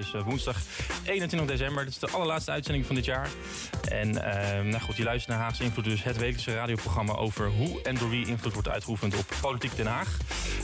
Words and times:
is 0.00 0.12
uh, 0.14 0.22
woensdag 0.22 0.56
21 1.04 1.48
december. 1.48 1.84
Dit 1.84 1.92
is 1.92 1.98
de 1.98 2.10
allerlaatste 2.10 2.50
uitzending 2.50 2.86
van 2.86 2.94
dit 2.94 3.04
jaar. 3.04 3.28
En 3.88 4.08
uh, 4.08 4.22
nou 4.70 4.80
goed, 4.80 4.96
je 4.96 5.02
luistert 5.02 5.36
naar 5.36 5.44
Haagse 5.44 5.64
Invloed. 5.64 5.84
Dus 5.84 6.02
het 6.02 6.16
wekelijkse 6.16 6.54
radioprogramma 6.54 7.14
over 7.14 7.48
hoe 7.48 7.82
en 7.82 7.94
door 7.94 8.10
wie 8.10 8.26
invloed 8.26 8.52
wordt 8.52 8.68
uitgeoefend 8.68 9.16
op 9.16 9.26
Politiek 9.40 9.76
Den 9.76 9.86
Haag. 9.86 10.16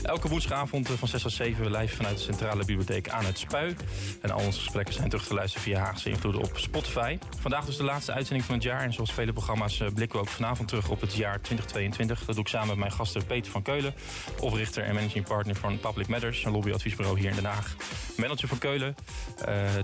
Elke 0.03 0.27
woensdagavond 0.27 0.89
van 0.89 1.07
6 1.07 1.21
tot 1.21 1.31
7 1.31 1.71
live 1.71 1.95
vanuit 1.95 2.17
de 2.17 2.23
Centrale 2.23 2.65
Bibliotheek 2.65 3.09
aan 3.09 3.25
het 3.25 3.39
Spui. 3.39 3.75
En 4.21 4.31
al 4.31 4.39
onze 4.39 4.59
gesprekken 4.59 4.93
zijn 4.93 5.09
terug 5.09 5.27
te 5.27 5.33
luisteren 5.33 5.63
via 5.63 5.79
Haagse 5.79 6.09
Invloed 6.09 6.35
op 6.35 6.57
Spotify. 6.57 7.17
Vandaag 7.39 7.65
dus 7.65 7.77
de 7.77 7.83
laatste 7.83 8.11
uitzending 8.11 8.45
van 8.45 8.55
het 8.55 8.63
jaar. 8.63 8.81
En 8.81 8.93
zoals 8.93 9.13
vele 9.13 9.33
programma's 9.33 9.77
blikken 9.77 10.19
we 10.19 10.25
ook 10.25 10.29
vanavond 10.29 10.67
terug 10.67 10.89
op 10.89 11.01
het 11.01 11.15
jaar 11.15 11.41
2022. 11.41 12.25
Dat 12.25 12.35
doe 12.35 12.43
ik 12.43 12.49
samen 12.49 12.67
met 12.67 12.77
mijn 12.77 12.91
gasten 12.91 13.25
Peter 13.25 13.51
van 13.51 13.61
Keulen, 13.61 13.93
oprichter 14.39 14.83
en 14.83 14.93
managing 14.93 15.25
partner 15.25 15.55
van 15.55 15.79
Public 15.79 16.07
Matters, 16.07 16.43
een 16.43 16.51
lobbyadviesbureau 16.51 17.19
hier 17.19 17.29
in 17.29 17.35
Den 17.35 17.45
Haag. 17.45 17.75
Mendeltje 18.17 18.47
van 18.47 18.57
Keulen, 18.57 18.95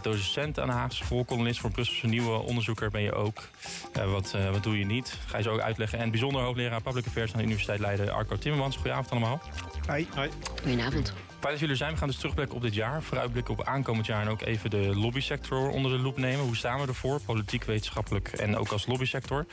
docent 0.01 0.59
aan 0.59 0.67
de 0.67 0.73
Haagse 0.73 1.03
School, 1.03 1.25
columnist 1.25 1.59
voor 1.59 1.71
Brusselse 1.71 2.07
Nieuwe, 2.07 2.37
onderzoeker 2.37 2.89
ben 2.89 3.01
je 3.01 3.13
ook. 3.13 3.49
Uh, 3.97 4.11
wat, 4.11 4.33
uh, 4.35 4.49
wat 4.49 4.63
doe 4.63 4.79
je 4.79 4.85
niet? 4.85 5.17
Ga 5.25 5.37
je 5.37 5.43
zo 5.43 5.53
ook 5.53 5.59
uitleggen. 5.59 5.99
En 5.99 6.11
bijzonder 6.11 6.41
hoogleraar 6.41 6.81
Public 6.81 7.07
Affairs 7.07 7.31
aan 7.31 7.37
de 7.37 7.43
Universiteit 7.43 7.79
Leiden, 7.79 8.13
Arco 8.13 8.37
Timmermans. 8.37 8.75
Goedenavond 8.75 9.11
allemaal. 9.11 9.41
Hoi. 9.87 10.07
Hoi. 10.15 10.29
Goedenavond. 10.61 11.13
Fijn 11.39 11.55
dat 11.55 11.59
jullie 11.59 11.69
er 11.69 11.77
zijn. 11.77 11.91
We 11.91 11.97
gaan 11.97 12.07
dus 12.07 12.17
terugblikken 12.17 12.55
op 12.55 12.61
dit 12.61 12.73
jaar. 12.73 13.03
Vooruitblikken 13.03 13.53
op 13.53 13.63
aankomend 13.63 14.05
jaar 14.05 14.21
en 14.21 14.27
ook 14.27 14.41
even 14.41 14.69
de 14.69 14.95
lobbysector 14.95 15.69
onder 15.69 15.91
de 15.91 15.97
loep 15.97 16.17
nemen. 16.17 16.45
Hoe 16.45 16.55
staan 16.55 16.81
we 16.81 16.87
ervoor? 16.87 17.19
Politiek, 17.21 17.63
wetenschappelijk 17.63 18.27
en 18.27 18.57
ook 18.57 18.71
als 18.71 18.85
lobbysector. 18.85 19.45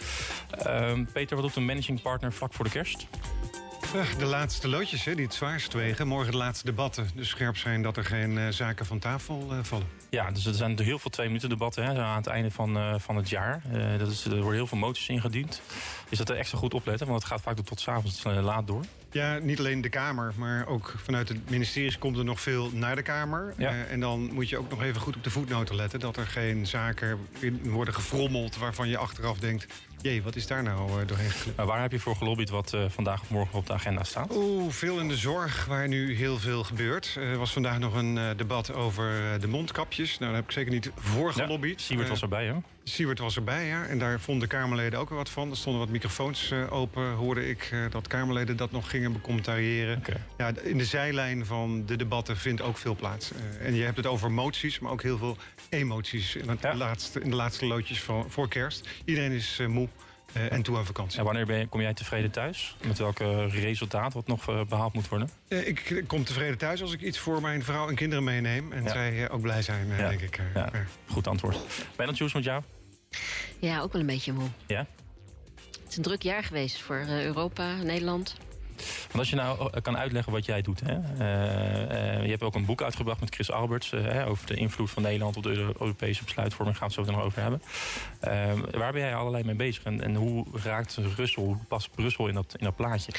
Uh, 0.67 0.93
Peter, 1.13 1.37
wat 1.37 1.45
doet 1.45 1.57
een 1.57 1.65
managing 1.65 2.03
partner 2.03 2.33
vlak 2.33 2.53
voor 2.53 2.65
de 2.65 2.71
kerst? 2.71 3.07
De 3.91 4.25
laatste 4.25 4.69
loodjes 4.69 5.05
hè, 5.05 5.15
die 5.15 5.25
het 5.25 5.35
zwaarst 5.35 5.73
wegen. 5.73 6.07
Morgen 6.07 6.33
de 6.33 6.39
laatste 6.39 6.65
debatten. 6.65 7.11
Dus 7.15 7.29
scherp 7.29 7.57
zijn 7.57 7.83
dat 7.83 7.97
er 7.97 8.05
geen 8.05 8.31
uh, 8.31 8.49
zaken 8.49 8.87
van 8.87 8.99
tafel 8.99 9.49
uh, 9.53 9.59
vallen. 9.63 9.87
Ja, 10.11 10.31
dus 10.31 10.47
er 10.47 10.55
zijn 10.55 10.81
heel 10.81 10.99
veel 10.99 11.11
twee 11.11 11.27
minuten 11.27 11.49
debatten 11.49 11.85
hè, 11.85 12.03
aan 12.03 12.17
het 12.17 12.27
einde 12.27 12.51
van, 12.51 12.77
uh, 12.77 12.95
van 12.99 13.17
het 13.17 13.29
jaar. 13.29 13.63
dat 13.99 14.09
is, 14.09 14.25
er 14.25 14.35
worden 14.35 14.53
heel 14.53 14.67
veel 14.67 14.79
moties 14.79 15.09
ingediend. 15.09 15.61
Is 16.09 16.19
dat 16.19 16.29
er 16.29 16.37
extra 16.37 16.59
goed 16.59 16.75
opletten? 16.75 17.07
Want 17.07 17.19
het 17.23 17.31
gaat 17.31 17.41
vaak 17.41 17.57
tot 17.61 17.81
s'avonds 17.81 18.25
laat 18.25 18.67
door. 18.67 18.85
Ja, 19.13 19.39
niet 19.39 19.59
alleen 19.59 19.81
de 19.81 19.89
Kamer, 19.89 20.33
maar 20.37 20.67
ook 20.67 20.95
vanuit 20.97 21.29
het 21.29 21.51
ministerie 21.51 21.99
komt 21.99 22.17
er 22.17 22.25
nog 22.25 22.41
veel 22.41 22.71
naar 22.73 22.97
de 22.97 23.03
Kamer. 23.03 23.55
Ja. 23.57 23.73
Uh, 23.73 23.93
en 23.93 24.01
dan 24.01 24.33
moet 24.33 24.49
je 24.49 24.59
ook 24.59 24.71
nog 24.71 24.83
even 24.83 25.01
goed 25.01 25.17
op 25.17 25.25
de 25.25 25.31
voetnoten 25.31 25.75
letten. 25.75 26.01
Dat 26.01 26.17
er 26.17 26.27
geen 26.27 26.67
zaken 26.67 27.19
worden 27.63 27.95
gefrommeld 27.95 28.57
waarvan 28.57 28.89
je 28.89 28.99
achteraf 28.99 29.39
denkt... 29.39 29.67
jee, 30.03 30.23
wat 30.23 30.37
is 30.37 30.47
daar 30.47 30.63
nou 30.63 31.01
uh, 31.01 31.07
doorheen? 31.07 31.31
Maar 31.57 31.67
waar 31.67 31.81
heb 31.81 31.93
je 31.93 31.99
voor 31.99 32.17
gelobbyd 32.17 32.51
wat 32.51 32.73
uh, 32.75 32.85
vandaag 32.89 33.21
of 33.21 33.31
morgen 33.31 33.59
op 33.59 33.67
de 33.67 33.73
agenda 33.73 34.05
staat? 34.05 34.37
Oeh, 34.37 34.73
veel 34.73 34.99
in 34.99 35.09
de 35.09 35.17
zorg, 35.17 35.65
waar 35.65 35.89
nu 35.89 36.17
heel 36.17 36.39
veel 36.39 36.65
gebeurt. 36.65 37.17
Er 37.19 37.39
was 37.39 37.53
vandaag 37.53 37.79
nog 37.79 37.95
een 37.95 38.19
debat 38.37 38.73
over 38.73 39.41
de 39.41 39.49
mondkapjes. 39.49 40.19
Nou, 40.19 40.31
daar 40.31 40.41
heb 40.41 40.45
ik 40.45 40.55
zeker 40.55 40.73
niet 40.73 40.91
voor 40.95 41.33
gelobbyd. 41.33 41.81
Ja, 41.81 41.85
Siewert 41.87 42.09
was 42.09 42.23
erbij, 42.23 42.47
hè? 42.47 42.55
Siewert 42.91 43.19
was 43.19 43.37
erbij, 43.37 43.67
ja. 43.67 43.85
En 43.87 43.99
daar 43.99 44.21
vonden 44.21 44.49
Kamerleden 44.49 44.99
ook 44.99 45.09
weer 45.09 45.19
wat 45.19 45.31
van. 45.31 45.51
Er 45.51 45.57
stonden 45.57 45.81
wat 45.81 45.91
microfoons 45.91 46.53
open, 46.71 47.13
hoorde 47.13 47.49
ik 47.49 47.75
dat 47.91 48.07
Kamerleden 48.07 48.57
dat 48.57 48.71
nog 48.71 48.91
gingen 48.91 49.13
becommentariëren. 49.13 49.99
Okay. 49.99 50.17
Ja, 50.39 50.53
in 50.63 50.79
de 50.79 50.85
zijlijn 50.85 51.47
van 51.47 51.87
de 51.87 51.97
debatten 51.97 52.37
vindt 52.37 52.63
ook 52.63 52.79
veel 52.79 52.95
plaats. 52.97 53.33
Uh, 53.33 53.67
en 53.67 53.75
je 53.75 53.83
hebt 53.85 53.97
het 53.97 54.07
over 54.07 54.31
moties, 54.33 54.79
maar 54.79 54.93
ook 54.93 55.03
heel 55.03 55.19
veel 55.19 55.37
emoties 55.69 56.37
in, 56.37 56.49
het 56.49 56.63
Ja. 56.63 56.75
laatste, 56.75 57.21
in 57.21 57.31
de 57.31 57.37
laatste 57.37 57.67
loodjes 57.67 58.03
van, 58.03 58.25
voor 58.31 58.49
kerst. 58.49 58.89
Iedereen 59.05 59.33
is 59.33 59.61
moe 59.69 59.89
uh, 60.37 60.53
en 60.53 60.63
toe 60.63 60.77
aan 60.77 60.87
vakantie. 60.87 61.19
En 61.19 61.25
wanneer 61.25 61.47
ben 61.47 61.59
je, 61.59 61.67
kom 61.67 61.81
jij 61.81 61.95
tevreden 61.95 62.31
thuis? 62.31 62.77
Met 62.87 62.99
welke 62.99 63.47
resultaat 63.47 64.13
wat 64.13 64.27
nog 64.27 64.49
uh, 64.51 64.61
behaald 64.69 64.93
moet 64.93 65.09
worden? 65.09 65.31
Ik 65.49 66.05
kom 66.07 66.25
tevreden 66.25 66.59
thuis 66.59 66.83
als 66.83 66.93
ik 66.93 67.01
iets 67.01 67.19
voor 67.19 67.41
mijn 67.41 67.65
vrouw 67.65 67.89
en 67.89 67.95
kinderen 67.95 68.25
meeneem. 68.25 68.73
En 68.73 68.83
Ja. 68.83 68.91
zij 68.91 69.31
ook 69.31 69.41
blij 69.41 69.63
zijn, 69.63 69.87
Ja. 69.89 70.09
denk 70.09 70.21
ik. 70.21 70.41
Ja. 70.55 70.71
Goed 71.07 71.27
antwoord. 71.27 71.59
Dat 71.97 72.19
Jules 72.19 72.35
met 72.35 72.45
jou? 72.45 72.63
Ja, 73.61 73.81
ook 73.81 73.93
wel 73.93 74.01
een 74.01 74.07
beetje 74.07 74.33
moe. 74.33 74.49
Ja? 74.67 74.87
Het 75.83 75.89
is 75.89 75.97
een 75.97 76.03
druk 76.03 76.23
jaar 76.23 76.45
geweest 76.45 76.81
voor 76.81 76.97
uh, 76.97 77.25
Europa, 77.25 77.75
Nederland. 77.75 78.35
Want 79.03 79.19
als 79.19 79.31
je 79.31 79.37
nou 79.37 79.71
eh, 79.73 79.83
kan 79.83 79.97
uitleggen 79.97 80.33
wat 80.33 80.45
jij 80.45 80.63
doet. 80.63 80.81
Hè? 80.85 80.95
Uh, 80.95 82.19
uh, 82.19 82.25
je 82.25 82.31
hebt 82.31 82.43
ook 82.43 82.55
een 82.55 82.65
boek 82.65 82.83
uitgebracht 82.83 83.21
met 83.21 83.35
Chris 83.35 83.51
Alberts. 83.51 83.95
over 84.27 84.47
de 84.47 84.55
invloed 84.55 84.91
van 84.91 85.03
Nederland 85.03 85.37
op 85.37 85.43
de 85.43 85.49
Euro- 85.49 85.73
Europese 85.79 86.25
besluitvorming. 86.25 86.79
Daar 86.79 86.89
gaan 86.89 86.97
we 86.97 87.01
het 87.01 87.11
zo 87.11 87.17
nog 87.17 87.27
over 87.27 87.43
hebben. 87.43 87.63
Waar 88.79 88.93
ben 88.93 89.01
jij 89.01 89.15
allerlei 89.15 89.45
mee 89.45 89.55
bezig? 89.55 89.83
En, 89.83 90.03
en 90.03 90.15
hoe 90.15 90.47
raakt 90.53 90.99
Brussel, 91.15 91.45
hoe 91.45 91.57
past 91.69 91.91
Brussel 91.95 92.29
in 92.29 92.35
dat, 92.35 92.55
in 92.59 92.65
dat 92.65 92.77
plaatje? 92.77 93.13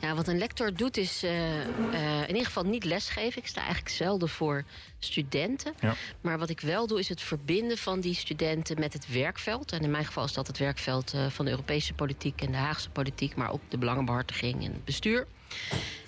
Ja, 0.00 0.14
wat 0.14 0.28
een 0.28 0.38
lector 0.38 0.74
doet 0.74 0.96
is 0.96 1.22
in 1.22 2.26
ieder 2.28 2.44
geval 2.44 2.64
niet 2.64 2.84
lesgeven. 2.84 3.42
Ik 3.42 3.48
sta 3.48 3.60
eigenlijk 3.60 3.88
zelden 3.88 4.28
voor 4.28 4.64
studenten. 4.98 5.74
Ja. 5.80 5.94
Maar 6.20 6.38
wat 6.38 6.50
ik 6.50 6.60
wel 6.60 6.86
doe 6.86 6.98
is 6.98 7.08
het 7.08 7.20
verbinden 7.20 7.78
van 7.78 8.00
die 8.00 8.14
studenten 8.14 8.80
met 8.80 8.92
het 8.92 9.12
werkveld. 9.12 9.72
En 9.72 9.80
in 9.80 9.90
mijn 9.90 10.04
geval 10.04 10.24
is 10.24 10.32
dat 10.32 10.46
het 10.46 10.58
werkveld 10.58 11.14
van 11.28 11.44
de 11.44 11.50
Europese 11.50 11.92
politiek 11.94 12.40
en 12.42 12.50
de 12.50 12.56
Haagse 12.56 12.90
politiek. 12.90 13.36
Maar 13.36 13.52
ook 13.52 13.60
de 13.68 13.78
belangenbehartiging 13.78 14.64
en 14.64 14.72
het 14.72 14.84
bestuur. 14.84 15.05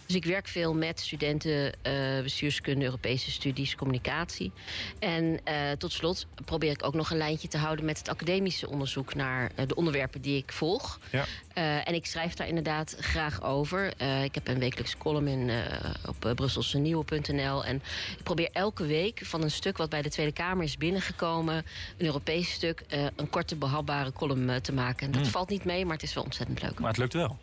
Dus 0.06 0.16
ik 0.16 0.24
werk 0.24 0.48
veel 0.48 0.74
met 0.74 1.00
studenten, 1.00 1.72
uh, 1.86 2.22
bestuurskunde, 2.22 2.84
Europese 2.84 3.30
studies, 3.30 3.74
communicatie. 3.74 4.52
En 4.98 5.24
uh, 5.48 5.70
tot 5.78 5.92
slot 5.92 6.26
probeer 6.44 6.70
ik 6.70 6.84
ook 6.84 6.94
nog 6.94 7.10
een 7.10 7.16
lijntje 7.16 7.48
te 7.48 7.58
houden 7.58 7.84
met 7.84 7.98
het 7.98 8.08
academische 8.08 8.68
onderzoek 8.68 9.14
naar 9.14 9.50
uh, 9.58 9.66
de 9.66 9.74
onderwerpen 9.74 10.20
die 10.20 10.36
ik 10.36 10.52
volg. 10.52 11.00
Ja. 11.10 11.24
en 11.84 11.94
ik 11.94 12.06
schrijf 12.06 12.34
daar 12.34 12.48
inderdaad 12.48 12.96
graag 13.00 13.42
over. 13.42 13.86
ik 14.24 14.34
heb 14.34 14.48
een 14.48 14.58
wekelijks 14.58 14.96
column 14.96 15.28
in, 15.28 15.50
op 16.06 16.32
brusselsenieuwe.nl. 16.34 17.64
En 17.64 17.76
ik 18.18 18.22
probeer 18.22 18.48
elke 18.52 18.86
week 18.86 19.20
van 19.22 19.42
een 19.42 19.50
stuk 19.50 19.76
wat 19.76 19.90
bij 19.90 20.02
de 20.02 20.10
Tweede 20.10 20.32
Kamer 20.32 20.64
is 20.64 20.76
binnengekomen, 20.76 21.56
een 21.98 22.06
Europees 22.06 22.52
stuk, 22.52 22.82
een 23.16 23.30
korte 23.30 23.56
behapbare 23.56 24.12
column 24.12 24.60
te 24.62 24.72
maken. 24.72 25.06
En 25.06 25.12
dat 25.12 25.22
Mm. 25.22 25.28
valt 25.28 25.48
niet 25.48 25.64
mee, 25.64 25.84
maar 25.84 25.94
het 25.94 26.02
is 26.02 26.14
wel 26.14 26.24
ontzettend 26.24 26.62
leuk. 26.62 26.78
Maar 26.78 26.88
het 26.88 26.98
lukt 26.98 27.12
wel. 27.12 27.38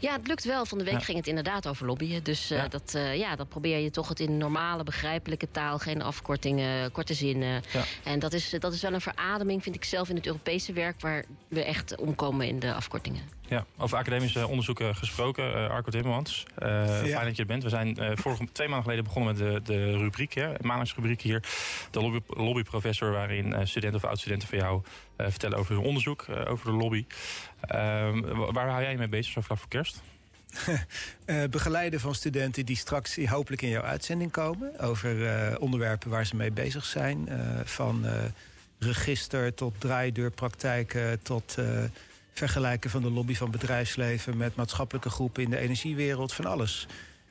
Ja, 0.00 0.12
het 0.12 0.26
lukt 0.26 0.44
wel. 0.44 0.66
Van 0.66 0.78
de 0.78 0.84
week 0.84 0.92
Ja. 0.94 1.00
ging 1.00 1.16
het 1.18 1.26
inderdaad 1.26 1.66
over 1.66 1.86
lobbyen. 1.86 2.22
Dus 2.22 2.50
uh, 2.52 2.58
Ja. 2.58 2.68
dat, 2.68 2.92
uh, 2.96 3.16
ja, 3.16 3.36
dan 3.36 3.48
probeer 3.48 3.78
je 3.78 3.90
toch 3.90 4.08
het 4.08 4.20
in 4.20 4.38
normale, 4.38 4.82
begrijpelijke 4.84 5.50
taal. 5.50 5.78
Geen 5.78 6.02
afkortingen, 6.02 6.92
korte 6.92 7.14
zinnen. 7.14 7.62
Ja. 7.72 7.82
En 8.04 8.18
dat 8.18 8.32
is, 8.32 8.56
dat 8.58 8.72
is 8.72 8.82
wel 8.82 8.92
een 8.92 9.00
verademing, 9.00 9.62
vind 9.62 9.74
ik 9.74 9.84
zelf, 9.84 10.08
in 10.08 10.16
het 10.16 10.26
Europese 10.26 10.72
werk... 10.72 11.00
waar 11.00 11.24
we 11.48 11.64
echt 11.64 11.96
omkomen 11.96 12.46
in 12.46 12.58
de 12.58 12.74
afkortingen. 12.74 13.22
Ja, 13.48 13.64
over 13.78 13.98
academische 13.98 14.46
onderzoeken 14.48 14.96
gesproken. 14.96 15.48
Uh, 15.50 15.70
Arco 15.70 15.90
Timmermans, 15.90 16.46
uh, 16.62 16.86
fijn 16.86 17.24
dat 17.24 17.36
je 17.36 17.42
er 17.42 17.48
bent. 17.48 17.62
We 17.62 17.68
zijn 17.68 18.02
uh, 18.02 18.10
vorige, 18.14 18.44
twee 18.52 18.68
maanden 18.68 18.84
geleden 18.84 19.04
begonnen 19.04 19.34
met 19.34 19.66
de, 19.66 19.72
de 19.72 19.96
rubriek, 19.96 20.32
hè, 20.34 20.52
maandagsrubriek 20.60 21.20
hier. 21.20 21.42
De 21.90 22.00
lobby, 22.00 22.18
lobbyprofessor, 22.26 23.10
waarin 23.12 23.46
uh, 23.46 23.58
studenten 23.64 24.02
of 24.02 24.08
oud-studenten 24.08 24.48
van 24.48 24.58
jou 24.58 24.82
uh, 25.16 25.26
vertellen 25.30 25.58
over 25.58 25.74
hun 25.74 25.84
onderzoek, 25.84 26.26
uh, 26.30 26.50
over 26.50 26.66
de 26.66 26.76
lobby. 26.76 27.06
Uh, 27.70 28.50
waar 28.52 28.68
hou 28.68 28.82
jij 28.82 28.90
je 28.90 28.98
mee 28.98 29.08
bezig 29.08 29.32
zo 29.32 29.40
vlak 29.40 29.58
voor 29.58 29.68
kerst? 29.68 30.02
uh, 31.26 31.44
begeleiden 31.50 32.00
van 32.00 32.14
studenten 32.14 32.66
die 32.66 32.76
straks 32.76 33.16
hopelijk 33.26 33.62
in 33.62 33.68
jouw 33.68 33.82
uitzending 33.82 34.30
komen. 34.30 34.78
Over 34.80 35.16
uh, 35.16 35.56
onderwerpen 35.58 36.10
waar 36.10 36.26
ze 36.26 36.36
mee 36.36 36.52
bezig 36.52 36.84
zijn. 36.84 37.28
Uh, 37.28 37.60
van 37.64 38.04
register 38.78 39.54
tot 39.54 39.74
draaideurpraktijken 39.78 41.22
tot 41.22 41.58
vergelijken 42.32 42.90
van 42.90 43.02
de 43.02 43.10
lobby 43.10 43.34
van 43.34 43.50
bedrijfsleven 43.50 44.36
met 44.36 44.56
maatschappelijke 44.56 45.10
groepen 45.10 45.42
in 45.42 45.50
de 45.50 45.58
energiewereld, 45.58 46.32
van 46.32 46.44
alles. 46.44 46.86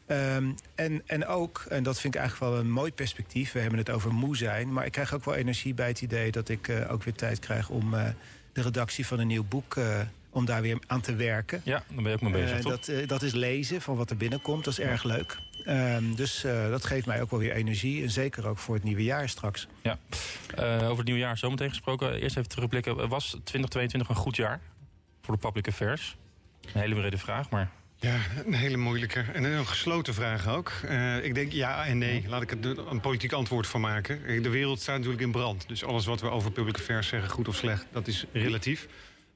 Um, 0.08 0.56
en, 0.76 1.02
en 1.06 1.26
ook, 1.26 1.66
en 1.70 1.84
dat 1.84 2.00
vind 2.00 2.16
ik 2.16 2.20
eigenlijk 2.20 2.52
wel 2.52 2.62
een 2.62 2.72
mooi 2.72 2.94
perspectief, 2.94 3.52
we 3.52 3.60
hebben 3.60 3.80
het 3.80 3.90
over 3.90 4.14
moe 4.14 4.38
zijn, 4.38 4.74
maar 4.74 4.86
ik 4.86 4.92
krijg 4.92 5.14
ook 5.14 5.26
wel 5.26 5.36
energie 5.36 5.74
bij 5.74 5.88
het 5.88 6.02
idee 6.02 6.32
dat 6.32 6.50
ik 6.50 6.86
ook 6.90 7.04
weer 7.04 7.14
tijd 7.14 7.40
krijg 7.40 7.70
om 7.70 7.92
de 8.54 8.62
redactie 8.62 9.08
van 9.08 9.20
een 9.20 9.28
nieuw 9.28 9.44
boek. 9.44 9.78
Om 10.34 10.46
daar 10.46 10.62
weer 10.62 10.78
aan 10.88 11.02
te 11.02 11.16
werken. 11.16 11.62
Ja, 11.64 11.84
dan 11.88 12.04
ben 12.04 12.12
je 12.12 12.14
ook 12.14 12.22
mee 12.22 12.32
bezig, 12.32 12.60
toch? 12.60 12.80
Dat, 12.80 13.08
dat, 13.08 13.22
is 13.22 13.34
lezen 13.34 13.82
van 13.82 13.96
wat 13.96 14.10
er 14.10 14.18
binnenkomt, 14.18 14.64
dat 14.64 14.74
is 14.74 14.80
erg 14.80 15.04
leuk. 15.04 15.38
Um, 15.68 16.16
dus 16.16 16.42
dat 16.70 16.86
geeft 16.86 17.06
mij 17.06 17.22
ook 17.22 17.32
wel 17.32 17.40
weer 17.40 17.52
energie. 17.52 18.04
En 18.04 18.10
zeker 18.10 18.48
ook 18.48 18.58
voor 18.58 18.76
het 18.76 18.84
nieuwe 18.84 19.04
jaar 19.04 19.30
straks. 19.30 19.68
Ja, 19.82 19.98
over 20.56 20.98
het 20.98 21.06
nieuwe 21.06 21.20
jaar 21.20 21.38
zometeen 21.38 21.70
gesproken. 21.70 22.14
Eerst 22.14 22.38
even 22.38 22.50
terugblikken. 22.50 23.08
Was 23.08 23.30
2022 23.30 24.10
een 24.10 24.16
goed 24.16 24.36
jaar? 24.36 24.60
voor 25.24 25.34
de 25.34 25.40
public 25.40 25.68
affairs? 25.68 26.18
Een 26.74 26.82
hele 26.82 26.96
brede 26.96 27.18
vraag, 27.18 27.50
maar... 27.50 27.70
Ja, 27.96 28.20
een 28.46 28.54
hele 28.54 28.78
moeilijke. 28.78 29.26
En 29.34 29.44
een 29.44 29.68
gesloten 29.68 30.14
vraag 30.14 30.48
ook. 30.48 30.72
Uh, 30.86 31.26
ik 31.26 31.36
denk 31.36 31.52
ja 31.52 31.86
en 31.86 31.98
nee. 31.98 32.26
Laat 32.28 32.42
ik 32.42 32.52
er 32.52 32.88
een 32.88 33.00
politiek 33.00 33.32
antwoord 33.32 33.68
van 33.68 33.82
maken. 33.82 34.44
De 34.44 34.50
wereld 34.50 34.82
staat 34.82 34.96
natuurlijk 34.96 35.24
in 35.24 35.32
brand. 35.32 35.68
Dus 35.68 35.84
alles 35.84 36.06
wat 36.06 36.22
we 36.22 36.30
over 36.30 36.52
public 36.52 36.76
affairs 36.76 37.08
zeggen, 37.08 37.30
goed 37.30 37.48
of 37.48 37.56
slecht, 37.56 37.86
dat 37.92 38.08
is 38.08 38.26
relatief. 38.32 38.88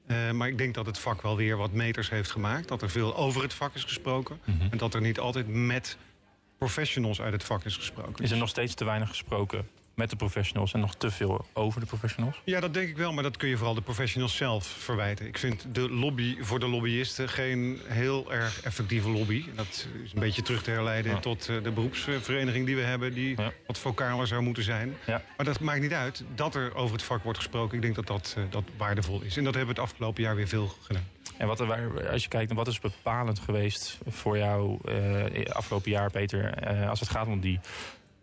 Uh, 0.08 0.30
maar 0.30 0.48
ik 0.48 0.58
denk 0.58 0.74
dat 0.74 0.86
het 0.86 0.98
vak 0.98 1.22
wel 1.22 1.36
weer 1.36 1.56
wat 1.56 1.72
meters 1.72 2.10
heeft 2.10 2.30
gemaakt. 2.30 2.68
Dat 2.68 2.82
er 2.82 2.90
veel 2.90 3.16
over 3.16 3.42
het 3.42 3.54
vak 3.54 3.74
is 3.74 3.82
gesproken. 3.82 4.38
Mhm. 4.40 4.50
Mm 4.50 4.60
-hmm. 4.60 4.70
En 4.70 4.78
dat 4.78 4.94
er 4.94 5.00
niet 5.00 5.18
altijd 5.18 5.48
met 5.48 5.96
professionals 6.58 7.20
uit 7.20 7.32
het 7.32 7.44
vak 7.44 7.64
is 7.64 7.76
gesproken. 7.76 8.24
Is 8.24 8.30
er 8.30 8.36
nog 8.36 8.48
steeds 8.48 8.74
te 8.74 8.84
weinig 8.84 9.08
gesproken 9.08 9.68
met 9.98 10.10
de 10.10 10.16
professionals 10.16 10.72
en 10.72 10.80
nog 10.80 10.94
te 10.94 11.10
veel 11.10 11.46
over 11.52 11.80
de 11.80 11.86
professionals? 11.86 12.40
Ja, 12.44 12.60
dat 12.60 12.74
denk 12.74 12.88
ik 12.88 12.96
wel, 12.96 13.12
maar 13.12 13.22
dat 13.22 13.36
kun 13.36 13.48
je 13.48 13.56
vooral 13.56 13.74
de 13.74 13.80
professionals 13.80 14.36
zelf 14.36 14.66
verwijten. 14.66 15.26
Ik 15.26 15.38
vind 15.38 15.66
de 15.72 15.90
lobby 15.90 16.36
voor 16.40 16.60
de 16.60 16.68
lobbyisten 16.68 17.28
geen 17.28 17.80
heel 17.86 18.32
erg 18.32 18.62
effectieve 18.62 19.08
lobby. 19.08 19.44
Dat 19.54 19.66
is 20.04 20.12
een 20.12 20.20
beetje 20.20 20.42
terug 20.42 20.62
te 20.62 20.70
herleiden 20.70 21.20
tot 21.20 21.48
eh, 21.48 21.62
de 21.62 21.70
beroepsvereniging 21.70 22.66
die 22.66 22.76
we 22.76 22.82
hebben, 22.82 23.14
die 23.14 23.36
wat 23.66 23.78
vocaler 23.78 24.26
zou 24.26 24.42
moeten 24.42 24.62
zijn. 24.62 24.96
Ja. 25.06 25.22
Maar 25.36 25.46
dat 25.46 25.60
maakt 25.60 25.80
niet 25.80 25.92
uit 25.92 26.24
dat 26.34 26.54
er 26.54 26.74
over 26.74 26.92
het 26.92 27.04
vak 27.04 27.22
wordt 27.22 27.38
gesproken. 27.38 27.76
Ik 27.76 27.82
denk 27.82 27.94
dat 27.94 28.06
dat, 28.06 28.34
uh, 28.38 28.44
dat 28.50 28.64
waardevol 28.76 29.20
is. 29.20 29.36
En 29.36 29.44
dat 29.44 29.54
hebben 29.54 29.74
we 29.74 29.80
het 29.80 29.90
afgelopen 29.90 30.22
jaar 30.22 30.36
weer 30.36 30.48
veel 30.48 30.66
gedaan. 30.82 31.06
En 31.36 31.46
wat, 31.46 31.60
als 32.10 32.22
je 32.22 32.28
kijkt, 32.28 32.52
wat 32.52 32.66
is 32.66 32.80
bepalend 32.80 33.38
geweest 33.38 33.98
voor 34.08 34.38
jou 34.38 34.78
uh, 34.84 35.44
afgelopen 35.44 35.90
jaar, 35.90 36.10
Peter, 36.10 36.66
als 36.88 37.00
het 37.00 37.08
gaat 37.08 37.26
om 37.26 37.40
die 37.40 37.60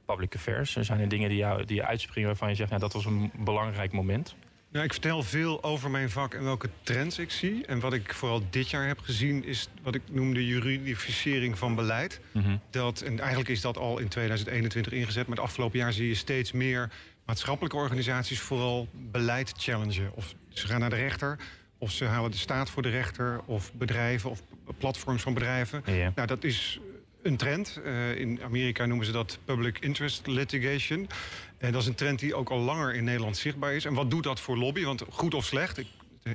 public 0.05 0.35
affairs? 0.35 0.71
Zijn 0.79 0.99
er 0.99 1.07
dingen 1.07 1.29
die, 1.29 1.37
jou, 1.37 1.65
die 1.65 1.75
je 1.75 1.85
uitspringen 1.85 2.29
waarvan 2.29 2.49
je 2.49 2.55
zegt, 2.55 2.69
nou, 2.69 2.81
dat 2.81 2.93
was 2.93 3.05
een 3.05 3.31
belangrijk 3.37 3.91
moment? 3.91 4.35
Nou, 4.75 4.87
ik 4.87 4.93
vertel 4.93 5.23
veel 5.23 5.63
over 5.63 5.91
mijn 5.91 6.09
vak 6.09 6.33
en 6.33 6.43
welke 6.43 6.69
trends 6.83 7.19
ik 7.19 7.31
zie. 7.31 7.65
En 7.65 7.79
wat 7.79 7.93
ik 7.93 8.13
vooral 8.13 8.41
dit 8.49 8.69
jaar 8.69 8.87
heb 8.87 8.99
gezien 8.99 9.45
is 9.45 9.67
wat 9.81 9.95
ik 9.95 10.01
noem 10.11 10.33
de 10.33 10.45
juridificering 10.45 11.57
van 11.57 11.75
beleid. 11.75 12.19
Mhm. 12.31 12.57
dat, 12.69 13.01
en 13.01 13.19
eigenlijk 13.19 13.49
is 13.49 13.61
dat 13.61 13.77
al 13.77 13.97
in 13.97 14.07
2021 14.07 14.93
ingezet. 14.93 15.27
Maar 15.27 15.37
het 15.37 15.45
afgelopen 15.45 15.79
jaar 15.79 15.93
zie 15.93 16.07
je 16.07 16.15
steeds 16.15 16.51
meer 16.51 16.89
maatschappelijke 17.25 17.77
organisaties 17.77 18.39
vooral 18.39 18.87
beleid 18.91 19.53
challengen. 19.57 20.11
Of 20.15 20.35
ze 20.49 20.67
gaan 20.67 20.79
naar 20.79 20.89
de 20.89 20.95
rechter, 20.95 21.37
of 21.77 21.91
ze 21.91 22.05
halen 22.05 22.31
de 22.31 22.37
staat 22.37 22.69
voor 22.69 22.81
de 22.81 22.89
rechter, 22.89 23.41
of 23.45 23.73
bedrijven 23.73 24.29
of 24.29 24.41
platforms 24.77 25.21
van 25.21 25.33
bedrijven. 25.33 25.83
Nou, 26.15 26.27
dat 26.27 26.43
is 26.43 26.79
een 27.25 27.38
trend. 27.38 27.80
Uh, 27.86 28.16
in 28.19 28.39
Amerika 28.44 28.86
noemen 28.86 29.06
ze 29.06 29.12
dat 29.12 29.38
public 29.45 29.80
interest 29.80 30.27
litigation. 30.27 31.10
En 31.57 31.72
dat 31.72 31.81
is 31.81 31.88
een 31.88 31.95
trend 31.95 32.19
die 32.19 32.36
ook 32.36 32.50
al 32.50 32.60
langer 32.60 32.95
in 32.95 33.04
Nederland 33.04 33.38
zichtbaar 33.38 33.74
is. 33.74 33.86
En 33.86 33.94
wat 33.94 34.10
doet 34.10 34.24
dat 34.24 34.39
voor 34.39 34.57
lobby? 34.57 34.83
Want 34.83 35.04
goed 35.10 35.33
of 35.33 35.45
slecht, 35.45 35.77
ik, 35.77 35.88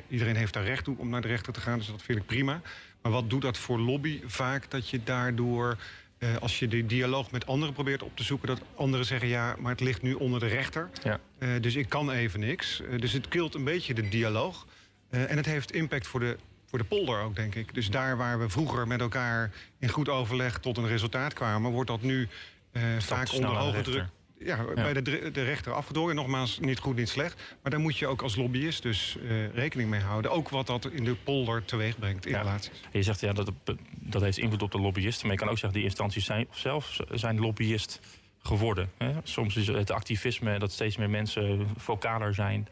iedereen 0.08 0.36
heeft 0.36 0.52
daar 0.52 0.64
recht 0.64 0.84
toe 0.84 0.98
om 0.98 1.08
naar 1.08 1.20
de 1.20 1.28
rechter 1.28 1.52
te 1.52 1.60
gaan, 1.60 1.78
dus 1.78 1.86
dat 1.86 2.02
vind 2.02 2.18
ik 2.18 2.26
prima. 2.26 2.60
Maar 3.02 3.12
wat 3.12 3.30
doet 3.30 3.42
dat 3.42 3.58
voor 3.58 3.78
lobby? 3.78 4.20
Vaak 4.26 4.70
dat 4.70 4.88
je 4.88 5.00
daardoor, 5.04 5.76
eh, 6.18 6.36
als 6.36 6.58
je 6.58 6.68
de 6.68 6.86
dialoog 6.86 7.30
met 7.30 7.46
anderen 7.46 7.74
probeert 7.74 8.02
op 8.02 8.16
te 8.16 8.22
zoeken, 8.22 8.48
dat 8.48 8.60
anderen 8.74 9.06
zeggen 9.06 9.28
ja, 9.28 9.56
maar 9.58 9.70
het 9.70 9.80
ligt 9.80 10.02
nu 10.02 10.14
onder 10.14 10.40
de 10.40 10.46
rechter. 10.46 10.90
Ja. 11.02 11.20
Uh, 11.38 11.48
dus 11.60 11.74
ik 11.74 11.88
kan 11.88 12.10
even 12.10 12.40
niks. 12.40 12.80
Uh, 12.80 13.00
dus 13.00 13.12
het 13.12 13.28
kilt 13.28 13.54
een 13.54 13.64
beetje 13.64 13.94
de 13.94 14.08
dialoog. 14.08 14.66
en 15.10 15.36
het 15.36 15.46
heeft 15.46 15.72
impact 15.72 16.06
voor 16.06 16.20
de 16.20 16.36
voor 16.70 16.78
de 16.78 16.84
polder 16.84 17.20
ook, 17.20 17.36
denk 17.36 17.54
ik. 17.54 17.74
Dus 17.74 17.90
daar 17.90 18.16
waar 18.16 18.38
we 18.38 18.48
vroeger 18.48 18.86
met 18.86 19.00
elkaar 19.00 19.50
in 19.78 19.88
goed 19.88 20.08
overleg 20.08 20.58
tot 20.58 20.76
een 20.76 20.86
resultaat 20.86 21.32
kwamen, 21.32 21.70
wordt 21.70 21.90
dat 21.90 22.02
nu 22.02 22.28
uh, 22.72 22.82
vaak 22.98 23.32
onder 23.32 23.50
hoge 23.50 23.82
druk. 23.82 24.06
Ja, 24.44 24.64
bij 24.74 24.92
de, 24.92 25.30
de 25.32 25.42
rechter 25.42 25.72
afgedwongen. 25.72 26.14
Nogmaals, 26.14 26.58
niet 26.58 26.78
goed, 26.78 26.96
niet 26.96 27.08
slecht. 27.08 27.42
Maar 27.62 27.70
daar 27.70 27.80
moet 27.80 27.96
je 27.96 28.06
ook 28.06 28.22
als 28.22 28.36
lobbyist 28.36 28.82
dus 28.82 29.16
uh, 29.22 29.54
rekening 29.54 29.90
mee 29.90 30.00
houden. 30.00 30.30
Ook 30.30 30.48
wat 30.48 30.66
dat 30.66 30.86
in 30.86 31.04
de 31.04 31.14
polder 31.14 31.64
teweeg 31.64 31.98
brengt 31.98 32.26
in 32.26 32.34
relaties. 32.34 32.80
Je 32.92 33.02
zegt 33.02 33.20
ja, 33.20 33.32
dat, 33.32 33.52
dat 33.90 34.22
heeft 34.22 34.38
invloed 34.38 34.62
op 34.62 34.70
de 34.70 34.80
lobbyisten. 34.80 35.26
Maar 35.26 35.34
je 35.34 35.40
kan 35.42 35.50
ook 35.50 35.58
zeggen, 35.58 35.78
die 35.78 35.88
instanties 35.88 36.24
zijn 36.24 36.46
zelf 36.50 36.96
zijn 37.10 37.40
lobbyist 37.40 38.00
geworden. 38.42 38.90
Hè? 38.98 39.12
Soms 39.22 39.56
is 39.56 39.66
het 39.66 39.90
activisme 39.90 40.58
dat 40.58 40.72
steeds 40.72 40.96
meer 40.96 41.10
mensen 41.10 41.68
vocaler 41.76 42.34
zijn. 42.34 42.68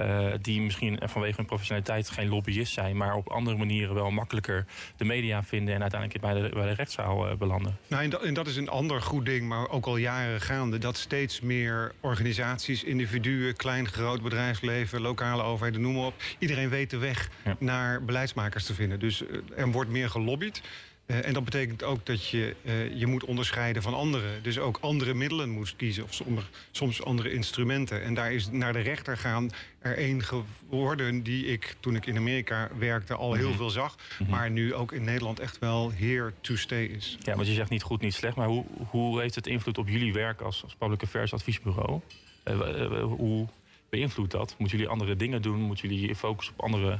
Uh, 0.00 0.32
die 0.40 0.60
misschien 0.60 1.00
vanwege 1.04 1.36
hun 1.36 1.46
professionaliteit 1.46 2.10
geen 2.10 2.28
lobbyist 2.28 2.72
zijn, 2.72 2.96
maar 2.96 3.14
op 3.14 3.28
andere 3.28 3.56
manieren 3.56 3.94
wel 3.94 4.10
makkelijker 4.10 4.66
de 4.96 5.04
media 5.04 5.42
vinden 5.42 5.74
en 5.74 5.80
uiteindelijk 5.80 6.20
bij 6.20 6.34
de, 6.34 6.48
bij 6.54 6.66
de 6.66 6.74
rechtszaal 6.74 7.30
uh, 7.30 7.36
belanden. 7.36 7.78
Nou, 7.86 8.02
en 8.02 8.10
dat, 8.10 8.22
en, 8.22 8.34
dat, 8.34 8.46
is 8.46 8.56
een 8.56 8.68
ander 8.68 9.02
goed 9.02 9.24
ding, 9.26 9.48
maar 9.48 9.68
ook 9.68 9.86
al 9.86 9.96
jaren 9.96 10.40
gaande, 10.40 10.78
dat 10.78 10.96
steeds 10.96 11.40
meer 11.40 11.92
organisaties, 12.00 12.84
individuen, 12.84 13.56
klein, 13.56 13.88
groot 13.88 14.22
bedrijfsleven, 14.22 15.00
lokale 15.00 15.42
overheden, 15.42 15.80
noem 15.80 15.94
maar 15.94 16.06
op, 16.06 16.14
iedereen 16.38 16.68
weet 16.68 16.90
de 16.90 16.98
weg 16.98 17.30
naar 17.58 18.04
beleidsmakers 18.04 18.66
te 18.66 18.74
vinden. 18.74 18.98
Dus 18.98 19.22
uh, 19.22 19.28
er 19.56 19.70
wordt 19.70 19.90
meer 19.90 20.10
gelobbyd. 20.10 20.62
Uh, 21.06 21.26
en 21.26 21.32
dat 21.32 21.44
betekent 21.44 21.82
ook 21.82 22.06
dat 22.06 22.28
je 22.28 22.54
uh, 22.62 22.98
je 22.98 23.06
moet 23.06 23.24
onderscheiden 23.24 23.82
van 23.82 23.94
anderen. 23.94 24.42
Dus 24.42 24.58
ook 24.58 24.78
andere 24.80 25.14
middelen 25.14 25.50
moet 25.50 25.76
kiezen. 25.76 26.04
Of 26.04 26.14
soms, 26.14 26.42
soms 26.70 27.02
andere 27.02 27.32
instrumenten. 27.32 28.02
En 28.02 28.14
daar 28.14 28.32
is 28.32 28.50
naar 28.50 28.72
de 28.72 28.80
rechter 28.80 29.16
gaan 29.16 29.50
er 29.78 29.96
één 29.96 30.22
geworden... 30.22 31.22
die 31.22 31.46
ik 31.46 31.76
toen 31.80 31.96
ik 31.96 32.06
in 32.06 32.16
Amerika 32.16 32.68
werkte 32.78 33.14
al 33.14 33.34
heel 33.34 33.48
mhm. 33.48 33.56
veel 33.56 33.70
zag. 33.70 33.96
Mhm. 34.18 34.30
Maar 34.30 34.50
nu 34.50 34.74
ook 34.74 34.92
in 34.92 35.04
Nederland 35.04 35.40
echt 35.40 35.58
wel 35.58 35.92
here 35.92 36.32
to 36.40 36.56
stay 36.56 36.84
is. 36.84 37.18
Ja, 37.22 37.34
want 37.34 37.46
je 37.46 37.54
zegt 37.54 37.70
niet 37.70 37.82
goed, 37.82 38.00
niet 38.00 38.14
slecht. 38.14 38.36
Maar 38.36 38.48
hoe, 38.48 38.64
hoe 38.90 39.20
heeft 39.20 39.34
het 39.34 39.46
invloed 39.46 39.78
op 39.78 39.88
jullie 39.88 40.12
werk 40.12 40.40
als, 40.40 40.62
als 40.62 40.74
Public 40.74 41.02
Affairs 41.02 41.32
adviesbureau? 41.32 42.00
Uh, 42.44 43.02
hoe 43.02 43.46
beïnvloedt 43.88 44.32
dat? 44.32 44.54
Moeten 44.58 44.78
jullie 44.78 44.92
andere 44.92 45.16
dingen 45.16 45.42
doen? 45.42 45.60
Moeten 45.60 45.94
jullie 45.94 46.14
focussen 46.14 46.54
op 46.56 46.64
andere 46.64 46.98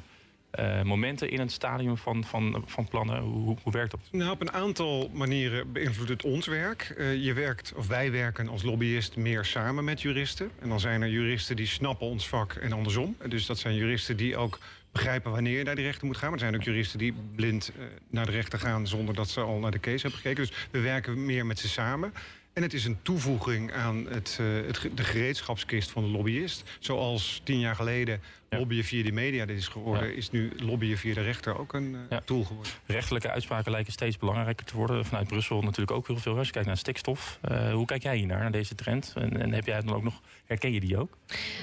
uh, 0.58 0.82
momenten 0.82 1.30
in 1.30 1.40
het 1.40 1.52
stadium 1.52 1.96
van, 1.96 2.24
van, 2.24 2.62
van 2.66 2.88
plannen? 2.88 3.20
Hoe, 3.20 3.56
hoe 3.62 3.72
werkt 3.72 3.90
dat? 3.90 4.00
Nou, 4.10 4.30
op 4.30 4.40
een 4.40 4.52
aantal 4.52 5.10
manieren 5.12 5.72
beïnvloedt 5.72 6.10
het 6.10 6.24
ons 6.24 6.46
werk. 6.46 6.94
Uh, 6.98 7.24
je 7.24 7.32
werkt, 7.32 7.72
of 7.76 7.86
wij 7.86 8.10
werken 8.10 8.48
als 8.48 8.62
lobbyist 8.62 9.16
meer 9.16 9.44
samen 9.44 9.84
met 9.84 10.02
juristen. 10.02 10.50
En 10.58 10.68
dan 10.68 10.80
zijn 10.80 11.02
er 11.02 11.08
juristen 11.08 11.56
die 11.56 11.66
snappen 11.66 12.06
ons 12.06 12.28
vak 12.28 12.52
en 12.52 12.72
andersom. 12.72 13.16
Dus 13.28 13.46
dat 13.46 13.58
zijn 13.58 13.74
juristen 13.74 14.16
die 14.16 14.36
ook 14.36 14.58
begrijpen 14.92 15.30
wanneer 15.30 15.58
je 15.58 15.64
naar 15.64 15.74
de 15.74 15.82
rechter 15.82 16.06
moet 16.06 16.16
gaan. 16.16 16.30
Maar 16.30 16.38
er 16.38 16.44
zijn 16.44 16.56
ook 16.56 16.62
juristen 16.62 16.98
die 16.98 17.14
blind 17.34 17.72
uh, 17.78 17.84
naar 18.10 18.26
de 18.26 18.32
rechter 18.32 18.58
gaan 18.58 18.86
zonder 18.86 19.14
dat 19.14 19.28
ze 19.28 19.40
al 19.40 19.58
naar 19.58 19.70
de 19.70 19.80
case 19.80 20.02
hebben 20.02 20.20
gekeken. 20.20 20.46
Dus 20.46 20.68
we 20.70 20.80
werken 20.80 21.24
meer 21.24 21.46
met 21.46 21.58
ze 21.58 21.68
samen. 21.68 22.12
En 22.56 22.62
het 22.62 22.74
is 22.74 22.84
een 22.84 22.98
toevoeging 23.02 23.72
aan 23.72 24.06
het, 24.08 24.38
uh, 24.40 24.66
het, 24.66 24.88
de 24.94 25.04
gereedschapskist 25.04 25.90
van 25.90 26.02
de 26.02 26.08
lobbyist. 26.08 26.62
Zoals 26.78 27.40
tien 27.44 27.58
jaar 27.58 27.74
geleden 27.74 28.20
ja. 28.50 28.58
lobbyen 28.58 28.84
via 28.84 29.02
de 29.02 29.12
media 29.12 29.46
dit 29.46 29.56
is 29.56 29.68
geworden... 29.68 30.16
is 30.16 30.30
nu 30.30 30.52
lobbyen 30.56 30.98
via 30.98 31.14
de 31.14 31.22
rechter 31.22 31.58
ook 31.58 31.72
een 31.72 31.96
uh, 32.10 32.18
tool 32.24 32.44
geworden. 32.44 32.72
Rechtelijke 32.86 33.30
uitspraken 33.30 33.70
lijken 33.70 33.92
steeds 33.92 34.16
belangrijker 34.16 34.66
te 34.66 34.76
worden. 34.76 35.04
Vanuit 35.04 35.28
Brussel 35.28 35.62
natuurlijk 35.62 35.90
ook 35.90 36.06
heel 36.06 36.16
veel. 36.16 36.36
Als 36.36 36.46
je 36.46 36.52
kijkt 36.52 36.68
naar 36.68 36.76
stikstof. 36.76 37.38
Uh, 37.50 37.72
hoe 37.72 37.86
kijk 37.86 38.02
jij 38.02 38.16
hier 38.16 38.26
naar, 38.26 38.38
naar 38.38 38.50
deze 38.50 38.74
trend? 38.74 39.12
En, 39.14 39.40
en, 39.40 39.52
heb 39.52 39.66
jij 39.66 39.80
dan 39.80 39.94
ook 39.94 40.02
nog... 40.02 40.20
Herken 40.44 40.72
je 40.72 40.80
die 40.80 40.98
ook? 40.98 41.16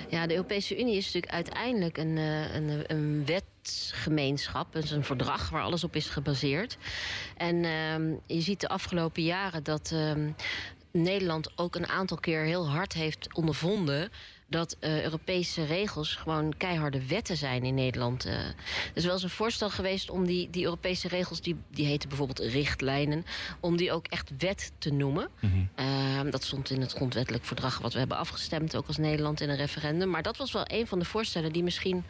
Ja, 0.09 0.27
de 0.27 0.33
Europese 0.33 0.79
Unie 0.79 0.97
is 0.97 1.05
natuurlijk 1.05 1.33
uiteindelijk 1.33 1.97
een, 1.97 2.17
een, 2.17 2.83
een 2.87 3.25
wetgemeenschap. 3.25 4.73
Het 4.73 4.83
is 4.83 4.91
een 4.91 5.03
verdrag 5.03 5.49
waar 5.49 5.63
alles 5.63 5.83
op 5.83 5.95
is 5.95 6.09
gebaseerd. 6.09 6.77
En 7.37 7.55
uh, 7.55 8.17
je 8.25 8.41
ziet 8.41 8.59
de 8.59 8.67
afgelopen 8.67 9.23
jaren 9.23 9.63
dat... 9.63 9.91
Uh, 9.93 10.11
Nederland 10.93 11.57
ook 11.57 11.75
een 11.75 11.87
aantal 11.87 12.17
keer 12.17 12.43
heel 12.43 12.69
hard 12.69 12.93
heeft 12.93 13.33
ondervonden 13.35 14.11
dat 14.53 14.77
uh, 14.79 15.03
Europese 15.03 15.65
regels 15.65 16.15
gewoon 16.15 16.53
keiharde 16.57 17.07
wetten 17.07 17.37
zijn 17.37 17.63
in 17.63 17.73
Nederland. 17.73 18.25
Uh, 18.25 18.33
er 18.33 18.55
is 18.93 19.03
wel 19.03 19.13
eens 19.13 19.23
een 19.23 19.29
voorstel 19.29 19.69
geweest 19.69 20.09
om 20.09 20.25
die, 20.25 20.49
die 20.49 20.63
Europese 20.63 21.07
regels, 21.07 21.41
die, 21.41 21.55
die 21.69 21.85
heten 21.85 22.09
bijvoorbeeld 22.09 22.39
richtlijnen, 22.39 23.25
om 23.59 23.77
die 23.77 23.91
ook 23.91 24.07
echt 24.07 24.31
wet 24.37 24.71
te 24.77 24.91
noemen. 24.91 25.29
Mm 25.39 25.69
-hmm. 25.75 25.85
uh, 26.25 26.31
dat 26.31 26.43
stond 26.43 26.69
in 26.69 26.81
het 26.81 26.91
grondwettelijk 26.91 27.45
verdrag 27.45 27.79
wat 27.79 27.93
we 27.93 27.99
hebben 27.99 28.17
afgestemd, 28.17 28.75
ook 28.75 28.87
als 28.87 28.97
Nederland 28.97 29.41
in 29.41 29.49
een 29.49 29.55
referendum. 29.55 30.09
Maar 30.09 30.23
dat 30.23 30.37
was 30.37 30.51
wel 30.51 30.65
een 30.67 30.87
van 30.87 30.99
de 30.99 31.05
voorstellen 31.05 31.51
die 31.51 31.63
misschien 31.63 32.03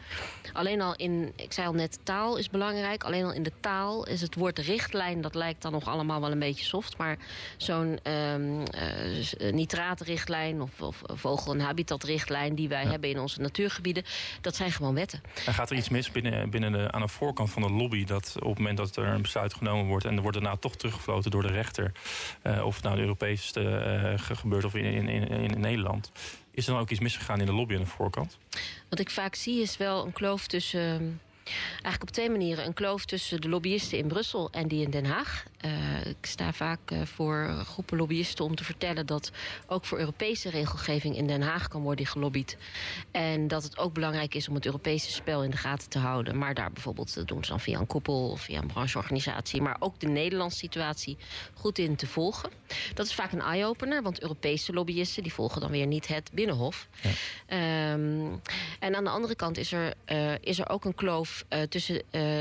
alleen 0.52 0.80
al 0.80 0.96
in, 0.96 1.32
ik 1.36 1.52
zei 1.52 1.66
al 1.66 1.74
net, 1.74 1.98
taal 2.02 2.36
is 2.36 2.50
belangrijk. 2.50 3.04
Alleen 3.04 3.24
al 3.24 3.32
in 3.32 3.42
de 3.42 3.52
taal 3.60 4.06
is 4.06 4.20
het 4.20 4.34
woord 4.34 4.58
richtlijn, 4.58 5.20
dat 5.20 5.34
lijkt 5.34 5.62
dan 5.62 5.72
nog 5.72 5.88
allemaal 5.88 6.20
wel 6.20 6.30
een 6.30 6.38
beetje 6.38 6.64
soft. 6.64 6.96
Maar 6.96 7.18
zo'n 7.56 7.98
um, 8.10 8.62
nitraatrichtlijn 9.52 10.62
of, 10.62 10.80
of 10.80 11.02
vogel- 11.06 11.52
en 11.52 11.60
habitatrichtlijn 11.60 12.32
die 12.54 12.68
wij 12.68 12.84
hebben 12.84 13.10
in 13.10 13.18
onze 13.18 13.40
natuurgebieden. 13.40 14.04
Dat 14.40 14.56
zijn 14.56 14.72
gewoon 14.72 14.94
wetten. 14.94 15.22
En 15.46 15.54
gaat 15.54 15.70
er 15.70 15.76
iets 15.76 15.88
mis 15.88 16.10
binnen, 16.10 16.50
binnen 16.50 16.72
de, 16.72 16.90
aan 16.90 17.00
de 17.00 17.08
voorkant 17.08 17.50
van 17.50 17.62
de 17.62 17.70
lobby... 17.70 18.04
dat 18.04 18.34
op 18.36 18.48
het 18.48 18.58
moment 18.58 18.76
dat 18.76 18.96
er 18.96 19.06
een 19.06 19.22
besluit 19.22 19.54
genomen 19.54 19.86
wordt... 19.86 20.04
en 20.04 20.16
er 20.16 20.22
wordt 20.22 20.36
daarna 20.36 20.56
toch 20.56 20.76
teruggefloten 20.76 21.30
door 21.30 21.42
de 21.42 21.52
rechter... 21.52 21.92
Uh, 22.42 22.66
of 22.66 22.74
het 22.74 22.84
nou 22.84 22.96
in 22.96 23.02
Europees 23.02 23.52
uh, 23.56 24.14
gebeurt 24.16 24.64
of 24.64 24.74
in, 24.74 24.84
in, 24.84 25.08
in, 25.08 25.28
in 25.28 25.60
Nederland... 25.60 26.12
Is 26.54 26.66
er 26.66 26.72
dan 26.72 26.80
ook 26.80 26.90
iets 26.90 27.00
misgegaan 27.00 27.40
in 27.40 27.46
de 27.46 27.52
lobby 27.52 27.74
aan 27.74 27.80
de 27.80 27.86
voorkant? 27.86 28.38
Wat 28.88 28.98
ik 28.98 29.10
vaak 29.10 29.34
zie 29.34 29.62
is 29.62 29.76
wel 29.76 30.06
een 30.06 30.12
kloof 30.12 30.46
tussen 30.46 31.20
Eigenlijk 31.72 32.02
op 32.02 32.10
twee 32.10 32.30
manieren. 32.30 32.66
Een 32.66 32.74
kloof 32.74 33.04
tussen 33.04 33.40
de 33.40 33.48
lobbyisten 33.48 33.98
in 33.98 34.06
Brussel 34.06 34.48
en 34.50 34.68
die 34.68 34.82
in 34.84 34.90
Den 34.90 35.06
Haag. 35.06 35.44
Uh, 35.64 36.06
ik 36.06 36.26
sta 36.26 36.52
vaak 36.52 36.90
uh, 36.90 37.02
voor 37.02 37.64
groepen 37.66 37.96
lobbyisten 37.96 38.44
om 38.44 38.54
te 38.54 38.64
vertellen 38.64 39.06
dat 39.06 39.30
ook 39.66 39.84
voor 39.84 39.98
Europese 39.98 40.50
regelgeving 40.50 41.16
in 41.16 41.26
Den 41.26 41.42
Haag 41.42 41.68
kan 41.68 41.82
worden 41.82 42.06
gelobbyd. 42.06 42.56
En 43.10 43.48
dat 43.48 43.62
het 43.62 43.78
ook 43.78 43.92
belangrijk 43.92 44.34
is 44.34 44.48
om 44.48 44.54
het 44.54 44.66
Europese 44.66 45.10
spel 45.12 45.44
in 45.44 45.50
de 45.50 45.56
gaten 45.56 45.88
te 45.88 45.98
houden. 45.98 46.38
Maar 46.38 46.54
daar 46.54 46.72
bijvoorbeeld, 46.72 47.14
dat 47.14 47.28
doen 47.28 47.44
ze 47.44 47.50
dan 47.50 47.60
via 47.60 47.78
een 47.78 47.86
koepel 47.86 48.30
of 48.30 48.40
via 48.40 48.60
een 48.60 48.66
brancheorganisatie. 48.66 49.62
Maar 49.62 49.76
ook 49.78 50.00
de 50.00 50.08
Nederlandse 50.08 50.58
situatie 50.58 51.16
goed 51.54 51.78
in 51.78 51.96
te 51.96 52.06
volgen. 52.06 52.50
Dat 52.94 53.06
is 53.06 53.14
vaak 53.14 53.32
een 53.32 53.40
eye-opener, 53.40 54.02
want 54.02 54.22
Europese 54.22 54.72
lobbyisten 54.72 55.22
die 55.22 55.32
volgen 55.32 55.60
dan 55.60 55.70
weer 55.70 55.86
niet 55.86 56.06
het 56.06 56.30
Binnenhof. 56.32 56.88
Ja. 57.48 57.92
Um, 57.92 58.40
en 58.78 58.94
aan 58.94 59.04
de 59.04 59.10
andere 59.10 59.34
kant 59.34 59.58
is 59.58 59.72
er, 59.72 59.94
uh, 60.06 60.32
is 60.40 60.58
er 60.58 60.68
ook 60.68 60.84
een 60.84 60.94
kloof 60.94 61.33
uh, 61.48 61.62
tussen 61.62 61.94
uh, 61.94 62.00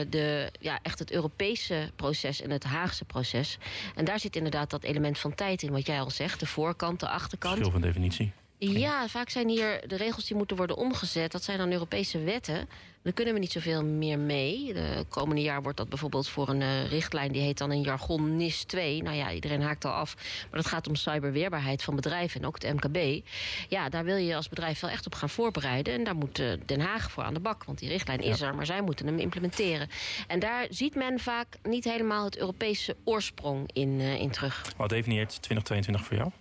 de, 0.10 0.52
ja, 0.60 0.80
echt 0.82 1.00
het 1.00 1.12
Europese 1.12 1.92
proces 1.96 2.42
en 2.42 2.50
het 2.50 2.64
Haagse 2.64 3.06
proces. 3.06 3.58
En 3.96 4.06
daar 4.06 4.20
zit 4.20 4.36
inderdaad 4.36 4.70
dat 4.70 4.84
element 4.84 5.20
van 5.20 5.36
tijd 5.36 5.62
in, 5.62 5.72
wat 5.72 5.86
jij 5.86 6.00
al 6.00 6.10
zegt. 6.10 6.40
De 6.40 6.46
voorkant, 6.46 7.00
de 7.00 7.10
achterkant. 7.10 7.54
Verschil 7.54 7.80
van 7.80 7.82
definitie. 7.82 8.32
Ja, 8.72 9.08
vaak 9.08 9.30
zijn 9.30 9.48
hier 9.50 9.88
de 9.88 9.96
regels 9.96 10.26
die 10.26 10.38
moeten 10.38 10.58
worden 10.58 10.78
omgezet. 10.78 11.32
Dat 11.32 11.44
zijn 11.44 11.58
dan 11.58 11.72
Europese 11.72 12.20
wetten. 12.20 12.70
Daar 13.02 13.14
kunnen 13.14 13.34
we 13.34 13.40
niet 13.40 13.52
zoveel 13.52 13.84
meer 13.84 14.20
mee. 14.20 14.74
De 14.74 15.06
komende 15.10 15.42
jaar 15.42 15.62
wordt 15.62 15.78
dat 15.78 15.90
bijvoorbeeld 15.90 16.30
voor 16.30 16.50
een 16.50 16.62
uh, 16.62 16.90
richtlijn... 16.90 17.32
die 17.32 17.42
heet 17.42 17.58
dan 17.58 17.72
in 17.72 17.82
jargon 17.82 18.38
NIS 18.38 18.64
2. 18.64 19.04
Nou 19.04 19.16
ja, 19.16 19.32
iedereen 19.32 19.62
haakt 19.62 19.86
al 19.86 19.92
af. 19.92 20.16
Maar 20.52 20.62
dat 20.62 20.70
gaat 20.70 20.88
om 20.88 20.96
cyberweerbaarheid 20.96 21.84
van 21.84 21.96
bedrijven 21.96 22.42
en 22.42 22.48
ook 22.48 22.62
het 22.62 22.74
MKB. 22.74 23.26
Ja, 23.70 23.90
daar 23.90 24.04
wil 24.04 24.16
je 24.16 24.36
als 24.36 24.50
bedrijf 24.50 24.80
wel 24.80 24.90
echt 24.90 25.06
op 25.06 25.16
gaan 25.16 25.30
voorbereiden. 25.30 25.94
En 25.94 26.04
daar 26.04 26.16
moet 26.16 26.40
uh, 26.40 26.54
Den 26.66 26.80
Haag 26.80 27.12
voor 27.12 27.24
aan 27.24 27.34
de 27.34 27.40
bak. 27.40 27.64
Want 27.64 27.80
die 27.80 27.90
richtlijn 27.90 28.20
is 28.20 28.42
er, 28.42 28.56
maar 28.56 28.66
zij 28.66 28.82
moeten 28.82 29.06
hem 29.06 29.20
implementeren. 29.20 29.90
En 30.28 30.40
daar 30.40 30.68
ziet 30.70 30.96
men 30.96 31.20
vaak 31.20 31.48
niet 31.64 31.84
helemaal 31.84 32.26
het 32.26 32.38
Europese 32.38 32.96
oorsprong 33.04 33.70
in, 33.74 33.90
uh, 33.90 34.20
in 34.20 34.32
terug. 34.32 34.74
Wat 34.78 34.90
definieert 34.90 35.42
2022 35.42 36.06
voor 36.06 36.18
jou? 36.18 36.32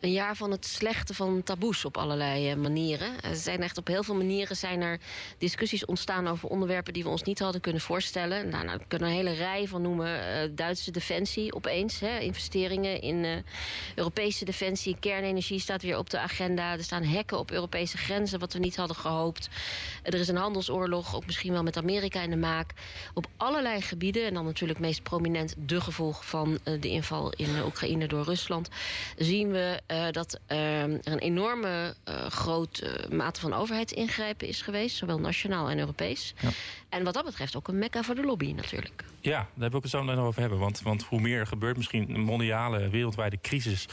Een 0.00 0.12
jaar 0.12 0.36
van 0.36 0.50
het 0.50 0.66
slechten 0.66 1.14
van 1.14 1.42
taboes 1.42 1.84
op 1.84 1.96
allerlei 1.96 2.56
manieren. 2.56 3.20
Er 3.20 3.36
zijn 3.36 3.62
echt 3.62 3.78
op 3.78 3.86
heel 3.86 4.02
veel 4.02 4.14
manieren 4.14 4.56
zijn 4.56 4.80
er 4.80 4.98
discussies 5.38 5.84
ontstaan 5.84 6.28
over 6.28 6.48
onderwerpen 6.48 6.92
die 6.92 7.02
we 7.02 7.08
ons 7.08 7.22
niet 7.22 7.38
hadden 7.38 7.60
kunnen 7.60 7.80
voorstellen. 7.80 8.48
Nou, 8.48 8.64
nou 8.64 8.78
we 8.78 8.84
kunnen 8.88 9.08
een 9.08 9.14
hele 9.14 9.32
rij 9.32 9.66
van 9.68 9.82
noemen. 9.82 10.06
Uh, 10.08 10.50
Duitse 10.50 10.90
defensie 10.90 11.54
opeens, 11.54 12.00
hè, 12.00 12.18
investeringen 12.18 13.00
in 13.00 13.44
Europese 13.94 14.44
defensie, 14.44 14.96
kernenergie 15.00 15.60
staat 15.60 15.82
weer 15.82 15.98
op 15.98 16.10
de 16.10 16.18
agenda. 16.18 16.72
Er 16.72 16.84
staan 16.84 17.02
hekken 17.02 17.38
op 17.38 17.50
Europese 17.50 17.96
grenzen, 17.96 18.38
wat 18.38 18.52
we 18.52 18.58
niet 18.58 18.76
hadden 18.76 18.96
gehoopt. 18.96 19.48
er 20.02 20.14
is 20.14 20.28
een 20.28 20.36
handelsoorlog, 20.36 21.16
ook 21.16 21.26
misschien 21.26 21.52
wel 21.52 21.62
met 21.62 21.76
Amerika 21.76 22.22
in 22.22 22.30
de 22.30 22.36
maak. 22.36 22.72
Op 23.14 23.26
allerlei 23.36 23.80
gebieden, 23.80 24.26
en 24.26 24.34
dan 24.34 24.44
natuurlijk 24.44 24.78
meest 24.78 25.02
prominent 25.02 25.54
de 25.58 25.80
gevolg 25.80 26.26
van 26.26 26.58
de 26.64 26.88
inval 26.88 27.32
in 27.32 27.62
Oekraïne 27.64 28.06
door 28.06 28.24
Rusland, 28.24 28.68
zien 29.16 29.50
we 29.50 29.80
uh, 29.88 30.06
dat 30.10 30.40
uh, 30.48 30.82
er 30.82 31.00
een 31.04 31.18
enorme 31.18 31.94
uh, 32.08 32.26
grote 32.26 33.06
mate 33.10 33.40
van 33.40 33.52
overheidsingrijpen 33.52 34.48
is 34.48 34.62
geweest, 34.62 34.96
zowel 34.96 35.18
nationaal 35.18 35.68
en 35.70 35.78
Europees. 35.78 36.34
Ja. 36.40 36.48
En 36.88 37.04
wat 37.04 37.14
dat 37.14 37.24
betreft 37.24 37.56
ook 37.56 37.68
een 37.68 37.78
mekka 37.78 38.02
voor 38.02 38.14
de 38.14 38.24
lobby 38.24 38.52
natuurlijk. 38.52 39.04
Ja, 39.20 39.48
daar 39.54 39.68
wil 39.68 39.78
ik 39.78 39.82
het 39.82 39.92
zo 39.92 40.02
nog 40.02 40.18
over 40.18 40.40
hebben. 40.40 40.58
Want, 40.58 40.82
want 40.82 41.02
hoe 41.02 41.20
meer 41.20 41.38
er 41.38 41.46
gebeurt, 41.46 41.76
misschien 41.76 42.14
een 42.14 42.20
mondiale, 42.20 42.88
wereldwijde 42.88 43.38
crisis... 43.40 43.86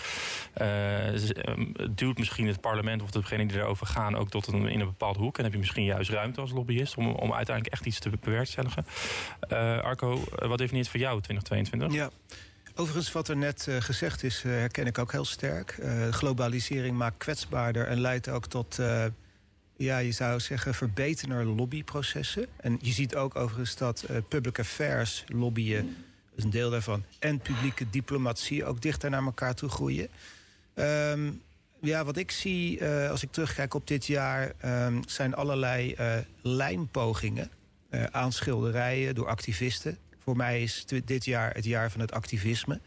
duwt 1.90 2.18
misschien 2.18 2.48
het 2.48 2.62
parlement 2.62 3.02
of 3.02 3.12
degenen 3.12 3.48
die 3.48 3.58
erover 3.58 3.88
gaan... 3.88 4.16
ook 4.16 4.30
tot 4.30 4.48
een, 4.48 4.68
in 4.68 4.80
een 4.80 4.86
bepaalde 4.86 5.20
hoek. 5.20 5.38
En 5.38 5.44
heb 5.44 5.54
je 5.54 5.60
misschien 5.60 5.84
juist 5.84 6.10
ruimte 6.10 6.42
als 6.42 6.52
lobbyist... 6.52 6.98
om, 6.98 7.08
om 7.08 7.34
uiteindelijk 7.34 7.76
echt 7.76 7.86
iets 7.86 8.00
te 8.00 8.10
bewerkstelligen. 8.22 8.86
Arco, 9.84 10.24
wat 10.36 10.58
definieert 10.58 10.90
voor 10.90 11.00
jou 11.00 11.22
2022? 11.22 11.94
Ja. 11.94 12.10
Overigens, 12.78 13.12
wat 13.12 13.28
er 13.28 13.38
net 13.38 13.66
uh, 13.70 13.82
gezegd 13.82 14.24
is, 14.24 14.44
uh, 14.44 14.52
herken 14.52 14.86
ik 14.86 14.98
ook 14.98 15.12
heel 15.12 15.26
sterk. 15.26 15.78
Uh, 15.80 16.08
globalisering 16.10 16.98
maakt 16.98 17.18
kwetsbaarder 17.18 17.88
en 17.88 18.00
leidt 18.00 18.30
ook 18.30 18.48
tot, 18.48 18.80
ja, 19.78 19.98
je 19.98 20.12
zou 20.12 20.40
zeggen, 20.40 20.74
verbeterder 20.74 21.46
lobbyprocessen. 21.46 22.48
En 22.58 22.78
je 22.82 22.92
ziet 22.92 23.16
ook 23.16 23.36
overigens 23.36 23.76
dat 23.76 24.06
public 24.28 24.60
affairs 24.60 25.24
lobbyen, 25.28 25.96
een 26.36 26.50
deel 26.50 26.70
daarvan, 26.70 27.04
en 27.20 27.40
publieke 27.40 27.90
diplomatie 27.90 28.66
ook 28.66 28.82
dichter 28.82 29.10
naar 29.10 29.24
elkaar 29.24 29.56
toe 29.56 29.70
groeien. 29.70 30.08
Um, 30.76 31.42
ja, 31.82 32.06
wat 32.06 32.18
ik 32.18 32.32
zie 32.32 32.86
als 32.86 33.24
ik 33.24 33.32
terugkijk 33.32 33.74
op 33.74 33.88
dit 33.88 34.06
jaar, 34.06 34.52
um, 34.66 35.02
zijn 35.08 35.34
allerlei 35.34 35.96
lijnpogingen 36.42 37.52
aan 38.12 38.32
schilderijen 38.32 39.16
door 39.16 39.28
activisten 39.28 39.98
voor 40.26 40.36
mij 40.36 40.62
is 40.62 40.86
dit 41.06 41.26
jaar 41.26 41.54
het 41.54 41.66
jaar 41.66 41.92
van 41.92 42.02
het 42.02 42.12
activisme. 42.12 42.80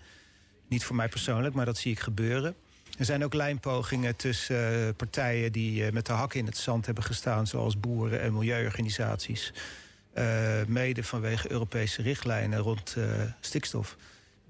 Niet 0.68 0.85
voor 0.85 0.97
mij 0.97 1.09
persoonlijk, 1.09 1.54
maar 1.54 1.64
dat 1.64 1.76
zie 1.76 1.92
ik 1.92 2.00
gebeuren. 2.00 2.54
Er 2.99 3.04
zijn 3.04 3.25
ook 3.25 3.35
lijnpogingen 3.35 4.16
tussen 4.16 4.73
uh, 4.73 4.88
partijen 4.97 5.52
die 5.52 5.85
uh, 5.85 5.92
met 5.92 6.07
de 6.07 6.12
hak 6.12 6.35
in 6.35 6.47
het 6.47 6.57
zand 6.57 6.87
hebben 6.87 7.04
gestaan... 7.04 7.47
zoals 7.47 7.80
boeren 7.80 8.21
en 8.21 8.33
milieuorganisaties. 8.33 9.52
Uh, 10.14 10.25
mede 10.66 11.02
vanwege 11.02 11.50
Europese 11.50 12.02
richtlijnen 12.02 12.59
rond 12.59 12.97
stikstof. 13.40 13.97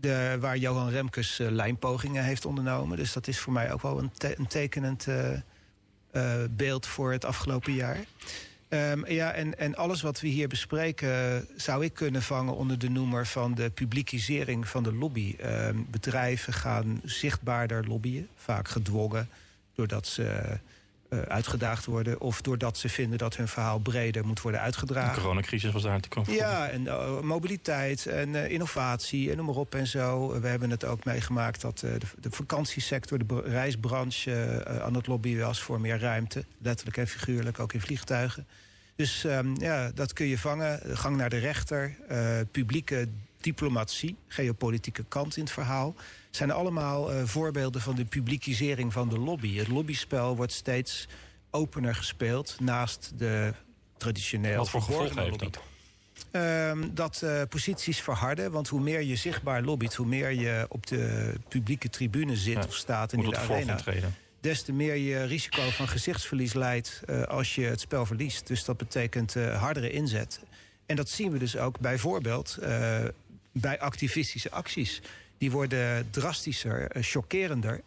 De, 0.01 0.37
waar 0.41 0.57
Johan 0.57 0.91
Remkes 0.91 1.39
lijnpogingen 1.39 2.25
heeft 2.25 2.45
ondernomen. 2.45 2.97
Dus 2.97 3.13
dat 3.13 3.27
is 3.27 3.39
voor 3.39 3.53
mij 3.53 3.73
ook 3.73 3.83
wel 3.83 3.99
een, 3.99 4.11
een 4.37 4.47
tekenend 4.47 5.07
beeld 6.51 6.87
voor 6.87 7.13
het 7.13 7.25
afgelopen 7.25 7.73
jaar. 7.73 7.99
Um, 8.71 9.07
ja, 9.07 9.33
en, 9.33 9.59
en 9.59 9.77
alles 9.77 10.03
wat 10.03 10.21
we 10.21 10.29
hier 10.29 10.49
bespreken 10.49 11.47
zou 11.57 11.85
ik 11.85 11.95
kunnen 11.95 12.23
vangen 12.23 12.55
onder 12.57 12.79
de 12.79 12.91
noemer 12.91 13.27
van 13.27 13.55
de 13.55 13.71
publiekisering 13.71 14.69
van 14.69 14.83
de 14.83 14.93
lobby. 14.93 15.37
Um, 15.45 15.87
bedrijven 15.91 16.53
gaan 16.53 17.01
zichtbaarder 17.05 17.87
lobbyen, 17.87 18.29
vaak 18.37 18.69
gedwongen 18.69 19.29
doordat 19.75 20.07
ze 20.07 20.59
uh, 21.11 21.21
uitgedaagd 21.21 21.85
worden 21.85 22.21
of 22.21 22.43
doordat 22.43 22.79
ze 22.79 22.89
vinden 22.89 23.19
dat 23.19 23.37
hun 23.37 23.49
verhaal 23.49 23.79
breder 23.79 24.27
moet 24.27 24.41
worden 24.41 24.61
uitgedragen. 24.61 25.15
De 25.15 25.21
coronacrisis 25.21 25.73
was 25.73 25.83
daar 25.83 26.01
te 26.01 26.09
komen. 26.09 26.33
Ja, 26.33 26.69
en 26.69 26.83
uh, 26.83 27.21
mobiliteit 27.21 28.07
en 28.07 28.29
uh, 28.29 28.51
innovatie 28.51 29.31
en 29.31 29.37
noem 29.37 29.47
maar 29.47 29.55
op 29.55 29.75
en 29.75 29.87
zo. 29.87 30.41
We 30.41 30.49
hebben 30.49 30.71
het 30.71 30.85
ook 30.85 31.05
meegemaakt 31.05 31.61
dat 31.61 31.79
de, 31.79 31.99
de, 32.21 32.31
vakantiesector, 32.31 33.27
de 33.27 33.41
reisbranche 33.45 34.65
aan 34.83 34.95
het 34.95 35.07
lobbyen 35.07 35.47
was 35.47 35.61
voor 35.61 35.81
meer 35.81 35.99
ruimte. 35.99 36.45
Letterlijk 36.59 36.97
en 36.97 37.07
figuurlijk, 37.07 37.59
ook 37.59 37.73
in 37.73 37.81
vliegtuigen. 37.81 38.47
Dus 38.97 39.25
um, 39.25 39.61
ja, 39.61 39.91
dat 39.95 40.13
kun 40.13 40.27
je 40.27 40.39
vangen. 40.39 40.81
Gang 40.97 41.17
naar 41.17 41.31
de 41.31 41.39
rechter, 41.39 41.97
publieke 42.51 43.09
diplomatie, 43.41 44.17
geopolitieke 44.29 45.05
kant 45.09 45.37
in 45.37 45.43
het 45.43 45.53
verhaal 45.53 45.95
zijn 46.39 46.51
allemaal 46.51 47.15
uh, 47.15 47.23
voorbeelden 47.25 47.81
van 47.81 47.95
de 47.95 48.05
publiekisering 48.05 48.93
van 48.93 49.09
de 49.09 49.19
lobby. 49.19 49.57
Het 49.57 49.69
lobbyspel 49.69 50.37
wordt 50.37 50.53
steeds 50.53 51.09
opener 51.51 51.95
gespeeld 51.95 52.57
naast 52.61 53.13
de 53.17 53.53
traditioneel 53.97 54.57
Wat 54.57 54.71
voor 54.71 54.83
gevolgen 54.83 55.23
heeft 55.23 55.39
dat? 55.39 55.61
Um, 56.33 56.95
dat 56.95 57.21
uh, 57.25 57.43
posities 57.49 58.01
verharden. 58.01 58.51
Want 58.51 58.69
hoe 58.69 58.81
meer 58.81 59.03
je 59.03 59.17
zichtbaar 59.17 59.63
lobbyt, 59.63 59.95
hoe 59.95 60.07
meer 60.07 60.31
je 60.31 60.67
op 60.69 60.87
de 60.87 61.35
publieke 61.49 61.89
tribune 61.89 62.37
zit 62.37 62.55
ja, 62.55 62.65
of 62.65 62.75
staat 62.75 63.13
in 63.13 63.21
de 63.21 63.37
arena. 63.37 63.79
Des 64.41 64.63
te 64.63 64.73
meer 64.73 64.95
je 64.95 65.23
risico 65.25 65.71
van 65.71 65.89
gezichtsverlies 65.89 66.53
leidt 66.53 67.01
uh, 67.07 67.23
als 67.23 67.55
je 67.55 67.65
het 67.65 67.81
spel 67.81 68.07
verliest. 68.07 68.47
Dus 68.47 68.65
dat 68.65 68.77
betekent 68.77 69.35
uh, 69.35 69.61
hardere 69.61 69.91
inzet. 69.91 70.41
En 70.87 70.97
dat 70.97 71.09
zien 71.09 71.31
we 71.31 71.39
dus 71.39 71.57
ook 71.57 71.79
bijvoorbeeld 71.79 72.59
bij 73.53 73.81
activistische 73.81 74.51
acties 74.51 75.03
die 75.39 75.51
worden 75.51 76.11
drastischer, 76.11 76.97
uh, 76.97 77.03
chockerender. 77.03 77.81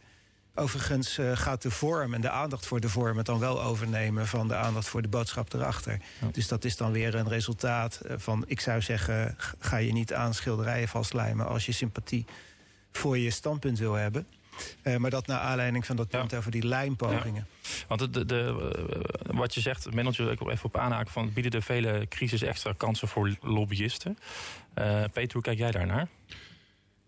Overigens 0.56 1.18
uh, 1.18 1.32
gaat 1.38 1.62
de 1.62 1.72
vorm 1.72 2.14
en 2.14 2.22
de 2.22 2.30
aandacht 2.30 2.66
voor 2.66 2.80
de 2.80 2.90
vorm 2.90 3.18
het 3.18 3.26
dan 3.26 3.40
wel 3.40 3.64
overnemen 3.64 4.28
van 4.28 4.48
de 4.48 4.56
aandacht 4.56 4.88
voor 4.88 5.02
de 5.02 5.08
boodschap 5.08 5.54
erachter. 5.54 6.00
Ja. 6.22 6.28
Dus 6.32 6.48
dat 6.48 6.64
is 6.64 6.78
dan 6.78 6.92
weer 6.92 7.16
een 7.16 7.28
resultaat 7.28 8.02
van, 8.08 8.44
ik 8.48 8.60
zou 8.60 8.82
zeggen, 8.82 9.36
ga 9.60 9.78
je 9.78 9.92
niet 9.92 10.14
aan 10.14 10.34
schilderijen 10.34 10.88
vastlijmen 10.88 11.48
als 11.48 11.66
je 11.66 11.72
sympathie 11.72 12.26
voor 12.92 13.18
je 13.18 13.30
standpunt 13.30 13.80
wil 13.80 13.94
hebben. 13.94 14.28
Uh, 14.84 14.96
maar 14.96 15.10
dat 15.10 15.28
naar 15.28 15.40
aanleiding 15.40 15.86
van 15.86 15.96
dat 15.96 16.08
punt 16.08 16.32
ja. 16.32 16.38
over 16.38 16.52
die 16.52 16.68
lijnpogingen. 16.68 17.48
Ja. 17.62 17.70
Want 17.88 18.00
de, 18.00 18.10
de, 18.10 18.26
de, 18.26 18.74
wat 19.26 19.54
je 19.54 19.62
zegt, 19.62 19.94
Mendeltje, 19.94 20.32
ik 20.32 20.40
wil 20.40 20.50
even 20.50 20.66
op 20.66 20.78
aanhaken... 20.78 21.12
van 21.12 21.34
bieden 21.34 21.52
de 21.52 21.62
vele 21.62 22.06
crisis 22.10 22.42
extra 22.42 22.74
kansen 22.78 23.08
voor 23.08 23.36
lobbyisten. 23.42 24.18
Uh, 24.78 25.04
Peter, 25.14 25.34
hoe 25.34 25.42
kijk 25.42 25.58
jij 25.58 25.72
daarnaar? 25.72 26.08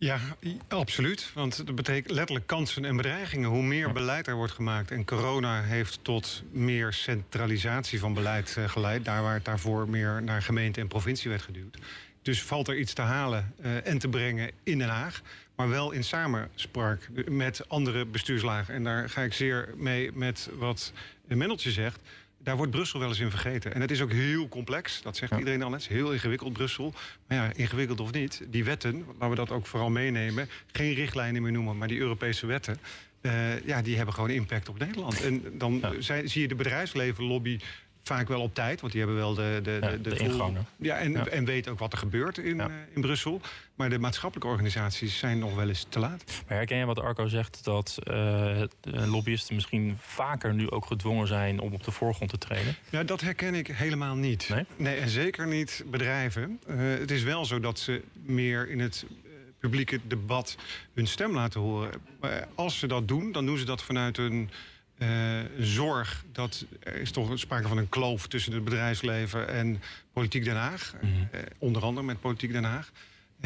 Ja, 0.03 0.19
absoluut. 0.67 1.31
Want 1.33 1.65
dat 1.65 1.75
betekent 1.75 2.11
letterlijk 2.13 2.47
kansen 2.47 2.85
en 2.85 2.95
bedreigingen. 2.95 3.49
Hoe 3.49 3.63
meer 3.63 3.91
beleid 3.91 4.27
er 4.27 4.35
wordt 4.35 4.53
gemaakt. 4.53 4.91
En 4.91 5.05
corona 5.05 5.61
heeft 5.61 5.99
tot 6.01 6.43
meer 6.51 6.93
centralisatie 6.93 7.99
van 7.99 8.13
beleid 8.13 8.55
uh, 8.57 8.69
geleid. 8.69 9.05
Daar 9.05 9.21
waar 9.21 9.33
het 9.33 9.45
daarvoor 9.45 9.89
meer 9.89 10.23
naar 10.23 10.41
gemeente 10.41 10.79
en 10.79 10.87
provincie 10.87 11.29
werd 11.29 11.41
geduwd. 11.41 11.77
Dus 12.21 12.43
valt 12.43 12.67
er 12.67 12.77
iets 12.77 12.93
te 12.93 13.01
halen 13.01 13.53
uh, 13.61 13.87
en 13.87 13.97
te 13.97 14.07
brengen 14.07 14.51
in 14.63 14.77
Den 14.77 14.89
Haag. 14.89 15.21
Maar 15.55 15.69
wel 15.69 15.91
in 15.91 16.03
samenspraak 16.03 17.09
met 17.29 17.69
andere 17.69 18.05
bestuurslagen. 18.05 18.73
En 18.73 18.83
daar 18.83 19.09
ga 19.09 19.21
ik 19.21 19.33
zeer 19.33 19.69
mee 19.75 20.11
met 20.13 20.49
wat 20.57 20.93
Mendeltje 21.27 21.71
zegt 21.71 21.99
daar 22.43 22.55
wordt 22.55 22.71
Brussel 22.71 22.99
wel 22.99 23.09
eens 23.09 23.19
in 23.19 23.29
vergeten. 23.29 23.73
En 23.73 23.81
het 23.81 23.91
is 23.91 24.01
ook 24.01 24.11
heel 24.11 24.47
complex, 24.47 25.01
dat 25.01 25.17
zegt 25.17 25.31
ja. 25.31 25.37
iedereen 25.37 25.63
al 25.63 25.69
net. 25.69 25.87
heel 25.87 26.11
ingewikkeld, 26.11 26.53
Brussel. 26.53 26.93
Maar 27.27 27.37
ja, 27.37 27.51
ingewikkeld 27.55 27.99
of 27.99 28.11
niet, 28.11 28.41
die 28.47 28.63
wetten, 28.63 29.05
laten 29.07 29.29
we 29.29 29.35
dat 29.35 29.51
ook 29.51 29.67
vooral 29.67 29.89
meenemen... 29.89 30.49
geen 30.71 30.93
richtlijnen 30.93 31.41
meer 31.41 31.51
noemen, 31.51 31.77
maar 31.77 31.87
die 31.87 31.99
Europese 31.99 32.45
wetten... 32.45 32.77
Uh, 33.21 33.65
ja, 33.65 33.81
die 33.81 33.95
hebben 33.95 34.13
gewoon 34.13 34.29
impact 34.29 34.69
op 34.69 34.79
Nederland. 34.79 35.23
En 35.23 35.43
dan 35.53 35.83
ja. 35.99 36.27
zie 36.27 36.41
je 36.41 36.47
de 36.47 36.55
bedrijfsleven 36.55 37.23
lobby 37.23 37.59
vaak 38.03 38.27
wel 38.27 38.41
op 38.41 38.53
tijd, 38.53 38.81
want 38.81 38.93
die 38.93 39.01
hebben 39.01 39.19
wel 39.19 39.33
de... 39.33 39.59
de, 39.63 39.77
ja, 39.81 39.89
de, 39.89 40.01
de, 40.01 40.53
ja, 40.77 40.97
en, 40.97 41.11
ja. 41.11 41.27
en 41.27 41.45
weten 41.45 41.71
ook 41.71 41.79
wat 41.79 41.91
er 41.91 41.97
gebeurt 41.97 42.37
in, 42.37 42.55
ja. 42.55 42.67
uh, 42.67 42.73
in 42.93 43.01
Brussel. 43.01 43.41
Maar 43.75 43.89
de 43.89 43.99
maatschappelijke 43.99 44.51
organisaties 44.51 45.17
zijn 45.17 45.39
nog 45.39 45.55
wel 45.55 45.67
eens 45.67 45.85
te 45.89 45.99
laat. 45.99 46.23
Maar 46.47 46.57
herken 46.57 46.77
je 46.77 46.85
wat 46.85 46.99
Arco 46.99 47.27
zegt, 47.27 47.63
dat 47.63 47.97
uh, 48.03 48.61
lobbyisten 48.83 49.55
misschien 49.55 49.97
vaker 49.99 50.53
nu 50.53 50.69
ook 50.69 50.85
gedwongen 50.85 51.27
zijn 51.27 51.59
om 51.59 51.73
op 51.73 51.83
de 51.83 51.91
voorgrond 51.91 52.29
te 52.29 52.37
treden? 52.37 52.75
Ja, 52.89 53.03
dat 53.03 53.21
herken 53.21 53.55
ik 53.55 53.67
helemaal 53.67 54.15
niet. 54.15 54.49
Nee? 54.49 54.65
nee 54.75 54.95
en 54.95 55.09
zeker 55.09 55.47
niet 55.47 55.83
bedrijven. 55.85 56.59
Uh, 56.67 56.77
het 56.79 57.11
is 57.11 57.23
wel 57.23 57.45
zo 57.45 57.59
dat 57.59 57.79
ze 57.79 58.01
meer 58.13 58.69
in 58.69 58.79
het 58.79 59.05
publieke 59.59 59.99
debat 60.07 60.57
hun 60.93 61.07
stem 61.07 61.33
laten 61.33 61.61
horen. 61.61 61.91
Maar 62.19 62.47
als 62.55 62.79
ze 62.79 62.87
dat 62.87 63.07
doen, 63.07 63.31
dan 63.31 63.45
doen 63.45 63.57
ze 63.57 63.65
dat 63.65 63.83
vanuit 63.83 64.17
een 64.97 65.49
zorg 65.59 66.23
dat 66.31 66.65
er 66.79 66.95
is 66.95 67.11
toch 67.11 67.39
sprake 67.39 67.67
van 67.67 67.77
een 67.77 67.89
kloof 67.89 68.27
tussen 68.27 68.53
het 68.53 68.63
bedrijfsleven 68.63 69.47
en 69.47 69.81
politiek 70.13 70.43
Den 70.43 70.55
Haag. 70.55 70.93
Mhm. 71.01 71.11
onder 71.57 71.83
andere 71.83 72.05
met 72.05 72.19
politiek 72.19 72.51
Den 72.51 72.63
Haag. 72.63 72.91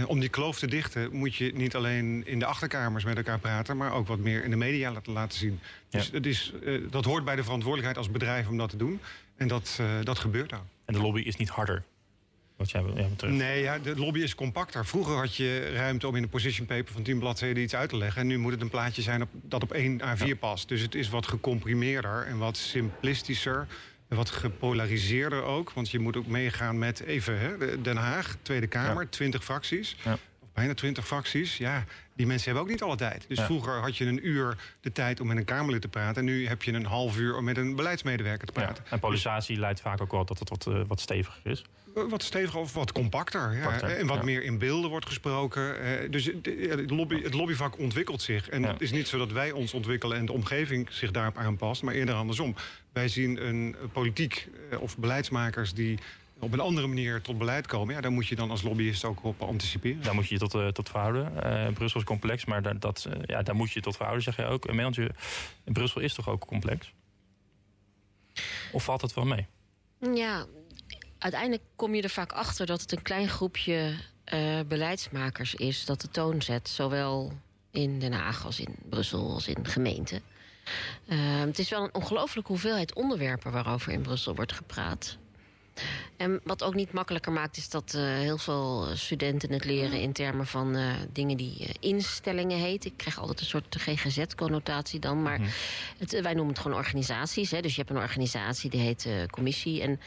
om 0.06 0.20
die 0.20 0.30
kloof 0.30 0.60
te 0.60 0.68
dichten 0.68 1.16
moet 1.16 1.36
je 1.36 1.54
niet 1.54 1.76
alleen 1.76 2.28
in 2.28 2.40
de 2.40 2.46
achterkamers 2.46 3.04
met 3.04 3.18
elkaar 3.18 3.40
praten, 3.40 3.78
maar 3.78 3.94
ook 3.94 4.08
wat 4.08 4.20
meer 4.20 4.44
in 4.44 4.50
de 4.50 4.56
media 4.56 4.92
laten, 4.92 5.14
laten 5.14 5.38
zien. 5.38 5.60
Dus 5.90 6.10
is, 6.10 6.54
dat 6.90 7.06
hoort 7.06 7.26
bij 7.26 7.36
de 7.36 7.44
verantwoordelijkheid 7.44 7.98
als 7.98 8.12
bedrijf 8.12 8.48
om 8.48 8.58
dat 8.58 8.70
te 8.70 8.78
doen. 8.78 9.00
En 9.36 9.48
dat, 9.48 9.82
dat 10.04 10.20
gebeurt 10.20 10.54
ook. 10.54 10.66
En 10.86 10.94
de 10.94 11.00
lobby 11.00 11.22
is 11.22 11.36
niet 11.36 11.50
harder 11.50 11.84
wat 12.58 12.72
jij, 12.72 12.84
ja, 12.96 13.28
Nee, 13.28 13.62
ja, 13.62 13.80
de 13.80 13.96
lobby 13.96 14.20
is 14.20 14.36
compacter. 14.36 14.86
Vroeger 14.86 15.16
had 15.16 15.36
je 15.36 15.72
ruimte 15.74 16.08
om 16.08 16.16
in 16.16 16.24
een 16.24 16.30
position 16.30 16.66
paper 16.66 16.94
van 16.94 17.04
10 17.04 17.20
bladzijden 17.20 17.64
iets 17.64 17.76
uit 17.76 17.90
te 17.90 17.98
leggen. 17.98 18.22
En 18.22 18.28
nu 18.28 18.38
moet 18.38 18.52
het 18.52 18.62
een 18.62 18.70
plaatje 18.70 19.02
zijn 19.02 19.22
op, 19.22 19.30
dat 19.32 19.64
op 19.64 19.72
1 19.72 20.02
A4 20.02 20.40
past. 20.40 20.68
Dus 20.68 20.82
het 20.82 20.96
is 20.96 21.10
wat 21.10 21.28
gecomprimeerder 21.28 22.26
en 22.26 22.38
wat 22.38 22.58
simplistischer. 22.58 23.68
En 24.08 24.16
wat 24.16 24.30
gepolariseerder 24.30 25.44
ook. 25.44 25.72
Want 25.72 25.92
je 25.92 26.00
moet 26.00 26.18
ook 26.18 26.28
meegaan 26.28 26.80
met 26.80 27.00
even 27.00 27.40
hè, 27.40 27.82
Den 27.82 27.98
Haag, 27.98 28.38
Tweede 28.42 28.68
Kamer, 28.68 29.04
ja. 29.04 29.10
20 29.10 29.44
fracties. 29.44 29.96
Ja. 30.04 30.14
Of 30.14 30.50
bijna 30.54 30.74
20 30.74 31.06
fracties. 31.06 31.58
Ja, 31.58 31.84
die 32.16 32.26
mensen 32.26 32.46
hebben 32.46 32.64
ook 32.64 32.70
niet 32.70 32.82
alle 32.82 32.96
tijd. 32.96 33.26
Dus 33.28 33.42
vroeger 33.42 33.74
had 33.74 33.98
je 33.98 34.06
een 34.06 34.28
uur 34.28 34.76
de 34.82 34.92
tijd 34.92 35.20
om 35.20 35.28
met 35.28 35.38
een 35.38 35.46
Kamerlid 35.46 35.82
te 35.82 35.88
praten. 35.88 36.16
En 36.16 36.26
nu 36.26 36.48
heb 36.48 36.64
je 36.64 36.74
een 36.74 36.86
half 36.86 37.18
uur 37.18 37.36
om 37.36 37.44
met 37.44 37.58
een 37.58 37.76
beleidsmedewerker 37.76 38.48
te 38.48 38.54
praten. 38.54 38.84
En 38.90 39.00
polarisatie 39.00 39.60
leidt 39.60 39.82
vaak 39.82 40.02
ook 40.02 40.12
wel 40.12 40.26
dat 40.26 40.40
het 40.40 40.50
wat, 40.50 40.66
uh, 40.70 40.82
wat 40.88 41.00
steviger 41.00 41.52
is 41.52 41.64
wat 42.06 42.24
steviger 42.24 42.60
of 42.60 42.74
wat 42.74 42.92
compacter. 42.92 43.56
Ja. 43.56 43.80
En 43.80 44.08
wat 44.08 44.24
meer 44.24 44.44
in 44.44 44.58
beelden 44.58 44.90
wordt 44.90 45.06
gesproken. 45.06 45.82
Eh, 45.82 46.12
dus 46.12 46.26
het, 46.26 46.90
lobby, 46.90 47.24
het 47.24 47.34
lobbyvak 47.34 47.78
ontwikkelt 47.78 48.22
zich. 48.22 48.50
En 48.50 48.64
het 48.64 48.82
is 48.82 48.92
niet 48.92 49.08
zo 49.08 49.18
dat 49.18 49.32
wij 49.32 49.52
ons 49.52 49.74
ontwikkelen 49.74 50.18
en 50.18 50.26
de 50.26 50.32
omgeving 50.32 50.88
zich 50.92 51.12
daarop 51.12 51.38
aanpast, 51.38 51.84
maar 51.84 51.94
eerder 51.94 52.16
andersom. 52.16 52.56
Wij 52.94 53.08
zien 53.08 53.48
een 53.48 53.76
politiek 53.92 54.48
eh, 54.70 54.82
of 54.82 54.98
beleidsmakers 54.98 55.74
die 55.74 56.00
op 56.40 56.54
een 56.54 56.60
andere 56.60 56.88
manier 56.88 57.22
tot 57.22 57.38
beleid 57.38 57.68
komen... 57.68 57.96
Ja, 57.96 58.02
daar 58.02 58.12
moet 58.12 58.28
je 58.28 58.36
dan 58.36 58.52
als 58.52 58.62
lobbyist 58.62 59.06
ook 59.06 59.24
op 59.24 59.42
anticiperen. 59.42 60.04
Daar 60.04 60.16
moet 60.16 60.28
je 60.28 60.34
je 60.34 60.40
tot, 60.40 60.54
uh, 60.54 60.68
tot 60.68 60.90
verhouden. 60.90 61.32
Uh, 61.36 61.74
Brussel 61.74 62.00
is 62.00 62.06
complex, 62.06 62.46
maar 62.46 62.62
daar, 62.62 62.80
dat, 62.80 63.08
ja, 63.26 63.42
daar 63.42 63.56
moet 63.56 63.68
je 63.68 63.74
je 63.74 63.82
tot 63.82 63.96
verhouden, 63.96 64.24
zeg 64.24 64.36
je 64.36 64.46
ook. 64.46 64.66
En 64.66 65.74
Brussel 65.74 66.02
is 66.02 66.14
toch 66.14 66.30
ook 66.30 66.46
complex? 66.46 66.94
Of 68.72 68.84
valt 68.84 69.02
het 69.02 69.14
wel 69.14 69.26
mee? 69.26 69.46
Ja, 70.14 70.46
uiteindelijk 71.28 71.64
kom 71.76 71.96
je 71.96 72.02
er 72.02 72.10
vaak 72.10 72.32
achter 72.32 72.66
dat 72.66 72.82
het 72.82 72.92
een 72.92 73.02
klein 73.02 73.28
groepje 73.28 73.94
uh, 74.34 74.60
beleidsmakers 74.68 75.56
is 75.56 75.86
dat 75.86 76.02
de 76.02 76.10
toon 76.10 76.42
zet. 76.42 76.70
Zowel 76.70 77.34
in 77.72 78.00
Den 78.00 78.14
Haag 78.14 78.46
als 78.46 78.60
in 78.60 78.76
Brussel 78.90 79.34
als 79.34 79.48
in 79.48 79.68
gemeenten. 79.68 80.22
Uh, 81.06 81.40
het 81.40 81.60
is 81.60 81.70
wel 81.70 81.84
een 81.84 81.94
ongelooflijke 81.94 82.52
hoeveelheid 82.52 82.94
onderwerpen 82.94 83.52
waarover 83.52 83.92
in 83.92 84.02
Brussel 84.02 84.36
wordt 84.36 84.54
gepraat. 84.54 85.18
En 86.18 86.40
wat 86.44 86.64
ook 86.64 86.76
niet 86.76 86.92
makkelijker 86.92 87.32
maakt, 87.32 87.58
is 87.58 87.70
dat 87.70 87.94
uh, 87.96 88.02
heel 88.02 88.38
veel 88.38 88.88
studenten 88.94 89.52
het 89.52 89.66
leren 89.66 90.02
in 90.02 90.14
termen 90.14 90.48
van 90.48 90.76
uh, 90.76 90.94
dingen 91.12 91.38
die 91.38 91.60
uh, 91.60 91.70
instellingen 91.80 92.58
heten. 92.58 92.92
Ik 92.92 92.98
krijg 92.98 93.20
altijd 93.20 93.40
een 93.40 93.46
soort 93.46 93.76
GGZ-connotatie 93.80 95.00
dan. 95.00 95.22
Maar 95.22 95.38
-hmm. 95.38 95.48
het, 95.98 96.22
wij 96.22 96.34
noemen 96.34 96.54
het 96.54 96.62
gewoon 96.62 96.78
organisaties. 96.78 97.52
Hè. 97.52 97.62
Dus 97.62 97.76
je 97.76 97.82
hebt 97.82 97.94
een 97.94 98.04
organisatie 98.04 98.70
die 98.70 98.82
heet 98.82 99.10
commissie. 99.30 99.82
En 99.82 100.00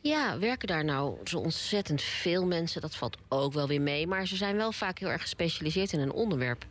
ja, 0.00 0.38
werken 0.38 0.68
daar 0.68 0.84
nou 0.84 1.16
zo 1.24 1.38
ontzettend 1.38 2.02
veel 2.02 2.46
mensen? 2.46 2.80
Dat 2.80 2.96
valt 2.96 3.16
ook 3.28 3.52
wel 3.52 3.68
weer 3.68 3.80
mee. 3.80 4.06
Maar 4.06 4.26
ze 4.26 4.36
zijn 4.36 4.56
wel 4.56 4.72
vaak 4.72 4.98
heel 4.98 5.10
erg 5.10 5.22
gespecialiseerd 5.22 5.92
in 5.92 6.00
een 6.00 6.12
onderwerp. 6.12 6.66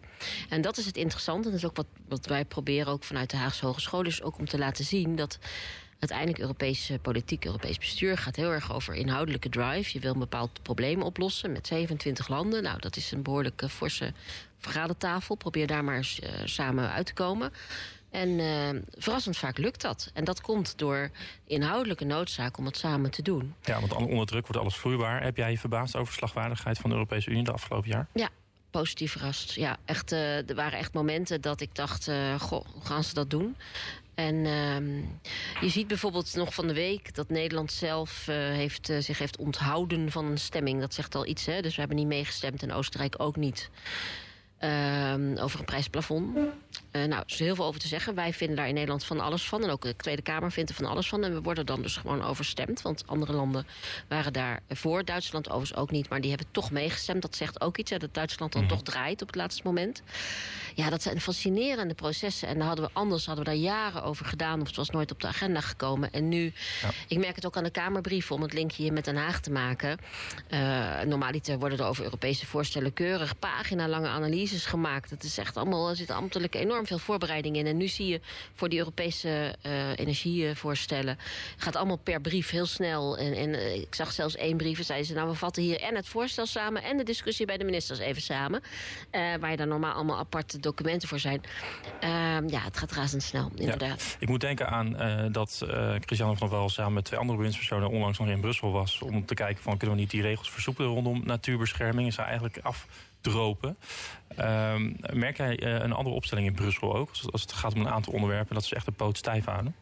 En 0.50 0.62
dat 0.62 0.78
is 0.78 0.86
het 0.86 0.98
interessante. 0.98 1.44
En 1.46 1.52
dat 1.52 1.60
is 1.60 1.66
ook 1.70 1.76
wat, 1.76 1.88
wat 2.08 2.26
wij 2.26 2.46
proberen 2.46 2.94
ook 2.94 3.04
vanuit 3.04 3.30
de 3.30 3.38
Haagse 3.38 3.66
Hogeschool. 3.66 4.04
Dus 4.04 4.22
ook 4.22 4.38
om 4.38 4.48
te 4.48 4.58
laten 4.58 4.86
zien 4.86 5.16
dat 5.16 5.40
uiteindelijk 6.00 6.40
Europese 6.40 7.00
politiek, 7.02 7.46
Europees 7.46 7.78
bestuur 7.78 8.18
gaat 8.18 8.36
heel 8.36 8.52
erg 8.52 8.74
over 8.74 8.96
inhoudelijke 8.96 9.50
drive. 9.50 9.90
Je 9.94 10.00
wil 10.00 10.14
een 10.14 10.20
bepaald 10.20 10.62
probleem 10.62 11.02
oplossen 11.02 11.52
met 11.52 11.68
27 11.68 12.28
landen. 12.28 12.64
Nou, 12.64 12.80
dat 12.80 12.96
is 12.96 13.12
een 13.12 13.22
behoorlijk 13.22 13.64
forse 13.70 14.14
vergadertafel. 14.58 15.36
Probeer 15.36 15.68
daar 15.68 15.84
maar 15.84 15.96
eens 15.96 16.20
uh, 16.20 16.30
samen 16.44 16.92
uit 16.92 17.06
te 17.06 17.14
komen. 17.14 17.52
En 18.10 18.30
uh, 18.30 18.70
verrassend 18.98 19.38
vaak 19.38 19.58
lukt 19.58 19.82
dat. 19.82 20.12
En 20.14 20.24
dat 20.24 20.42
komt 20.42 20.78
door 20.78 21.10
inhoudelijke 21.46 22.06
noodzaak 22.06 22.58
om 22.58 22.66
het 22.66 22.78
samen 22.78 23.12
te 23.12 23.22
doen. 23.22 23.54
Ja, 23.64 23.80
want 23.80 23.94
onder 23.94 24.26
druk 24.26 24.48
wordt 24.48 24.62
alles 24.62 24.76
vloeibaar. 24.76 25.24
Heb 25.24 25.38
jij 25.38 25.52
je 25.52 25.58
verbaasd 25.58 25.96
over 25.96 26.08
de 26.08 26.18
slagwaardigheid 26.18 26.78
van 26.78 26.90
de 26.90 26.96
Europese 26.96 27.30
Unie 27.30 27.44
de 27.44 27.52
afgelopen 27.52 27.90
jaar? 27.90 28.08
Ja, 28.14 28.30
positief 28.72 29.12
verrast. 29.12 29.52
Ja, 29.52 29.78
echt, 29.86 30.12
uh, 30.12 30.50
er 30.50 30.56
waren 30.56 30.80
echt 30.80 30.94
momenten 30.94 31.42
dat 31.42 31.62
ik 31.62 31.76
dacht, 31.76 32.08
uh, 32.08 32.40
goh, 32.40 32.66
hoe 32.74 32.86
gaan 32.86 33.04
ze 33.04 33.14
dat 33.14 33.30
doen? 33.30 33.56
En 34.16 34.36
uh, 34.36 35.04
je 35.62 35.70
ziet 35.70 35.88
bijvoorbeeld 35.88 36.36
nog 36.36 36.54
van 36.54 36.68
de 36.68 36.74
week 36.74 37.16
dat 37.16 37.30
Nederland 37.30 37.72
zelf 37.72 38.28
uh, 38.28 38.36
heeft, 38.36 38.92
zich 39.00 39.18
heeft 39.18 39.38
onthouden 39.38 40.12
van 40.12 40.26
een 40.26 40.38
stemming. 40.38 40.80
Dat 40.80 40.94
zegt 40.94 41.16
al 41.16 41.26
iets, 41.26 41.46
hè? 41.46 41.62
Dus 41.62 41.74
we 41.74 41.80
hebben 41.80 41.98
niet 41.98 42.08
meegestemd 42.08 42.64
en 42.64 42.72
Oostenrijk 42.72 43.16
ook 43.18 43.36
niet. 43.36 43.70
Uh, 44.64 45.44
over 45.44 45.60
een 45.60 45.66
prijsplafond. 45.66 46.38
Uh, 46.92 47.02
nou, 47.02 47.22
er 47.22 47.24
is 47.28 47.40
heel 47.40 47.56
veel 47.56 47.66
over 47.66 47.80
te 47.80 47.88
zeggen. 47.88 48.16
Wij 48.16 48.34
vinden 48.34 48.56
daar 48.56 48.68
in 48.68 48.74
Nederland 48.74 49.04
van 49.04 49.20
alles 49.20 49.48
van. 49.48 49.64
En 49.64 49.70
ook 49.70 49.82
de 49.82 49.96
Tweede 49.96 50.22
Kamer 50.22 50.52
vindt 50.52 50.70
er 50.70 50.76
van 50.76 50.86
alles 50.86 51.10
van. 51.10 51.24
En 51.24 51.34
we 51.34 51.42
worden 51.42 51.66
dan 51.66 51.82
dus 51.82 51.98
gewoon 51.98 52.24
overstemd. 52.24 52.82
Want 52.82 53.04
andere 53.06 53.34
landen 53.34 53.68
waren 54.08 54.34
daar 54.34 54.60
voor. 54.70 55.06
Duitsland 55.06 55.50
overigens 55.50 55.80
ook 55.80 55.92
niet. 55.92 56.10
Maar 56.10 56.22
die 56.22 56.30
hebben 56.30 56.48
toch 56.52 56.72
meegestemd. 56.72 57.22
Dat 57.22 57.36
zegt 57.36 57.62
ook 57.62 57.78
iets. 57.78 57.92
Hè, 57.92 57.98
dat 57.98 58.14
Duitsland 58.14 58.54
dan 58.54 58.62
mm. 58.62 58.68
toch 58.68 58.82
draait 58.82 59.22
op 59.22 59.28
het 59.28 59.36
laatste 59.36 59.62
moment. 59.66 60.02
Ja, 60.76 60.90
dat 60.90 61.02
zijn 61.02 61.22
fascinerende 61.22 61.94
processen. 61.94 62.48
En 62.48 62.58
daar 62.58 62.68
hadden 62.68 62.86
we 62.86 62.92
anders 62.94 63.26
hadden 63.26 63.46
we 63.46 63.52
daar 63.52 63.60
jaren 63.60 64.04
over 64.04 64.26
gedaan. 64.26 64.62
Of 64.62 64.68
het 64.68 64.76
was 64.76 64.90
nooit 64.90 65.12
op 65.12 65.22
de 65.22 65.28
agenda 65.28 65.62
gekomen. 65.62 66.12
En 66.12 66.30
nu, 66.30 66.54
ja. 66.82 66.90
ik 67.08 67.18
merk 67.18 67.36
het 67.36 67.46
ook 67.46 67.58
aan 67.58 67.64
de 67.64 67.70
Kamerbrieven... 67.70 68.36
om 68.36 68.42
het 68.42 68.54
linkje 68.54 68.84
hier 68.84 68.94
met 68.94 69.06
Den 69.06 69.16
Haag 69.16 69.40
te 69.42 69.52
maken. 69.52 69.98
Uh, 70.50 71.02
normaliter 71.02 71.60
worden 71.60 71.80
er 71.80 71.86
over 71.86 72.04
Europese 72.04 72.46
voorstellen... 72.46 72.94
keurig 72.94 73.40
pagina-lange 73.40 74.08
analyses 74.08 74.66
gemaakt. 74.66 75.10
Het 75.10 75.24
is 75.24 75.38
echt 75.38 75.58
allemaal, 75.58 75.90
er 75.90 75.96
zit 75.96 76.12
ambtelijk 76.12 76.56
enorm 76.56 76.69
veel 76.86 77.00
voorbereiding 77.00 77.56
in. 77.56 77.66
En 77.66 77.78
nu 77.78 77.88
zie 77.88 78.08
je 78.08 78.22
voor 78.54 78.70
die 78.70 78.80
Europese 78.80 79.56
uh, 79.66 79.98
energievoorstellen... 79.98 81.18
gaat 81.58 81.76
allemaal 81.76 81.98
per 81.98 82.22
brief 82.22 82.50
heel 82.50 82.66
snel. 82.66 83.18
En, 83.18 83.34
en 83.34 83.50
uh, 83.50 83.76
ik 83.76 83.96
zag 83.96 84.12
zelfs 84.12 84.36
één 84.36 84.58
brief 84.58 84.78
en 84.78 84.86
zeiden 84.86 85.08
ze... 85.08 85.14
nou, 85.14 85.30
we 85.30 85.36
vatten 85.36 85.64
hier 85.64 85.82
en 85.82 85.96
het 85.96 86.08
voorstel 86.08 86.46
samen... 86.46 86.84
en 86.84 86.98
de 86.98 87.04
discussie 87.04 87.46
bij 87.46 87.58
de 87.58 87.64
ministers 87.64 88.00
even 88.00 88.22
samen. 88.22 88.62
Uh, 89.12 89.36
waar 89.40 89.52
je 89.52 89.58
dan 89.58 89.68
normaal 89.68 89.94
allemaal 89.94 90.18
aparte 90.18 90.60
documenten 90.60 91.08
voor 91.08 91.20
zijn. 91.20 91.42
Uh, 92.04 92.10
ja, 92.48 92.62
het 92.62 92.78
gaat 92.78 92.92
razendsnel, 92.92 93.52
inderdaad. 93.56 94.02
Ja. 94.02 94.16
Ik 94.20 94.28
moet 94.28 94.42
denken 94.42 94.68
aan 94.70 94.98
dat 95.32 95.66
Christiane 96.00 96.38
van 96.38 96.50
Wel 96.50 96.70
samen 96.70 96.94
met 96.94 97.06
twee 97.06 97.20
andere 97.20 97.38
bewindspersonen 97.38 97.90
onlangs 97.90 98.20
nog 98.20 98.28
in 98.28 98.42
Brussel 98.42 98.72
was... 98.72 99.02
om 99.02 99.26
te 99.26 99.34
kijken 99.34 99.64
van 99.64 99.78
kunnen 99.78 99.96
we 99.96 100.02
niet 100.02 100.12
die 100.12 100.22
regels 100.22 100.52
versoepelen 100.52 100.90
rondom 100.90 101.22
natuurbescherming. 101.26 102.08
Is 102.08 102.18
eigenlijk 102.18 102.60
afdropen. 102.62 103.78
Um, 104.38 104.96
merk 105.14 105.38
jij 105.38 105.64
uh, 105.64 105.74
een 105.74 105.94
andere 105.94 106.16
opstelling 106.16 106.48
in 106.48 106.54
Brussel 106.54 106.96
ook? 106.96 107.10
Als, 107.10 107.32
als 107.32 107.42
het 107.42 107.54
gaat 107.54 107.74
om 107.74 107.80
een 107.80 107.90
aantal 107.90 108.14
onderwerpen, 108.14 108.56
dat 108.56 108.66
ze 108.66 108.76
echt 108.76 108.86
de 108.86 108.92
poot 108.92 109.18
stijf 109.18 109.46
houden? 109.46 109.76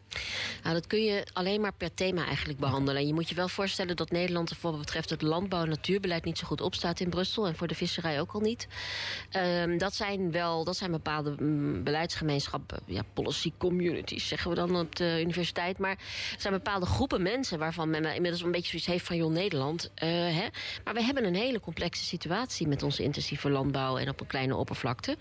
Nou, 0.64 0.76
dat 0.76 0.88
kun 0.88 1.04
je 1.04 1.28
alleen 1.34 1.62
maar 1.62 1.74
per 1.74 1.94
thema 1.94 2.26
eigenlijk 2.26 2.60
behandelen. 2.60 3.02
En 3.02 3.08
je 3.08 3.14
moet 3.14 3.30
je 3.30 3.36
wel 3.36 3.48
voorstellen 3.48 3.96
dat 3.96 4.12
Nederland 4.12 4.50
er 4.50 4.56
voor 4.56 4.72
wat 4.72 4.80
betreft 4.80 5.10
het 5.10 5.22
landbouw- 5.22 5.62
en 5.62 5.70
natuurbeleid 5.70 6.24
niet 6.24 6.38
zo 6.38 6.48
goed 6.48 6.62
opstaat 6.62 7.00
in 7.00 7.10
Brussel. 7.10 7.48
En 7.48 7.56
voor 7.56 7.68
de 7.68 7.76
visserij 7.76 8.20
ook 8.20 8.32
al 8.32 8.40
niet. 8.40 8.68
Um, 9.62 9.78
dat 9.78 9.96
zijn 9.96 10.32
wel 10.32 10.64
dat 10.64 10.78
zijn 10.78 10.92
bepaalde 10.92 11.36
mm, 11.40 11.84
beleidsgemeenschappen, 11.84 12.80
ja, 12.86 13.02
policy 13.14 13.54
communities 13.58 14.28
zeggen 14.28 14.50
we 14.50 14.56
dan 14.56 14.76
op 14.76 14.96
de 14.96 15.18
universiteit. 15.22 15.78
Maar 15.78 15.92
er 15.92 16.42
zijn 16.42 16.54
bepaalde 16.54 16.86
groepen 16.86 17.22
mensen 17.22 17.60
waarvan 17.60 17.90
men 17.90 18.16
inmiddels 18.16 18.44
een 18.44 18.52
beetje 18.52 18.70
zoiets 18.70 18.88
heeft 18.88 19.06
van 19.06 19.16
joh, 19.16 19.32
Nederland. 19.32 19.92
Uh, 20.04 20.10
hè? 20.10 20.46
Maar 20.84 20.94
we 20.94 21.04
hebben 21.04 21.26
een 21.26 21.36
hele 21.36 21.60
complexe 21.60 22.04
situatie 22.04 22.68
met 22.68 22.84
onze 22.84 23.04
intensieve 23.04 23.50
landbouw 23.50 23.98
en 23.98 24.10
op 24.10 24.20
een 24.20 24.28
kleine 24.38 24.56
oppervlakte. 24.56 25.18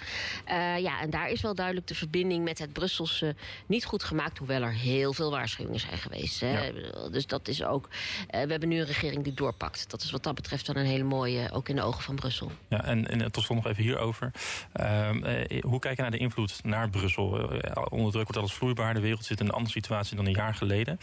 Uh, 0.48 0.79
ja, 0.79 1.00
en 1.00 1.11
daar 1.11 1.29
is 1.29 1.40
wel 1.40 1.55
duidelijk 1.55 1.87
de 1.87 1.94
verbinding 1.94 2.44
met 2.44 2.59
het 2.59 2.72
Brusselse 2.72 3.35
niet 3.66 3.85
goed 3.85 4.05
gemaakt, 4.05 4.38
hoewel 4.38 4.62
er 4.62 4.72
heel 4.72 5.12
veel 5.12 5.31
waarschuwingen 5.31 5.81
zijn 5.81 5.98
geweest. 5.98 6.40
Hè? 6.40 6.66
Ja. 6.66 7.09
Dus 7.09 7.26
dat 7.26 7.48
is 7.48 7.64
ook. 7.64 7.88
Uh, 7.88 8.42
we 8.42 8.50
hebben 8.50 8.68
nu 8.68 8.79
een 8.79 8.87
regering 8.87 9.24
die 9.24 9.35
doorpakt. 9.35 9.90
Dat 9.90 10.02
is 10.02 10.11
wat 10.11 10.22
dat 10.22 10.35
betreft 10.35 10.66
dan 10.66 10.76
een 10.76 10.87
hele 10.87 11.05
mooie, 11.05 11.52
ook 11.52 11.68
in 11.68 11.76
de 11.76 11.83
ogen 11.83 12.02
van 12.02 12.14
Brussel. 12.14 12.50
Ja, 12.68 12.85
en, 12.85 13.09
en 13.09 13.33
tot 13.33 13.44
slot 13.44 13.57
nog 13.57 13.66
even 13.66 13.83
hierover. 13.83 14.31
Uh, 14.81 15.11
hoe 15.61 15.79
kijk 15.79 15.96
je 15.96 16.02
naar 16.02 16.11
de 16.11 16.18
invloed 16.18 16.64
naar 16.64 16.90
Brussel? 16.90 17.24
onder 17.88 18.12
druk 18.12 18.24
wordt 18.24 18.37
alles 18.37 18.52
vloeibaar. 18.52 18.94
De 18.94 19.00
wereld 19.00 19.24
zit 19.24 19.40
in 19.40 19.46
een 19.46 19.52
andere 19.52 19.72
situatie 19.72 20.16
dan 20.16 20.26
een 20.26 20.33
jaar 20.33 20.55
geleden. 20.55 20.98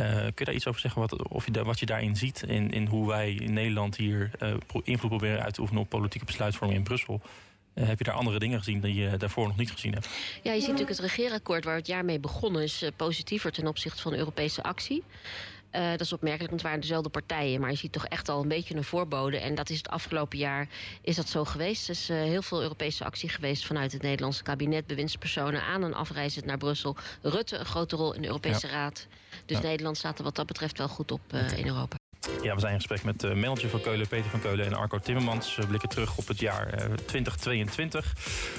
Uh, 0.00 0.12
kun 0.14 0.32
je 0.34 0.44
daar 0.44 0.54
iets 0.54 0.66
over 0.66 0.80
zeggen 0.80 1.00
wat, 1.00 1.28
of 1.28 1.46
je, 1.46 1.64
wat 1.64 1.78
je 1.78 1.86
daarin 1.86 2.16
ziet? 2.16 2.42
In, 2.46 2.70
in 2.70 2.86
hoe 2.86 3.06
wij 3.06 3.32
in 3.32 3.52
Nederland 3.52 3.96
hier 3.96 4.30
uh, 4.42 4.54
invloed 4.82 5.10
proberen 5.10 5.42
uit 5.42 5.54
te 5.54 5.60
oefenen 5.60 5.82
op 5.82 5.88
politieke 5.88 6.26
besluitvorming 6.26 6.78
in 6.78 6.84
Brussel. 6.84 7.20
Uh, 7.74 7.86
heb 7.86 7.98
je 7.98 8.04
daar 8.04 8.14
andere 8.14 8.38
dingen 8.38 8.58
gezien 8.58 8.80
die 8.80 8.94
je 8.94 9.16
daarvoor 9.16 9.46
nog 9.46 9.56
niet 9.56 9.70
gezien 9.70 9.92
hebt? 9.92 10.08
Ja, 10.42 10.52
je 10.52 10.60
ziet 10.60 10.70
natuurlijk 10.70 10.98
het 10.98 11.06
regeerakkoord 11.06 11.64
waar 11.64 11.76
het 11.76 11.86
jaar 11.86 12.04
mee 12.04 12.18
begonnen 12.18 12.62
is 12.62 12.84
positiever 12.96 13.52
ten 13.52 13.66
opzichte 13.66 14.02
van 14.02 14.14
Europese 14.14 14.62
actie. 14.62 15.02
Uh, 15.74 15.90
dat 15.90 16.00
is 16.00 16.12
opmerkelijk, 16.12 16.50
want 16.50 16.62
het 16.62 16.70
waren 16.70 16.80
dezelfde 16.80 17.08
partijen. 17.08 17.60
Maar 17.60 17.70
je 17.70 17.76
ziet 17.76 17.92
toch 17.92 18.06
echt 18.06 18.28
al 18.28 18.42
een 18.42 18.48
beetje 18.48 18.76
een 18.76 18.84
voorbode. 18.84 19.38
En 19.38 19.54
dat 19.54 19.70
is 19.70 19.76
het 19.76 19.88
afgelopen 19.88 20.38
jaar 20.38 20.68
is 21.02 21.16
dat 21.16 21.28
zo 21.28 21.44
geweest. 21.44 21.88
Er 21.88 21.94
is 21.94 22.10
uh, 22.10 22.16
heel 22.16 22.42
veel 22.42 22.62
Europese 22.62 23.04
actie 23.04 23.28
geweest 23.28 23.66
vanuit 23.66 23.92
het 23.92 24.02
Nederlandse 24.02 24.42
kabinet. 24.42 24.86
Bewindspersonen 24.86 25.62
aan 25.62 25.84
en 25.84 25.94
afreizend 25.94 26.44
naar 26.44 26.58
Brussel. 26.58 26.96
Rutte 27.22 27.56
een 27.56 27.66
grote 27.66 27.96
rol 27.96 28.14
in 28.14 28.20
de 28.20 28.26
Europese 28.26 28.66
Raad. 28.66 29.06
Dus 29.46 29.60
Nederland 29.60 29.96
staat 29.96 30.18
er 30.18 30.24
wat 30.24 30.36
dat 30.36 30.46
betreft 30.46 30.78
wel 30.78 30.88
goed 30.88 31.12
op 31.12 31.20
uh, 31.32 31.58
in 31.58 31.66
Europa. 31.66 31.96
Ja, 32.42 32.54
we 32.54 32.60
zijn 32.60 32.72
in 32.72 32.78
gesprek 32.78 33.04
met 33.04 33.20
de 33.20 33.34
manager 33.34 33.68
van 33.68 33.80
Keulen, 33.80 34.08
Peter 34.08 34.30
van 34.30 34.40
Keulen 34.40 34.66
en 34.66 34.74
Arco 34.74 34.98
Timmermans. 34.98 35.56
We 35.56 35.66
blikken 35.66 35.88
terug 35.88 36.16
op 36.16 36.28
het 36.28 36.40
jaar 36.40 36.88
2022. 37.06 38.14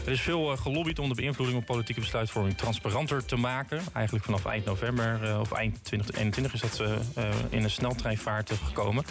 Er 0.05 0.11
is 0.11 0.21
veel 0.21 0.57
gelobbyd 0.57 0.99
om 0.99 1.09
de 1.09 1.15
beïnvloeding 1.15 1.57
op 1.57 1.65
politieke 1.65 2.01
besluitvorming 2.01 2.57
transparanter 2.57 3.25
te 3.25 3.35
maken. 3.35 3.81
Eigenlijk 3.93 4.25
vanaf 4.25 4.45
eind 4.45 4.65
november 4.65 5.39
of 5.39 5.51
eind 5.51 5.83
2021 5.83 6.53
is 6.53 6.61
dat 6.61 6.81
in 7.49 7.63
een 7.63 7.69
sneltreinvaart 7.69 8.51
gekomen. 8.63 9.03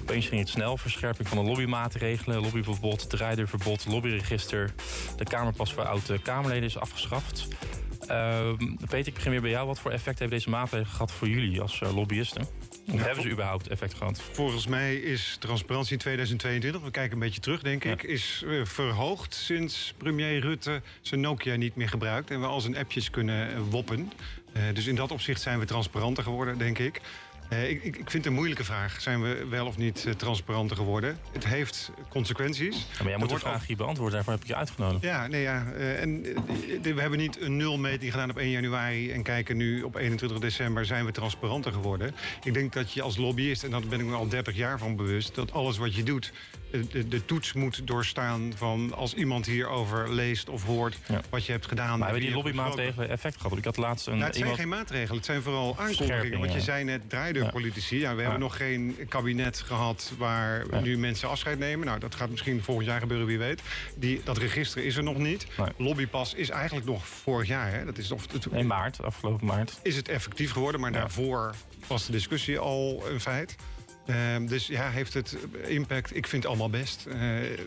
Opeens 0.00 0.26
ging 0.26 0.40
het 0.40 0.48
snel. 0.48 0.76
Verscherping 0.76 1.28
van 1.28 1.38
de 1.38 1.44
lobbymaatregelen, 1.44 2.40
lobbyverbod, 2.40 3.10
draaideurverbod, 3.10 3.86
lobbyregister. 3.86 4.74
De 5.16 5.24
Kamerpas 5.24 5.72
voor 5.72 5.84
oude 5.84 6.18
Kamerleden 6.18 6.64
is 6.64 6.78
afgeschaft. 6.78 7.48
Uh, 8.10 8.52
Peter, 8.88 9.06
ik 9.06 9.14
begin 9.14 9.30
weer 9.30 9.40
bij 9.40 9.50
jou. 9.50 9.66
Wat 9.66 9.78
voor 9.78 9.90
effect 9.90 10.18
heeft 10.18 10.30
deze 10.30 10.50
maatregelen 10.50 10.92
gehad 10.92 11.12
voor 11.12 11.28
jullie 11.28 11.60
als 11.60 11.80
lobbyisten? 11.80 12.48
Of 12.92 13.04
hebben 13.04 13.22
ze 13.22 13.30
überhaupt 13.30 13.68
effect 13.68 13.94
gehad? 13.94 14.22
Volgens 14.32 14.66
mij 14.66 14.96
is 14.96 15.36
transparantie 15.40 15.92
in 15.92 15.98
2022, 15.98 16.82
we 16.82 16.90
kijken 16.90 17.12
een 17.12 17.18
beetje 17.18 17.40
terug 17.40 17.62
denk 17.62 17.84
ik... 17.84 18.02
is 18.02 18.42
uh, 18.46 18.64
verhoogd 18.64 19.34
sinds 19.34 19.94
premier 19.96 20.40
Rutte 20.40 20.82
zijn 21.00 21.20
Nokia 21.20 21.56
niet 21.56 21.76
meer 21.76 21.88
gebruikt... 21.88 22.30
en 22.30 22.40
we 22.40 22.46
al 22.46 22.60
zijn 22.60 22.76
appjes 22.76 23.10
kunnen 23.10 23.50
uh, 23.50 23.58
woppen. 23.70 24.12
dus 24.72 24.86
in 24.86 24.94
dat 24.94 25.10
opzicht 25.10 25.40
zijn 25.40 25.58
we 25.58 25.64
transparanter 25.64 26.22
geworden, 26.22 26.58
denk 26.58 26.78
ik. 26.78 27.00
Uh, 27.52 27.70
ik, 27.70 27.84
ik, 27.84 27.94
vind 27.94 28.12
het 28.12 28.26
een 28.26 28.32
moeilijke 28.32 28.64
vraag. 28.64 29.00
Zijn 29.00 29.22
we 29.22 29.46
wel 29.50 29.66
of 29.66 29.76
niet 29.76 30.04
uh, 30.06 30.14
transparanter 30.14 30.76
geworden? 30.76 31.18
Het 31.32 31.46
heeft 31.46 31.90
consequenties. 32.08 32.76
Ja, 32.76 32.98
maar 32.98 33.08
jij 33.08 33.18
moet 33.18 33.28
de 33.28 33.38
vraag 33.38 33.66
hier 33.66 33.76
beantwoorden. 33.76 34.14
Daarvoor 34.14 34.32
heb 34.32 34.42
ik 34.42 34.48
je 34.48 34.56
uitgenodigd. 34.56 35.02
Ja, 35.02 35.26
nee, 35.26 35.42
ja. 35.42 35.66
Uh, 35.76 36.00
en 36.00 36.22
we 36.82 37.00
hebben 37.00 37.18
niet 37.18 37.40
een 37.40 37.56
nulmeting 37.56 38.12
gedaan 38.12 38.30
op 38.30 38.36
1 38.36 38.50
januari... 38.50 39.10
en 39.10 39.22
kijken 39.22 39.56
nu 39.56 39.82
op 39.82 39.96
21 39.96 40.38
december 40.38 40.84
zijn 40.84 41.04
we 41.04 41.12
transparanter 41.12 41.72
geworden. 41.72 42.14
Ik 42.44 42.54
denk 42.54 42.72
dat 42.72 42.92
je 42.92 43.02
als 43.02 43.16
lobbyist, 43.16 43.64
en 43.64 43.70
daar 43.70 43.80
ben 43.88 44.00
ik 44.00 44.06
me 44.06 44.14
al 44.14 44.28
30 44.28 44.56
jaar 44.56 44.78
van 44.78 44.96
bewust... 44.96 45.34
dat 45.34 45.52
alles 45.52 45.76
wat 45.76 45.94
je 45.94 46.02
doet 46.02 46.32
de, 46.90 47.08
de, 47.08 47.24
toets 47.24 47.52
moet 47.52 47.86
doorstaan 47.86 48.52
van 48.56 48.94
als 48.94 49.14
iemand 49.14 49.46
hierover 49.46 50.12
leest 50.12 50.48
of 50.48 50.64
hoort 50.64 50.98
ja. 51.08 51.20
wat 51.30 51.46
je 51.46 51.52
hebt 51.52 51.66
gedaan. 51.66 51.98
Maar 51.98 52.08
hebben 52.08 52.26
die 52.26 52.34
lobbymaatregelen 52.34 53.08
effect 53.08 53.40
gehad? 53.40 53.58
Ik 53.58 53.64
had 53.64 53.76
laatst 53.76 54.06
een. 54.06 54.12
Nou, 54.12 54.26
het 54.26 54.36
zijn 54.36 54.54
geen 54.54 54.68
maatregelen, 54.68 55.16
het 55.16 55.24
zijn 55.24 55.42
vooral 55.42 55.76
aankondigingen. 55.78 56.38
Want 56.38 56.52
je 56.52 56.60
zei 56.60 56.84
net 56.84 57.10
draaideurpolitici. 57.10 57.98
Ja, 57.98 58.14
we 58.14 58.22
hebben 58.22 58.40
nog 58.40 58.56
geen 58.56 58.96
kabinet 59.08 59.60
gehad 59.60 60.12
waar 60.18 60.64
nu 60.82 60.98
mensen 60.98 61.28
afscheid 61.28 61.58
nemen. 61.58 61.86
Nou, 61.86 61.98
dat 61.98 62.14
gaat 62.14 62.30
misschien 62.30 62.62
volgend 62.62 62.86
jaar 62.86 63.00
gebeuren, 63.00 63.26
wie 63.26 63.38
weet. 63.38 63.62
Die, 63.96 64.20
dat 64.24 64.38
register 64.38 64.84
is 64.84 64.96
er 64.96 65.02
nog 65.02 65.16
niet. 65.16 65.46
Nee. 65.58 65.68
Lobbypas 65.76 66.34
is 66.34 66.48
eigenlijk 66.48 66.86
nog 66.86 67.06
vorig 67.06 67.48
jaar. 67.48 67.72
Hè? 67.72 67.84
Dat 67.84 67.98
is 67.98 68.10
of, 68.12 68.32
het, 68.32 68.46
in 68.46 68.66
maart, 68.66 69.02
afgelopen 69.02 69.46
maart. 69.46 69.78
Is 69.82 69.96
het 69.96 70.08
effectief 70.08 70.52
geworden, 70.52 70.80
maar 70.80 70.92
daarvoor 70.92 71.54
was 71.86 72.06
de 72.06 72.12
discussie 72.12 72.58
al 72.58 73.02
een 73.10 73.20
feit. 73.20 73.56
Uh, 74.06 74.48
dus 74.48 74.66
ja, 74.66 74.90
heeft 74.90 75.14
het 75.14 75.36
impact? 75.66 76.16
Ik 76.16 76.26
vind 76.26 76.42
het 76.42 76.52
allemaal 76.52 76.70
best. 76.70 77.04
Uh, 77.08 77.14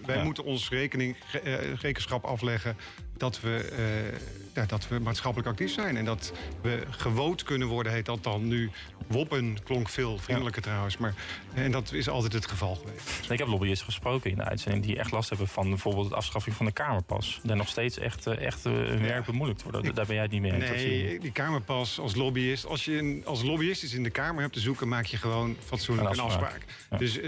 wij 0.05 0.15
ja. 0.15 0.23
moeten 0.23 0.43
ons 0.43 0.69
rekening, 0.69 1.15
uh, 1.43 1.73
rekenschap 1.73 2.23
afleggen 2.23 2.75
dat 3.19 3.41
we, 3.41 3.69
uh, 3.79 4.17
ja, 4.53 4.65
dat 4.65 4.87
we 4.87 4.99
maatschappelijk 4.99 5.49
actief 5.49 5.71
zijn. 5.71 5.97
En 5.97 6.05
dat 6.05 6.33
we 6.61 6.83
gewoond 6.89 7.43
kunnen 7.43 7.67
worden, 7.67 7.91
heet 7.91 8.05
dat 8.05 8.23
dan 8.23 8.47
nu. 8.47 8.69
Woppen 9.07 9.63
klonk 9.63 9.89
veel 9.89 10.17
vriendelijker 10.17 10.61
ja. 10.61 10.67
trouwens. 10.67 10.97
Maar, 10.97 11.13
en 11.53 11.71
dat 11.71 11.91
is 11.91 12.09
altijd 12.09 12.33
het 12.33 12.45
geval 12.45 12.75
geweest. 12.75 13.31
Ik 13.31 13.37
heb 13.37 13.47
lobbyisten 13.47 13.85
gesproken 13.85 14.29
in 14.29 14.37
de 14.37 14.43
uitzending... 14.43 14.85
die 14.85 14.97
echt 14.97 15.11
last 15.11 15.29
hebben 15.29 15.47
van 15.47 15.69
bijvoorbeeld 15.69 16.09
de 16.09 16.15
afschaffing 16.15 16.55
van 16.55 16.65
de 16.65 16.71
Kamerpas. 16.71 17.39
Daar 17.43 17.55
nog 17.55 17.67
steeds 17.67 17.97
echt, 17.97 18.27
echt 18.27 18.63
hun 18.63 19.01
werk 19.01 19.25
bemoeilijkt 19.25 19.63
wordt. 19.63 19.95
Daar 19.95 20.05
ben 20.05 20.15
jij 20.15 20.23
het 20.23 20.31
niet 20.31 20.41
mee 20.41 20.53
eens. 20.53 20.69
Nee, 20.69 21.19
die 21.19 21.31
Kamerpas 21.31 21.99
als 21.99 22.15
lobbyist... 22.15 22.65
als 22.65 22.85
je 22.85 22.97
een, 22.97 23.21
als 23.25 23.43
lobbyist 23.43 23.83
iets 23.83 23.93
in 23.93 24.03
de 24.03 24.09
Kamer 24.09 24.41
hebt 24.41 24.53
te 24.53 24.59
zoeken... 24.59 24.87
maak 24.87 25.05
je 25.05 25.17
gewoon 25.17 25.55
fatsoenlijk 25.65 26.09
een 26.09 26.19
afspraak. 26.19 26.53
Een 26.53 26.57
afspraak. 26.57 26.75
Ja. 26.89 26.97
Dus 26.97 27.19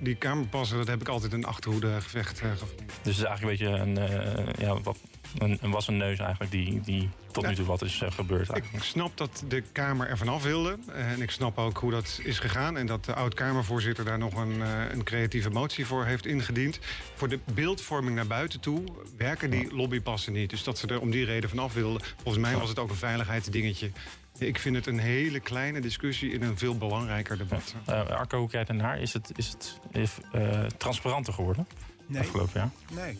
die 0.00 0.14
Kamerpassen, 0.14 0.76
dat 0.76 0.86
heb 0.86 1.00
ik 1.00 1.08
altijd 1.08 1.32
een 1.32 1.44
achterhoede 1.44 2.00
gevecht 2.00 2.42
uh, 2.42 2.50
gevonden. 2.50 2.86
Dus 2.86 3.16
het 3.16 3.16
is 3.16 3.22
eigenlijk 3.22 3.60
een 3.60 3.66
beetje 3.66 4.02
een... 4.02 4.38
Uh, 4.38 4.66
ja, 4.66 4.80
wat 4.80 4.98
een, 5.38 5.58
een 5.60 5.70
wassen 5.70 5.96
neus 5.96 6.18
eigenlijk 6.18 6.50
die, 6.50 6.80
die 6.80 7.08
tot 7.30 7.42
ja, 7.42 7.48
nu 7.48 7.54
toe 7.56 7.64
wat 7.64 7.82
is 7.82 8.00
uh, 8.00 8.10
gebeurd. 8.10 8.50
Eigenlijk. 8.50 8.84
Ik 8.84 8.90
snap 8.90 9.16
dat 9.16 9.44
de 9.48 9.62
Kamer 9.72 10.08
er 10.08 10.18
vanaf 10.18 10.42
wilde. 10.42 10.78
En 10.94 11.22
ik 11.22 11.30
snap 11.30 11.58
ook 11.58 11.78
hoe 11.78 11.90
dat 11.90 12.20
is 12.22 12.38
gegaan. 12.38 12.76
En 12.76 12.86
dat 12.86 13.04
de 13.04 13.14
oud-Kamervoorzitter 13.14 14.04
daar 14.04 14.18
nog 14.18 14.34
een, 14.34 14.56
uh, 14.58 14.90
een 14.90 15.04
creatieve 15.04 15.50
motie 15.50 15.86
voor 15.86 16.04
heeft 16.04 16.26
ingediend. 16.26 16.78
Voor 17.14 17.28
de 17.28 17.38
beeldvorming 17.54 18.16
naar 18.16 18.26
buiten 18.26 18.60
toe 18.60 18.84
werken 19.16 19.50
die 19.50 19.74
lobbypassen 19.74 20.32
niet. 20.32 20.50
Dus 20.50 20.64
dat 20.64 20.78
ze 20.78 20.86
er 20.86 21.00
om 21.00 21.10
die 21.10 21.24
reden 21.24 21.50
vanaf 21.50 21.72
wilden. 21.74 22.02
Volgens 22.22 22.44
mij 22.44 22.56
was 22.56 22.68
het 22.68 22.78
ook 22.78 22.90
een 22.90 22.96
veiligheidsdingetje. 22.96 23.90
Ik 24.38 24.58
vind 24.58 24.76
het 24.76 24.86
een 24.86 24.98
hele 24.98 25.40
kleine 25.40 25.80
discussie 25.80 26.32
in 26.32 26.42
een 26.42 26.58
veel 26.58 26.78
belangrijker 26.78 27.38
debat. 27.38 27.74
Ja. 27.86 28.04
Uh, 28.04 28.10
Arco, 28.10 28.38
hoe 28.38 28.48
kijkt 28.48 28.72
naar? 28.72 29.00
Is 29.00 29.12
het, 29.12 29.32
is 29.36 29.48
het 29.48 29.78
is, 29.90 30.10
uh, 30.34 30.64
transparanter 30.64 31.32
geworden 31.32 31.66
nee. 32.06 32.20
afgelopen 32.20 32.52
jaar? 32.54 32.70
Nee. 32.92 33.18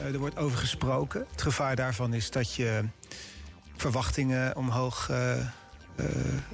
Uh, 0.00 0.12
er 0.12 0.18
wordt 0.18 0.36
over 0.36 0.58
gesproken. 0.58 1.26
Het 1.30 1.42
gevaar 1.42 1.76
daarvan 1.76 2.14
is 2.14 2.30
dat 2.30 2.54
je 2.54 2.84
verwachtingen 3.76 4.56
omhoog 4.56 5.08
uh, 5.10 5.36
uh, 5.36 6.06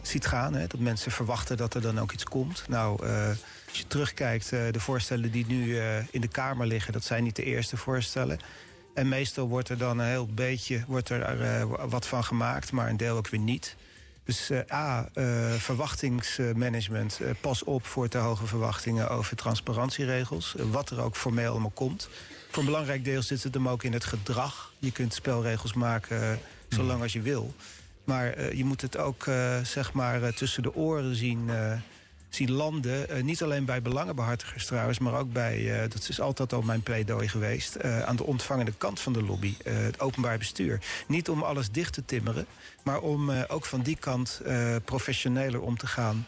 ziet 0.02 0.26
gaan. 0.26 0.54
Hè? 0.54 0.66
Dat 0.66 0.80
mensen 0.80 1.12
verwachten 1.12 1.56
dat 1.56 1.74
er 1.74 1.80
dan 1.80 2.00
ook 2.00 2.12
iets 2.12 2.24
komt. 2.24 2.64
Nou, 2.68 3.08
als 3.68 3.78
je 3.78 3.86
terugkijkt, 3.86 4.50
de 4.50 4.80
voorstellen 4.80 5.30
die 5.30 5.46
nu 5.46 5.78
in 6.10 6.20
de 6.20 6.28
Kamer 6.28 6.66
liggen... 6.66 6.92
dat 6.92 7.04
zijn 7.04 7.24
niet 7.24 7.36
de 7.36 7.44
eerste 7.44 7.76
voorstellen. 7.76 8.38
En 8.94 9.08
meestal 9.08 9.48
wordt 9.48 9.68
er 9.68 9.78
dan 9.78 9.98
een 9.98 10.06
heel 10.06 10.26
beetje 10.26 10.84
wordt 10.86 11.08
er, 11.08 11.88
wat 11.88 12.06
van 12.06 12.24
gemaakt... 12.24 12.72
maar 12.72 12.88
een 12.88 12.96
deel 12.96 13.16
ook 13.16 13.28
weer 13.28 13.40
niet. 13.40 13.76
Dus 14.24 14.50
A, 14.72 15.08
verwachtingsmanagement. 15.58 17.20
Pas 17.40 17.64
op 17.64 17.86
voor 17.86 18.08
te 18.08 18.18
hoge 18.18 18.46
verwachtingen 18.46 19.10
over 19.10 19.36
transparantieregels. 19.36 20.54
wat 20.70 20.90
er 20.90 21.00
ook 21.00 21.16
formeel 21.16 21.50
allemaal 21.50 21.70
komt. 21.70 22.08
Voor 22.50 22.62
een 22.62 22.64
belangrijk 22.64 23.04
deel 23.04 23.22
zit 23.22 23.42
het 23.42 23.54
hem 23.54 23.68
ook 23.68 23.82
in 23.82 23.92
het 23.92 24.04
gedrag. 24.04 24.72
Je 24.78 24.92
kunt 24.92 25.14
spelregels 25.14 25.72
maken 25.72 26.40
zolang 26.68 27.02
als 27.02 27.12
je 27.12 27.22
wil. 27.22 27.54
Maar 28.04 28.54
je 28.54 28.64
moet 28.64 28.80
het 28.80 28.96
ook 28.96 29.24
zeg 29.62 29.92
maar, 29.92 30.34
tussen 30.34 30.62
de 30.62 30.74
oren 30.74 31.16
zien 31.16 31.50
zien 32.28 32.50
landen. 32.50 33.16
Uh, 33.16 33.22
niet 33.22 33.42
alleen 33.42 33.64
bij 33.64 33.82
belangenbehartigers 33.82 34.66
trouwens, 34.66 34.98
maar 34.98 35.18
ook 35.18 35.32
bij, 35.32 35.58
uh, 35.58 35.80
dat 35.80 36.08
is 36.08 36.20
altijd 36.20 36.52
al 36.52 36.62
mijn 36.62 36.82
pleidooi 36.82 37.28
geweest, 37.28 37.76
uh, 37.84 38.02
aan 38.02 38.16
de 38.16 38.24
ontvangende 38.24 38.72
kant 38.78 39.00
van 39.00 39.12
de 39.12 39.22
lobby, 39.22 39.54
het 39.64 40.00
openbaar 40.00 40.38
bestuur. 40.38 40.80
Niet 41.06 41.28
om 41.28 41.42
alles 41.42 41.70
dicht 41.70 41.92
te 41.92 42.04
timmeren, 42.04 42.46
maar 42.82 43.00
om 43.00 43.30
ook 43.30 43.64
van 43.64 43.82
die 43.82 43.96
kant 43.96 44.40
professioneler 44.84 45.60
om 45.60 45.76
te 45.76 45.86
gaan 45.86 46.26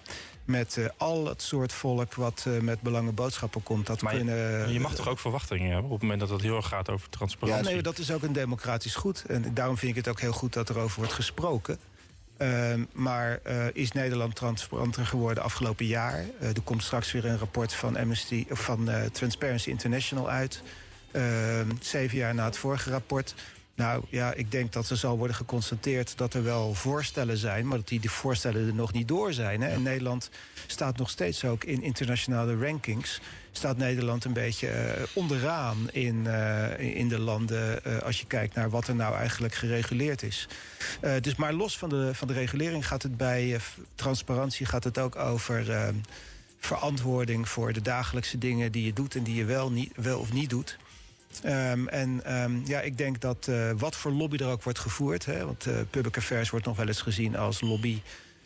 met 0.51 0.77
uh, 0.77 0.87
al 0.97 1.27
het 1.27 1.43
soort 1.43 1.73
volk 1.73 2.15
wat 2.15 2.45
uh, 2.49 2.61
met 2.61 2.81
belangenboodschappen 2.81 3.63
komt. 3.63 3.87
Dat 3.87 4.03
maar 4.03 4.15
kunnen, 4.15 4.69
je, 4.69 4.73
je 4.73 4.81
mag 4.81 4.95
toch 4.95 5.09
ook 5.09 5.19
verwachtingen 5.19 5.73
hebben 5.73 5.85
op 5.85 5.91
het 5.91 6.03
moment 6.03 6.21
dat 6.21 6.31
het 6.31 6.41
heel 6.41 6.57
erg 6.57 6.69
gaat 6.69 6.89
over 6.89 7.09
transparantie? 7.09 7.67
Ja, 7.67 7.73
nee, 7.73 7.83
dat 7.83 7.99
is 7.99 8.13
ook 8.13 8.23
een 8.23 8.33
democratisch 8.33 8.95
goed. 8.95 9.25
En 9.29 9.55
daarom 9.55 9.77
vind 9.77 9.91
ik 9.91 9.97
het 9.97 10.09
ook 10.09 10.21
heel 10.21 10.33
goed 10.33 10.53
dat 10.53 10.69
er 10.69 10.79
over 10.79 10.99
wordt 10.99 11.13
gesproken. 11.13 11.79
Uh, 12.39 12.75
maar 12.93 13.41
uh, 13.47 13.65
is 13.73 13.93
Nederland 13.93 14.35
transparanter 14.35 15.07
geworden 15.07 15.43
afgelopen 15.43 15.87
jaar? 15.87 16.25
Uh, 16.41 16.49
er 16.49 16.63
komt 16.65 16.83
straks 16.83 17.13
weer 17.13 17.25
een 17.25 17.39
rapport 17.39 17.75
van, 17.75 17.97
Amnesty, 17.97 18.47
of 18.51 18.61
van 18.61 18.91
Transparency 19.13 19.71
International 19.71 20.31
uit. 20.31 20.63
Ehm, 21.13 21.71
zeven 21.81 22.19
jaar 22.19 22.35
na 22.35 22.45
het 22.45 22.59
vorige 22.59 22.91
rapport. 22.91 23.35
Nou 23.75 24.05
ja, 24.09 24.33
ik 24.33 24.51
denk 24.51 24.73
dat 24.73 24.91
er 24.91 24.97
zal 24.97 25.19
worden 25.19 25.37
geconstateerd 25.37 26.19
dat 26.19 26.35
er 26.35 26.45
wel 26.45 26.75
voorstellen 26.75 27.37
zijn... 27.37 27.67
maar 27.67 27.79
dat 27.79 27.89
die 27.89 28.11
voorstellen 28.11 28.67
er 28.67 28.75
nog 28.75 28.93
niet 28.93 29.09
door 29.09 29.33
zijn. 29.33 29.61
Hè? 29.61 29.69
En 29.69 29.83
Nederland 29.83 30.31
staat 30.67 30.97
nog 30.97 31.11
steeds 31.11 31.45
ook 31.45 31.65
in 31.65 31.83
internationale 31.83 32.57
rankings... 32.57 33.21
staat 33.53 33.77
Nederland 33.77 34.25
een 34.25 34.33
beetje 34.33 34.69
uh, 34.69 35.03
onderaan 35.15 35.91
in, 35.91 36.25
uh, 36.27 36.97
in 36.97 37.09
de 37.09 37.19
landen... 37.19 37.81
Uh, 37.87 37.99
als 37.99 38.21
je 38.21 38.27
kijkt 38.27 38.55
naar 38.55 38.71
wat 38.71 38.89
er 38.89 38.95
nou 38.95 39.15
eigenlijk 39.15 39.55
gereguleerd 39.55 40.23
is. 40.23 40.49
dus 41.21 41.37
maar 41.37 41.53
los 41.53 41.79
van 41.79 41.89
de, 41.89 42.11
van 42.15 42.29
de 42.29 42.35
regulering 42.35 42.87
gaat 42.87 43.03
het 43.03 43.17
bij 43.17 43.61
transparantie... 43.95 44.67
gaat 44.67 44.85
het 44.85 44.99
ook 44.99 45.17
over 45.17 45.93
verantwoording 46.59 47.49
voor 47.49 47.73
de 47.73 47.83
dagelijkse 47.83 48.39
dingen 48.39 48.73
die 48.73 48.85
je 48.85 48.93
doet... 48.93 49.15
en 49.15 49.23
die 49.23 49.35
je 49.35 49.45
wel, 49.45 49.71
niet, 49.71 49.93
wel 49.97 50.19
of 50.19 50.33
niet 50.33 50.51
doet... 50.51 50.79
Um, 51.45 51.89
en 51.89 52.43
um, 52.43 52.63
ja, 52.67 52.81
ik 52.81 52.99
denk 52.99 53.21
dat 53.21 53.47
uh, 53.51 53.71
wat 53.77 53.97
voor 53.97 54.13
lobby 54.13 54.37
er 54.37 54.49
ook 54.49 54.63
wordt 54.63 54.79
gevoerd... 54.79 55.27
Hè, 55.27 55.45
want 55.45 55.67
uh, 55.67 55.75
public 55.91 56.17
affairs 56.17 56.51
wordt 56.51 56.67
nog 56.67 56.77
wel 56.77 56.87
eens 56.87 57.01
gezien 57.01 57.37
als 57.37 57.61
lobby... 57.61 58.03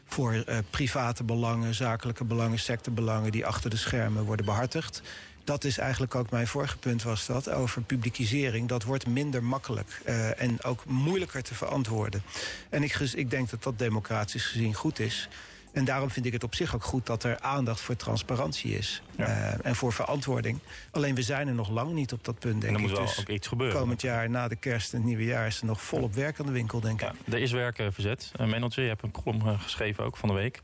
voor 0.07 0.35
uh, 0.35 0.59
private 0.71 1.25
belangen, 1.25 1.75
zakelijke 1.75 2.25
belangen, 2.25 2.59
sectorbelangen... 2.59 3.33
die 3.33 3.47
achter 3.47 3.71
de 3.71 3.77
schermen 3.77 4.25
worden 4.25 4.47
behartigd. 4.47 5.03
Dat 5.45 5.65
is 5.65 5.79
eigenlijk 5.79 6.15
ook 6.15 6.31
mijn 6.31 6.47
vorige 6.47 6.77
punt 6.77 7.03
was 7.03 7.27
dat, 7.27 7.51
over 7.51 7.83
publicisering. 7.83 8.69
Dat 8.69 8.83
wordt 8.83 9.07
minder 9.07 9.45
makkelijk 9.45 10.01
en 10.37 10.63
ook 10.63 10.85
moeilijker 10.85 11.43
te 11.43 11.55
verantwoorden. 11.55 12.23
En 12.71 12.83
ik, 12.83 12.95
ik 12.95 13.31
denk 13.31 13.51
dat 13.51 13.63
dat 13.63 13.79
democratisch 13.79 14.47
gezien 14.47 14.75
goed 14.75 14.99
is... 14.99 15.29
En 15.75 15.85
daarom 15.85 16.11
vind 16.11 16.27
ik 16.27 16.33
het 16.33 16.45
op 16.45 16.55
zich 16.55 16.75
ook 16.75 16.85
goed 16.85 17.07
dat 17.07 17.25
er 17.25 17.41
aandacht 17.41 17.81
voor 17.81 17.97
transparantie 17.97 18.77
is. 18.77 19.03
Uh, 19.17 19.67
en 19.67 19.75
voor 19.75 19.93
verantwoording. 19.93 20.59
Alleen 20.91 21.15
we 21.15 21.23
zijn 21.23 21.49
er 21.49 21.55
nog 21.55 21.71
lang 21.71 21.93
niet 21.93 22.13
op 22.13 22.25
dat 22.25 22.39
punt, 22.39 22.61
denk 22.61 22.73
en 22.77 22.83
ik. 22.83 22.87
moet 22.87 22.97
wel 22.97 23.07
dus 23.07 23.21
ook 23.21 23.29
iets 23.29 23.49
gebeuren. 23.49 23.79
Komend 23.81 24.01
jaar, 24.01 24.31
na 24.31 24.49
de 24.49 24.57
kerst 24.57 24.93
en 24.93 24.99
het 24.99 25.07
nieuwe 25.07 25.25
jaar... 25.25 25.47
is 25.47 25.61
er 25.61 25.67
nog 25.67 25.83
volop 25.83 26.15
werk 26.15 26.41
aan 26.41 26.47
de 26.47 26.53
winkel, 26.53 26.81
denk 26.81 27.03
ik. 27.03 27.09
Ja, 27.25 27.33
er 27.33 27.39
is 27.39 27.53
werk 27.53 27.79
uh, 27.79 27.87
verzet. 27.91 28.33
Uh, 28.41 28.69
je 28.69 28.81
hebt 28.81 29.03
een 29.03 29.11
column 29.11 29.59
geschreven 29.59 30.05
ook 30.05 30.17
van 30.17 30.29
de 30.29 30.35
week. 30.35 30.61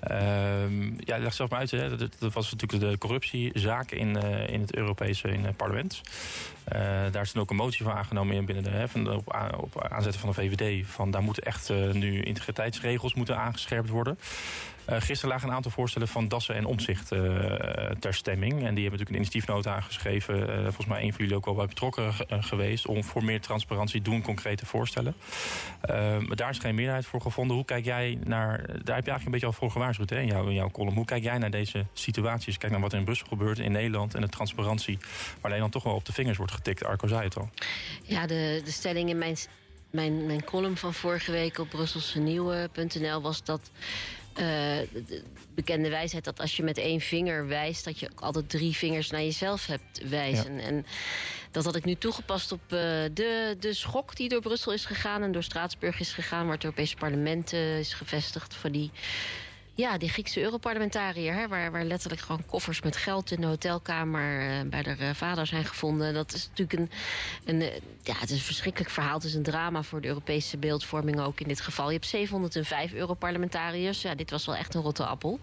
Ehm, 0.00 0.92
ja, 0.98 1.18
leg 1.18 1.32
zelf 1.32 1.50
maar 1.50 1.58
uit. 1.58 1.70
Hè. 1.70 1.96
Dat, 1.96 2.16
dat, 2.18 2.32
was 2.32 2.52
natuurlijk 2.52 2.90
de 2.90 2.98
corruptiezaak 2.98 3.90
in, 3.90 4.16
in 4.48 4.60
het 4.60 4.76
Europese 4.76 5.28
in 5.28 5.44
het 5.44 5.56
parlement. 5.56 6.00
daar 7.12 7.22
is 7.22 7.32
dan 7.32 7.42
ook 7.42 7.50
een 7.50 7.56
motie 7.56 7.84
van 7.84 7.92
aangenomen 7.92 8.44
binnen 8.44 8.64
de, 8.64 8.70
hè, 8.70 8.88
van 8.88 9.12
op, 9.12 9.52
op 9.58 9.86
aanzetten 9.88 10.20
van 10.20 10.28
de 10.28 10.34
VVD. 10.34 10.86
Van 10.86 11.10
daar 11.10 11.22
moeten 11.22 11.42
echt 11.42 11.68
nu 11.92 12.22
integriteitsregels 12.22 13.14
moeten 13.14 13.36
aangescherpt 13.36 13.88
worden. 13.88 14.18
Uh, 14.90 14.96
gisteren 15.00 15.30
lagen 15.30 15.48
een 15.48 15.54
aantal 15.54 15.70
voorstellen 15.70 16.08
van 16.08 16.28
Dassen 16.28 16.54
en 16.54 16.64
Omzicht 16.64 17.12
uh, 17.12 17.20
ter 17.98 18.14
stemming. 18.14 18.52
En 18.52 18.58
die 18.58 18.64
hebben 18.66 18.82
natuurlijk 18.82 19.08
een 19.08 19.14
initiatiefnota 19.14 19.74
aangeschreven. 19.74 20.38
Uh, 20.38 20.62
volgens 20.62 20.86
mij 20.86 21.02
een 21.02 21.12
van 21.12 21.20
jullie 21.20 21.36
ook 21.36 21.44
wel 21.44 21.54
bij 21.54 21.66
betrokken 21.66 22.12
geweest. 22.28 22.86
Om 22.86 23.04
voor 23.04 23.24
meer 23.24 23.40
transparantie 23.40 24.02
doen 24.02 24.22
concrete 24.22 24.66
voorstellen. 24.66 25.14
maar 25.88 26.36
daar 26.36 26.50
is 26.50 26.58
geen 26.58 26.74
meerderheid 26.74 27.06
voor 27.06 27.20
gevonden. 27.20 27.56
Hoe 27.56 27.64
kijk 27.64 27.84
jij 27.84 28.18
naar. 28.24 28.56
Daar 28.56 28.66
heb 28.66 28.84
je 28.86 28.92
eigenlijk 28.92 29.24
een 29.24 29.30
beetje 29.30 29.46
al 29.46 29.52
voor 29.52 29.70
gewaarschuwd 29.70 30.10
hè, 30.10 30.20
in, 30.20 30.26
jouw, 30.26 30.46
in 30.46 30.54
jouw 30.54 30.70
column. 30.70 30.94
Hoe 30.94 31.04
kijk 31.04 31.22
jij 31.22 31.38
naar 31.38 31.50
deze 31.50 31.86
situaties? 31.92 32.58
Kijk 32.58 32.72
naar 32.72 32.80
wat 32.80 32.92
er 32.92 32.98
in 32.98 33.04
Brussel 33.04 33.26
gebeurt, 33.26 33.58
in 33.58 33.72
Nederland 33.72 34.14
en 34.14 34.20
de 34.20 34.28
transparantie. 34.28 34.98
Waar 35.32 35.40
Nederland 35.42 35.72
toch 35.72 35.82
wel 35.82 35.94
op 35.94 36.04
de 36.04 36.12
vingers 36.12 36.36
wordt 36.36 36.52
getikt. 36.52 36.84
Arco 36.84 37.06
zei 37.06 37.22
het 37.22 37.36
al. 37.36 37.50
Ja, 38.02 38.26
de, 38.26 38.60
de 38.64 38.70
stelling 38.70 39.08
in 39.08 39.18
mijn, 39.18 39.36
mijn, 39.90 40.26
mijn 40.26 40.44
column 40.44 40.76
van 40.76 40.94
vorige 40.94 41.30
week 41.30 41.58
op 41.58 41.68
brusselsenieuwe.nl 41.68 43.20
was 43.20 43.44
dat 43.44 43.70
de 44.36 45.22
bekende 45.54 45.88
wijsheid 45.88 46.24
dat 46.24 46.40
als 46.40 46.56
je 46.56 46.62
met 46.62 46.78
één 46.78 47.00
vinger 47.00 47.46
wijst, 47.46 47.84
dat 47.84 48.00
je 48.00 48.10
ook 48.10 48.20
altijd 48.20 48.48
drie 48.48 48.76
vingers 48.76 49.10
naar 49.10 49.22
jezelf 49.22 49.66
hebt 49.66 50.08
wijzen. 50.08 50.54
Ja. 50.54 50.62
En 50.62 50.86
dat 51.50 51.64
had 51.64 51.76
ik 51.76 51.84
nu 51.84 51.94
toegepast 51.94 52.52
op 52.52 52.60
uh, 52.62 52.78
de, 53.12 53.56
de 53.60 53.74
schok 53.74 54.16
die 54.16 54.28
door 54.28 54.40
Brussel 54.40 54.72
is 54.72 54.84
gegaan 54.84 55.22
en 55.22 55.32
door 55.32 55.42
Straatsburg 55.42 56.00
is 56.00 56.12
gegaan, 56.12 56.44
waar 56.44 56.54
het 56.54 56.64
Europese 56.64 56.96
parlement 56.96 57.52
uh, 57.52 57.78
is 57.78 57.94
gevestigd 57.94 58.54
voor 58.54 58.70
die. 58.70 58.90
Ja, 59.76 59.98
die 59.98 60.08
Griekse 60.08 60.40
Europarlementariër, 60.40 61.34
hè, 61.34 61.48
waar, 61.48 61.72
waar 61.72 61.84
letterlijk 61.84 62.22
gewoon 62.22 62.46
koffers 62.46 62.82
met 62.82 62.96
geld 62.96 63.30
in 63.30 63.40
de 63.40 63.46
hotelkamer 63.46 64.40
uh, 64.40 64.70
bij 64.70 64.82
haar 64.86 65.00
uh, 65.00 65.14
vader 65.14 65.46
zijn 65.46 65.64
gevonden. 65.64 66.14
Dat 66.14 66.32
is 66.32 66.48
natuurlijk 66.48 66.78
een, 66.80 66.90
een, 67.44 67.60
uh, 67.60 67.74
ja, 68.02 68.14
het 68.18 68.30
is 68.30 68.36
een 68.36 68.44
verschrikkelijk 68.44 68.90
verhaal. 68.90 69.14
Het 69.14 69.24
is 69.24 69.34
een 69.34 69.42
drama 69.42 69.82
voor 69.82 70.00
de 70.00 70.08
Europese 70.08 70.56
beeldvorming 70.56 71.20
ook 71.20 71.40
in 71.40 71.48
dit 71.48 71.60
geval. 71.60 71.86
Je 71.86 71.92
hebt 71.92 72.06
705 72.06 72.92
Europarlementariërs. 72.92 74.02
Ja, 74.02 74.14
dit 74.14 74.30
was 74.30 74.46
wel 74.46 74.54
echt 74.54 74.74
een 74.74 74.82
rotte 74.82 75.06
appel. 75.06 75.38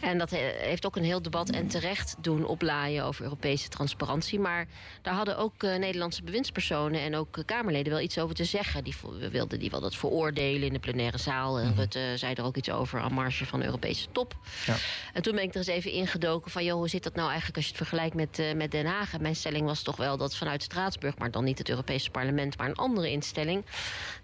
En 0.00 0.18
dat 0.18 0.30
he, 0.30 0.52
heeft 0.58 0.86
ook 0.86 0.96
een 0.96 1.04
heel 1.04 1.22
debat 1.22 1.50
en 1.50 1.68
terecht 1.68 2.16
doen 2.20 2.44
oplaaien 2.44 3.04
over 3.04 3.22
Europese 3.22 3.68
transparantie. 3.68 4.40
Maar 4.40 4.66
daar 5.02 5.14
hadden 5.14 5.38
ook 5.38 5.62
Nederlandse 5.62 6.22
bewindspersonen 6.22 7.00
en 7.00 7.14
ook 7.14 7.38
Kamerleden 7.46 7.92
wel 7.92 8.02
iets 8.02 8.18
over 8.18 8.34
te 8.34 8.44
zeggen. 8.44 8.84
Die 8.84 8.94
wilden 9.30 9.58
die 9.58 9.70
wel 9.70 9.80
dat 9.80 9.96
veroordelen 9.96 10.66
in 10.66 10.72
de 10.72 10.78
plenaire 10.78 11.18
zaal. 11.18 11.58
En 11.58 11.74
Rutte 11.74 12.12
zei 12.14 12.34
er 12.34 12.44
ook 12.44 12.56
iets 12.56 12.70
over 12.70 13.00
aan 13.00 13.12
marge 13.12 13.46
van 13.46 13.64
Europese 13.66 14.06
top. 14.12 14.36
Ja. 14.66 14.74
En 15.12 15.22
toen 15.22 15.34
ben 15.34 15.42
ik 15.42 15.50
er 15.50 15.56
eens 15.56 15.66
even 15.66 15.90
ingedoken 15.90 16.50
van... 16.50 16.64
joh, 16.64 16.76
hoe 16.76 16.88
zit 16.88 17.02
dat 17.02 17.14
nou 17.14 17.26
eigenlijk 17.26 17.56
als 17.56 17.64
je 17.64 17.70
het 17.70 17.80
vergelijkt 17.80 18.14
met, 18.14 18.38
uh, 18.38 18.54
met 18.54 18.70
Den 18.70 18.86
Haag? 18.86 19.12
En 19.12 19.22
mijn 19.22 19.36
stelling 19.36 19.66
was 19.66 19.82
toch 19.82 19.96
wel 19.96 20.16
dat 20.16 20.36
vanuit 20.36 20.62
Straatsburg... 20.62 21.18
maar 21.18 21.30
dan 21.30 21.44
niet 21.44 21.58
het 21.58 21.68
Europese 21.68 22.10
parlement, 22.10 22.58
maar 22.58 22.68
een 22.68 22.74
andere 22.74 23.10
instelling... 23.10 23.64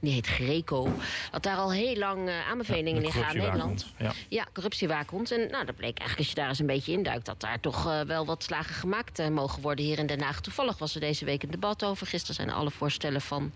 die 0.00 0.12
heet 0.12 0.26
Greco, 0.26 0.92
dat 1.30 1.42
daar 1.42 1.56
al 1.56 1.72
heel 1.72 1.96
lang 1.96 2.28
uh, 2.28 2.48
aanbevelingen 2.48 3.02
ja, 3.02 3.06
in 3.06 3.12
gaan. 3.12 3.36
Nederland. 3.36 3.86
Ja. 3.98 4.12
ja, 4.28 4.46
corruptiewaakhond. 4.52 5.30
En 5.30 5.50
nou, 5.50 5.64
dat 5.64 5.76
bleek 5.76 5.98
eigenlijk 5.98 6.18
als 6.18 6.28
je 6.28 6.34
daar 6.34 6.48
eens 6.48 6.58
een 6.58 6.66
beetje 6.66 6.92
induikt... 6.92 7.26
dat 7.26 7.40
daar 7.40 7.60
toch 7.60 7.86
uh, 7.86 8.00
wel 8.00 8.26
wat 8.26 8.42
slagen 8.42 8.74
gemaakt 8.74 9.30
mogen 9.30 9.62
worden 9.62 9.84
hier 9.84 9.98
in 9.98 10.06
Den 10.06 10.20
Haag. 10.20 10.40
Toevallig 10.40 10.78
was 10.78 10.94
er 10.94 11.00
deze 11.00 11.24
week 11.24 11.42
een 11.42 11.50
debat 11.50 11.84
over. 11.84 12.06
Gisteren 12.06 12.34
zijn 12.34 12.50
alle 12.50 12.70
voorstellen 12.70 13.20
van... 13.20 13.52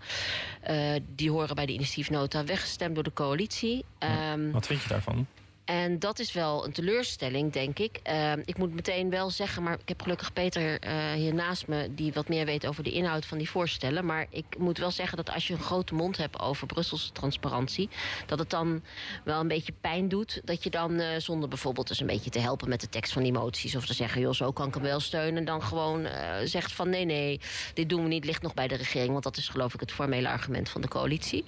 die 1.15 1.31
horen 1.31 1.55
bij 1.55 1.65
de 1.65 1.73
initiatiefnota 1.73 2.45
weggestemd 2.45 2.95
door 2.95 3.03
de 3.03 3.13
coalitie. 3.13 3.85
Um, 4.33 4.51
wat 4.51 4.67
vind 4.67 4.81
je 4.81 4.89
daarvan? 4.89 5.27
En 5.67 5.99
dat 5.99 6.19
is 6.19 6.33
wel 6.33 6.65
een 6.65 6.71
teleurstelling, 6.71 7.51
denk 7.51 7.79
ik. 7.79 7.99
Uh, 8.09 8.31
ik 8.31 8.57
moet 8.57 8.73
meteen 8.73 9.09
wel 9.09 9.29
zeggen, 9.29 9.63
maar 9.63 9.73
ik 9.73 9.87
heb 9.87 10.01
gelukkig 10.01 10.33
Peter 10.33 10.87
uh, 10.87 11.11
hier 11.11 11.33
naast 11.33 11.67
me... 11.67 11.93
die 11.93 12.13
wat 12.13 12.27
meer 12.27 12.45
weet 12.45 12.67
over 12.67 12.83
de 12.83 12.91
inhoud 12.91 13.25
van 13.25 13.37
die 13.37 13.49
voorstellen. 13.49 14.05
Maar 14.05 14.25
ik 14.29 14.45
moet 14.57 14.77
wel 14.77 14.91
zeggen 14.91 15.17
dat 15.17 15.33
als 15.33 15.47
je 15.47 15.53
een 15.53 15.59
grote 15.59 15.93
mond 15.93 16.17
hebt 16.17 16.39
over 16.39 16.67
Brusselse 16.67 17.11
transparantie... 17.11 17.89
dat 18.25 18.39
het 18.39 18.49
dan 18.49 18.83
wel 19.23 19.39
een 19.39 19.47
beetje 19.47 19.73
pijn 19.81 20.07
doet. 20.07 20.41
Dat 20.43 20.63
je 20.63 20.69
dan, 20.69 20.99
uh, 20.99 21.07
zonder 21.17 21.49
bijvoorbeeld 21.49 21.89
eens 21.89 21.99
een 21.99 22.07
beetje 22.07 22.29
te 22.29 22.39
helpen 22.39 22.69
met 22.69 22.81
de 22.81 22.89
tekst 22.89 23.13
van 23.13 23.23
die 23.23 23.31
moties... 23.31 23.75
of 23.75 23.85
te 23.85 23.93
zeggen, 23.93 24.21
joh, 24.21 24.33
zo 24.33 24.51
kan 24.51 24.67
ik 24.67 24.73
hem 24.73 24.83
wel 24.83 24.99
steunen... 24.99 25.45
dan 25.45 25.63
gewoon 25.63 26.05
uh, 26.05 26.35
zegt 26.43 26.71
van 26.73 26.89
nee, 26.89 27.05
nee, 27.05 27.39
dit 27.73 27.89
doen 27.89 28.01
we 28.01 28.07
niet, 28.07 28.25
ligt 28.25 28.41
nog 28.41 28.53
bij 28.53 28.67
de 28.67 28.75
regering. 28.75 29.11
Want 29.11 29.23
dat 29.23 29.37
is 29.37 29.49
geloof 29.49 29.73
ik 29.73 29.79
het 29.79 29.91
formele 29.91 30.29
argument 30.29 30.69
van 30.69 30.81
de 30.81 30.87
coalitie. 30.87 31.43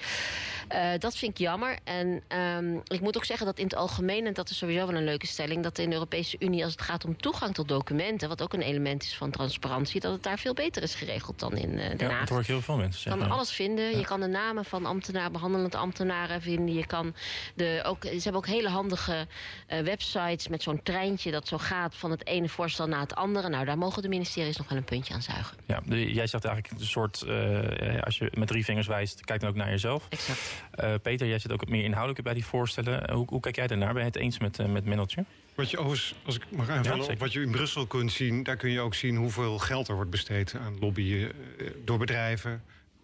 dat 0.99 1.17
vind 1.17 1.31
ik 1.31 1.37
jammer. 1.37 1.77
En 1.83 2.23
um, 2.57 2.81
ik 2.87 3.01
moet 3.01 3.17
ook 3.17 3.25
zeggen 3.25 3.45
dat 3.45 3.57
in 3.57 3.63
het 3.63 3.75
algemeen 3.75 4.07
en 4.09 4.33
dat 4.33 4.49
is 4.49 4.57
sowieso 4.57 4.85
wel 4.87 4.95
een 4.95 5.03
leuke 5.03 5.27
stelling... 5.27 5.63
dat 5.63 5.77
in 5.77 5.89
de 5.89 5.93
Europese 5.93 6.35
Unie, 6.39 6.63
als 6.63 6.71
het 6.71 6.81
gaat 6.81 7.05
om 7.05 7.17
toegang 7.17 7.53
tot 7.53 7.67
documenten... 7.67 8.29
wat 8.29 8.41
ook 8.41 8.53
een 8.53 8.61
element 8.61 9.03
is 9.03 9.15
van 9.15 9.31
transparantie... 9.31 10.01
dat 10.01 10.11
het 10.11 10.23
daar 10.23 10.39
veel 10.39 10.53
beter 10.53 10.83
is 10.83 10.95
geregeld 10.95 11.39
dan 11.39 11.57
in 11.57 11.69
uh, 11.69 11.77
Den 11.77 12.01
Haag. 12.01 12.11
Ja, 12.11 12.19
dat 12.19 12.29
hoor 12.29 12.39
ik 12.39 12.47
heel 12.47 12.61
veel 12.61 12.77
mensen 12.77 13.01
zeggen. 13.01 13.21
Je 13.21 13.27
kan 13.27 13.37
alles 13.37 13.51
vinden. 13.51 13.91
Ja. 13.91 13.97
Je 13.97 14.05
kan 14.05 14.19
de 14.19 14.27
namen 14.27 14.65
van 14.65 14.85
ambtenaren, 14.85 15.31
behandelend 15.31 15.75
ambtenaren 15.75 16.41
vinden. 16.41 16.75
Je 16.75 16.85
kan 16.85 17.15
de, 17.55 17.81
ook, 17.85 18.03
ze 18.03 18.19
hebben 18.23 18.41
ook 18.41 18.47
hele 18.47 18.69
handige 18.69 19.27
uh, 19.69 19.79
websites 19.79 20.47
met 20.47 20.63
zo'n 20.63 20.83
treintje... 20.83 21.31
dat 21.31 21.47
zo 21.47 21.57
gaat 21.57 21.95
van 21.95 22.11
het 22.11 22.25
ene 22.25 22.49
voorstel 22.49 22.87
naar 22.87 22.99
het 22.99 23.15
andere. 23.15 23.49
Nou, 23.49 23.65
daar 23.65 23.77
mogen 23.77 24.01
de 24.01 24.07
ministeries 24.07 24.57
nog 24.57 24.69
wel 24.69 24.77
een 24.77 24.83
puntje 24.83 25.13
aan 25.13 25.21
zuigen. 25.21 25.57
Ja, 25.65 25.81
de, 25.85 26.13
jij 26.13 26.27
zegt 26.27 26.45
eigenlijk 26.45 26.81
een 26.81 26.87
soort... 26.87 27.23
Uh, 27.27 28.01
als 28.01 28.17
je 28.17 28.31
met 28.33 28.47
drie 28.47 28.65
vingers 28.65 28.87
wijst, 28.87 29.25
kijk 29.25 29.39
dan 29.39 29.49
ook 29.49 29.55
naar 29.55 29.69
jezelf. 29.69 30.07
Exact. 30.09 30.63
Peter, 31.01 31.27
jij 31.27 31.39
zit 31.39 31.51
ook 31.51 31.67
meer 31.67 31.83
inhoudelijk 31.83 32.23
bij 32.23 32.33
die 32.33 32.45
voorstellen. 32.45 33.13
Hoe, 33.13 33.27
hoe 33.29 33.39
kijk 33.39 33.55
jij 33.55 33.67
daarnaar? 33.67 33.97
Het 34.03 34.15
eens 34.15 34.39
met, 34.39 34.59
uh, 34.59 34.65
met 34.65 34.85
Mendeltje? 34.85 35.25
Wat 35.55 35.69
je 35.69 35.77
overigens, 35.77 36.15
als 36.25 36.35
ik 36.35 36.43
mag 36.49 36.69
aanvullen, 36.69 37.05
Ja, 37.05 37.17
wat 37.17 37.33
je 37.33 37.41
in 37.41 37.51
Brussel 37.51 37.85
kunt 37.85 38.11
zien... 38.11 38.43
daar 38.43 38.55
kun 38.55 38.71
je 38.71 38.79
ook 38.79 38.95
zien 38.95 39.15
hoeveel 39.15 39.57
geld 39.57 39.87
er 39.87 39.95
wordt 39.95 40.09
besteed 40.09 40.55
aan 40.55 40.79
lobbyen 40.79 41.31
uh, 41.57 41.69
door 41.85 41.97
bedrijven. 41.97 42.63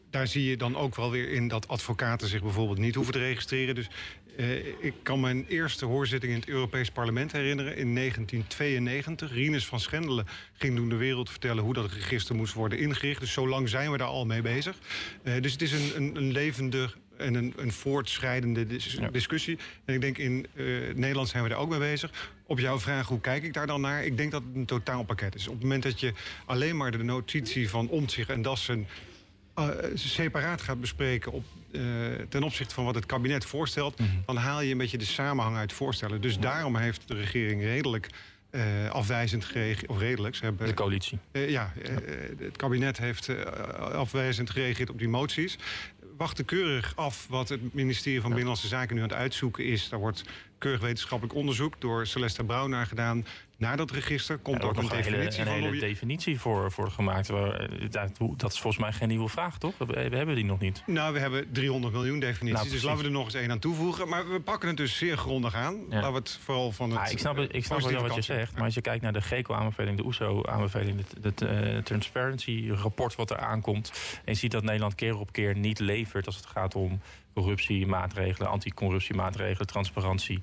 Daar 0.09 0.27
zie 0.27 0.49
je 0.49 0.57
dan 0.57 0.75
ook 0.75 0.95
wel 0.95 1.11
weer 1.11 1.29
in 1.29 1.47
dat 1.47 1.67
advocaten 1.67 2.27
zich 2.27 2.41
bijvoorbeeld 2.41 2.77
niet 2.77 2.95
hoeven 2.95 3.13
te 3.13 3.19
registreren. 3.19 3.75
Dus 3.75 3.87
uh, 4.37 4.65
ik 4.79 4.93
kan 5.03 5.19
mijn 5.19 5.45
eerste 5.47 5.85
hoorzitting 5.85 6.33
in 6.33 6.39
het 6.39 6.49
Europees 6.49 6.89
Parlement 6.89 7.31
herinneren 7.31 7.77
in 7.77 7.95
1992. 7.95 9.31
Rinus 9.31 9.65
van 9.65 9.79
Schendelen 9.79 10.27
ging 10.53 10.75
toen 10.75 10.89
de 10.89 10.95
wereld 10.95 11.29
vertellen 11.29 11.63
hoe 11.63 11.73
dat 11.73 11.91
register 11.91 12.35
moest 12.35 12.53
worden 12.53 12.79
ingericht. 12.79 13.19
Dus 13.19 13.33
zo 13.33 13.47
lang 13.47 13.69
zijn 13.69 13.91
we 13.91 13.97
daar 13.97 14.07
al 14.07 14.25
mee 14.25 14.41
bezig. 14.41 14.77
Uh, 15.23 15.41
dus 15.41 15.51
het 15.51 15.61
is 15.61 15.71
een, 15.71 15.91
een, 15.95 16.15
een 16.15 16.31
levendig 16.31 16.97
en 17.17 17.33
een, 17.33 17.53
een 17.57 17.71
voortschrijdende 17.71 18.67
dis 18.67 18.93
ja. 18.93 19.09
discussie. 19.09 19.57
En 19.85 19.93
ik 19.93 20.01
denk 20.01 20.17
in 20.17 20.47
uh, 20.53 20.93
Nederland 20.95 21.29
zijn 21.29 21.43
we 21.43 21.49
daar 21.49 21.57
ook 21.57 21.69
mee 21.69 21.79
bezig. 21.79 22.31
Op 22.45 22.59
jouw 22.59 22.79
vraag, 22.79 23.07
hoe 23.07 23.21
kijk 23.21 23.43
ik 23.43 23.53
daar 23.53 23.67
dan 23.67 23.81
naar? 23.81 24.05
Ik 24.05 24.17
denk 24.17 24.31
dat 24.31 24.43
het 24.47 24.55
een 24.55 24.65
totaalpakket 24.65 25.35
is. 25.35 25.47
Op 25.47 25.53
het 25.53 25.63
moment 25.63 25.83
dat 25.83 25.99
je 25.99 26.13
alleen 26.45 26.77
maar 26.77 26.91
de 26.91 27.03
notitie 27.03 27.69
van 27.69 27.89
Omtzigt 27.89 28.29
en 28.29 28.41
Dassen... 28.41 28.87
Uh, 29.59 29.69
separaat 29.93 30.61
gaat 30.61 30.81
bespreken 30.81 31.31
op, 31.31 31.43
uh, 31.71 31.81
ten 32.29 32.43
opzichte 32.43 32.73
van 32.73 32.85
wat 32.85 32.95
het 32.95 33.05
kabinet 33.05 33.45
voorstelt... 33.45 33.99
Mm 33.99 34.05
-hmm. 34.05 34.23
dan 34.25 34.37
haal 34.37 34.61
je 34.61 34.71
een 34.71 34.77
beetje 34.77 34.97
de 34.97 35.05
samenhang 35.05 35.57
uit 35.57 35.73
voorstellen. 35.73 36.21
Dus 36.21 36.39
daarom 36.39 36.75
heeft 36.75 37.07
de 37.07 37.13
regering 37.13 37.61
redelijk... 37.61 38.09
Uh, 38.51 38.89
afwijzend 38.89 39.45
gereageerd, 39.45 39.89
of 39.89 39.99
redelijk. 39.99 40.35
Ze 40.35 40.43
hebben, 40.43 40.67
de 40.67 40.73
coalitie. 40.73 41.19
Uh, 41.31 41.49
ja, 41.49 41.73
uh, 41.77 41.95
het 42.39 42.57
kabinet 42.57 42.97
heeft 42.97 43.29
afwijzend 43.77 44.49
gereageerd 44.49 44.89
op 44.89 44.99
die 44.99 45.07
moties. 45.07 45.57
Wachten 46.17 46.45
keurig 46.45 46.93
af 46.95 47.27
wat 47.29 47.49
het 47.49 47.73
ministerie 47.73 48.21
van 48.21 48.29
Binnenlandse 48.29 48.67
Zaken 48.67 48.95
nu 48.95 49.01
aan 49.01 49.07
het 49.07 49.17
uitzoeken 49.17 49.65
is. 49.65 49.89
Daar 49.89 49.99
wordt 49.99 50.23
keurig 50.57 50.81
wetenschappelijk 50.81 51.37
onderzoek 51.37 51.81
door 51.81 52.07
Celeste 52.07 52.43
Brouw 52.43 52.67
naar 52.67 52.85
gedaan. 52.85 53.25
Naar 53.57 53.77
dat 53.77 53.91
register 53.91 54.37
komt 54.37 54.61
ja, 54.61 54.67
ook 54.67 54.77
een 54.77 54.87
definitie 54.87 55.43
hele, 55.43 55.55
een 55.55 55.63
hele 55.63 55.79
definitie 55.79 56.39
voor, 56.39 56.71
voor 56.71 56.91
gemaakt. 56.91 57.27
Dat 58.37 58.51
is 58.51 58.59
volgens 58.59 58.77
mij 58.77 58.91
geen 58.91 59.07
nieuwe 59.07 59.29
vraag, 59.29 59.57
toch? 59.57 59.73
We, 59.77 59.93
hebben 59.93 60.35
die 60.35 60.45
nog 60.45 60.59
niet. 60.59 60.83
Nou, 60.85 61.13
we 61.13 61.19
hebben 61.19 61.51
300 61.51 61.93
miljoen 61.93 62.19
definities. 62.19 62.61
Nou, 62.61 62.73
dus 62.73 62.83
laten 62.83 62.99
we 62.99 63.05
er 63.05 63.11
nog 63.11 63.25
eens 63.25 63.33
één 63.33 63.51
aan 63.51 63.59
toevoegen. 63.59 64.09
Maar 64.09 64.29
we 64.29 64.39
pakken 64.39 64.67
het 64.67 64.77
dus 64.77 64.97
zeer 64.97 65.17
grondig 65.17 65.55
aan. 65.55 65.73
Ja. 65.75 65.95
Laten 65.95 66.11
we 66.11 66.17
het 66.17 66.39
vooral 66.43 66.71
van 66.71 66.89
het. 66.89 66.99
Ah, 66.99 67.11
ik 67.11 67.19
snap, 67.19 67.37
ik 67.37 67.65
snap 67.65 67.81
wel 67.81 68.01
wat 68.01 68.15
je 68.15 68.21
zegt. 68.21 68.53
Maar 68.53 68.63
als 68.63 68.73
je 68.73 68.81
kijkt 68.81 69.03
naar 69.03 69.13
de 69.13 69.21
GECO-aanbeveling, 69.21 69.97
de 69.97 70.03
OESO-aanbeveling, 70.03 71.03
het 71.21 71.41
uh, 71.41 71.77
Transparency-rapport 71.77 73.15
wat 73.15 73.29
er 73.29 73.37
aankomt. 73.37 73.91
En 74.25 74.33
je 74.33 74.39
ziet 74.39 74.51
dat 74.51 74.63
Nederland 74.63 74.95
keer 74.95 75.17
op 75.17 75.31
keer 75.31 75.57
niet 75.57 75.79
levert 75.79 76.25
als 76.25 76.35
het 76.35 76.45
gaat 76.45 76.75
om 76.75 77.01
corruptiemaatregelen, 77.35 78.49
anticorruptiemaatregelen, 78.49 79.67
transparantie. 79.67 80.39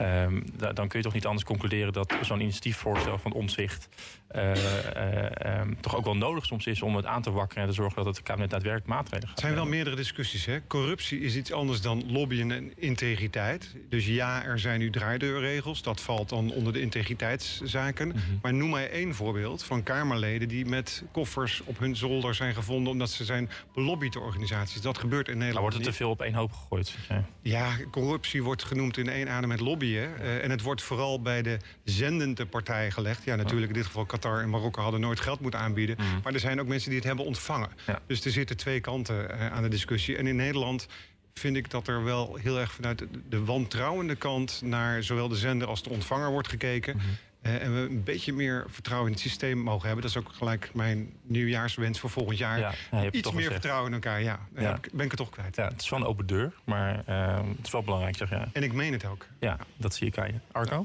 Um, 0.00 0.44
dan 0.54 0.88
kun 0.88 0.98
je 0.98 1.04
toch 1.04 1.12
niet 1.12 1.26
anders 1.26 1.44
concluderen 1.44 1.92
dat 1.92 2.14
zo'n 2.22 2.40
initiatiefvoorstel 2.40 3.18
van 3.18 3.32
omzicht 3.32 3.88
uh, 4.36 4.54
uh, 4.54 5.60
um, 5.60 5.80
toch 5.80 5.96
ook 5.96 6.04
wel 6.04 6.16
nodig 6.16 6.46
soms 6.46 6.66
is 6.66 6.82
om 6.82 6.96
het 6.96 7.06
aan 7.06 7.22
te 7.22 7.30
wakkeren 7.30 7.62
en 7.62 7.68
te 7.68 7.74
zorgen 7.74 8.04
dat 8.04 8.16
het 8.16 8.24
kabinet 8.24 8.50
daadwerkelijk 8.50 8.90
maatregelen 8.90 9.28
gaat. 9.28 9.36
Er 9.36 9.42
zijn 9.42 9.54
wel 9.54 9.66
meerdere 9.66 9.96
discussies. 9.96 10.46
Hè? 10.46 10.66
Corruptie 10.66 11.20
is 11.20 11.36
iets 11.36 11.52
anders 11.52 11.80
dan 11.80 12.12
lobbyen 12.12 12.50
en 12.50 12.72
integriteit. 12.76 13.74
Dus 13.88 14.06
ja, 14.06 14.44
er 14.44 14.58
zijn 14.58 14.78
nu 14.78 14.90
draaideurregels. 14.90 15.82
Dat 15.82 16.00
valt 16.00 16.28
dan 16.28 16.52
onder 16.52 16.72
de 16.72 16.80
integriteitszaken. 16.80 18.06
Mm 18.06 18.12
-hmm. 18.12 18.38
Maar 18.42 18.54
noem 18.54 18.70
mij 18.70 18.90
één 18.90 19.14
voorbeeld 19.14 19.64
van 19.64 19.82
Kamerleden 19.82 20.48
die 20.48 20.66
met 20.66 21.04
koffers 21.12 21.62
op 21.64 21.78
hun 21.78 21.96
zolder 21.96 22.34
zijn 22.34 22.54
gevonden 22.54 22.92
omdat 22.92 23.10
ze 23.10 23.24
zijn 23.24 23.50
belobbyd 23.74 24.12
door 24.12 24.22
organisaties. 24.22 24.80
Dat 24.80 24.98
gebeurt 24.98 25.28
in 25.28 25.38
Nederland. 25.38 25.54
Maar 25.54 25.62
wordt 25.62 25.76
het 25.86 25.94
te 25.94 26.02
veel 26.02 26.10
op 26.10 26.22
één 26.28 26.36
hoop 26.36 26.52
gegooid? 26.52 26.94
Ja. 27.08 27.24
ja, 27.42 27.76
corruptie 27.90 28.42
wordt 28.42 28.64
genoemd 28.64 28.96
in 28.96 29.08
één 29.08 29.28
adem 29.28 29.48
met 29.48 29.60
lobbyen. 29.60 30.10
Uh, 30.20 30.44
en 30.44 30.50
het 30.50 30.62
wordt 30.62 30.82
vooral 30.82 31.22
bij 31.22 31.42
de 31.42 31.58
zendende 31.84 32.46
partij 32.46 32.90
gelegd. 32.90 33.24
Ja, 33.24 33.36
natuurlijk 33.36 33.68
in 33.68 33.76
dit 33.76 33.86
geval 33.86 34.06
Qatar 34.06 34.40
en 34.42 34.50
Marokko 34.50 34.82
hadden 34.82 35.00
nooit 35.00 35.20
geld 35.20 35.40
moeten 35.40 35.60
aanbieden. 35.60 35.96
Mm. 35.98 36.20
Maar 36.22 36.34
er 36.34 36.40
zijn 36.40 36.60
ook 36.60 36.66
mensen 36.66 36.88
die 36.88 36.98
het 36.98 37.08
hebben 37.08 37.24
ontvangen. 37.24 37.70
Ja. 37.86 38.00
Dus 38.06 38.24
er 38.24 38.30
zitten 38.30 38.56
twee 38.56 38.80
kanten 38.80 39.30
uh, 39.30 39.52
aan 39.52 39.62
de 39.62 39.68
discussie. 39.68 40.16
En 40.16 40.26
in 40.26 40.36
Nederland 40.36 40.86
vind 41.34 41.56
ik 41.56 41.70
dat 41.70 41.88
er 41.88 42.04
wel 42.04 42.34
heel 42.34 42.58
erg 42.58 42.72
vanuit 42.72 43.06
de 43.28 43.44
wantrouwende 43.44 44.14
kant... 44.14 44.60
naar 44.64 45.02
zowel 45.02 45.28
de 45.28 45.36
zender 45.36 45.68
als 45.68 45.82
de 45.82 45.90
ontvanger 45.90 46.30
wordt 46.30 46.48
gekeken... 46.48 46.94
Mm 46.94 47.00
-hmm. 47.00 47.16
Uh, 47.42 47.62
en 47.62 47.74
we 47.74 47.80
een 47.80 48.04
beetje 48.04 48.32
meer 48.32 48.64
vertrouwen 48.68 49.08
in 49.08 49.14
het 49.14 49.22
systeem 49.22 49.58
mogen 49.58 49.86
hebben. 49.86 50.02
Dat 50.02 50.10
is 50.10 50.16
ook 50.16 50.32
gelijk 50.32 50.70
mijn 50.74 51.12
nieuwjaarswens 51.22 52.00
voor 52.00 52.10
volgend 52.10 52.38
jaar. 52.38 52.58
Ja, 52.58 52.72
ja, 52.90 53.10
Iets 53.10 53.32
meer 53.32 53.50
vertrouwen 53.50 53.86
in 53.86 53.94
elkaar, 53.94 54.22
ja. 54.22 54.38
ja. 54.56 54.80
Ben 54.92 55.04
ik 55.04 55.10
het 55.10 55.20
toch 55.20 55.30
kwijt. 55.30 55.56
Ja, 55.56 55.68
het 55.68 55.82
is 55.82 55.88
wel 55.88 55.98
een 55.98 56.06
open 56.06 56.26
deur, 56.26 56.52
maar 56.64 57.02
uh, 57.08 57.36
het 57.56 57.66
is 57.66 57.70
wel 57.72 57.82
belangrijk, 57.82 58.16
zeg 58.16 58.30
ja. 58.30 58.48
En 58.52 58.62
ik 58.62 58.72
meen 58.72 58.92
het 58.92 59.04
ook. 59.04 59.26
Ja, 59.40 59.56
dat 59.76 59.94
zie 59.94 60.06
ik 60.06 60.18
aan 60.18 60.26
je. 60.26 60.38
Arco? 60.52 60.84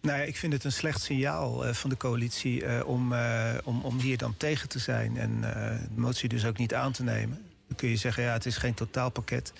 Nou 0.00 0.18
ja, 0.18 0.24
ik 0.24 0.36
vind 0.36 0.52
het 0.52 0.64
een 0.64 0.72
slecht 0.72 1.00
signaal 1.00 1.66
uh, 1.66 1.72
van 1.72 1.90
de 1.90 1.96
coalitie 1.96 2.62
uh, 2.62 2.86
om, 2.86 3.12
uh, 3.12 3.54
om, 3.64 3.80
om 3.80 3.98
hier 3.98 4.18
dan 4.18 4.36
tegen 4.36 4.68
te 4.68 4.78
zijn 4.78 5.16
en 5.16 5.40
de 5.94 6.00
motie 6.00 6.28
dus 6.28 6.44
ook 6.44 6.58
niet 6.58 6.74
aan 6.74 6.92
te 6.92 7.02
nemen. 7.02 7.46
Dan 7.66 7.76
kun 7.76 7.88
je 7.88 7.96
zeggen, 7.96 8.22
ja, 8.22 8.32
het 8.32 8.46
is 8.46 8.56
geen 8.56 8.74
totaalpakket. 8.74 9.52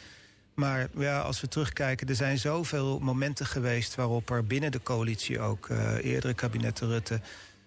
Maar 0.54 0.88
ja, 0.96 1.20
als 1.20 1.40
we 1.40 1.48
terugkijken, 1.48 2.08
er 2.08 2.14
zijn 2.14 2.38
zoveel 2.38 2.98
momenten 2.98 3.46
geweest 3.46 3.94
waarop 3.94 4.30
er 4.30 4.44
binnen 4.44 4.72
de 4.72 4.82
coalitie 4.82 5.40
ook 5.40 5.68
eerdere 6.02 6.34
kabinetten 6.34 6.88
Rutte 6.88 7.20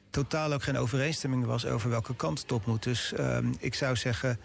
totaal 0.10 0.54
ook 0.54 0.64
geen 0.64 0.78
overeenstemming 0.78 1.46
was 1.46 1.66
over 1.66 1.90
welke 1.90 2.16
kant 2.16 2.42
het 2.42 2.52
op 2.52 2.66
moet. 2.66 2.84
Dus 2.84 3.14
ik 3.60 3.74
zou 3.74 3.96
zeggen, 3.96 4.40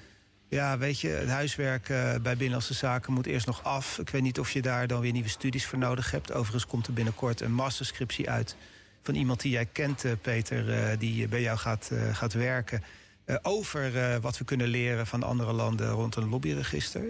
ja, 0.53 0.79
weet 0.79 1.01
je, 1.01 1.09
het 1.09 1.29
huiswerk 1.29 1.89
uh, 1.89 1.97
bij 1.97 2.33
Binnenlandse 2.33 2.75
Zaken 2.75 3.13
moet 3.13 3.27
eerst 3.27 3.47
nog 3.47 3.65
af. 3.65 3.99
Ik 3.99 4.09
weet 4.09 4.23
niet 4.23 4.39
of 4.39 4.51
je 4.51 4.63
daar 4.63 4.87
dan 4.87 5.01
weer 5.01 5.13
nieuwe 5.13 5.29
studies 5.29 5.67
voor 5.67 5.79
nodig 5.79 6.11
hebt. 6.11 6.33
Overigens 6.33 6.67
komt 6.67 6.87
er 6.87 6.93
binnenkort 6.93 7.41
een 7.41 7.53
masterscriptie 7.53 8.31
uit... 8.31 8.57
van 9.03 9.15
iemand 9.15 9.41
die 9.41 9.53
jij 9.53 9.67
kent, 9.67 10.05
uh, 10.05 10.13
Peter, 10.23 10.99
die 10.99 11.29
bij 11.29 11.41
jou 11.43 11.59
gaat, 11.59 11.91
gaat 12.13 12.33
werken... 12.33 12.83
over 13.43 14.21
wat 14.21 14.39
we 14.39 14.45
kunnen 14.45 14.67
leren 14.67 15.07
van 15.07 15.23
andere 15.23 15.53
landen 15.53 15.91
rond 15.91 16.17
een 16.17 16.29
lobbyregister. 16.29 17.05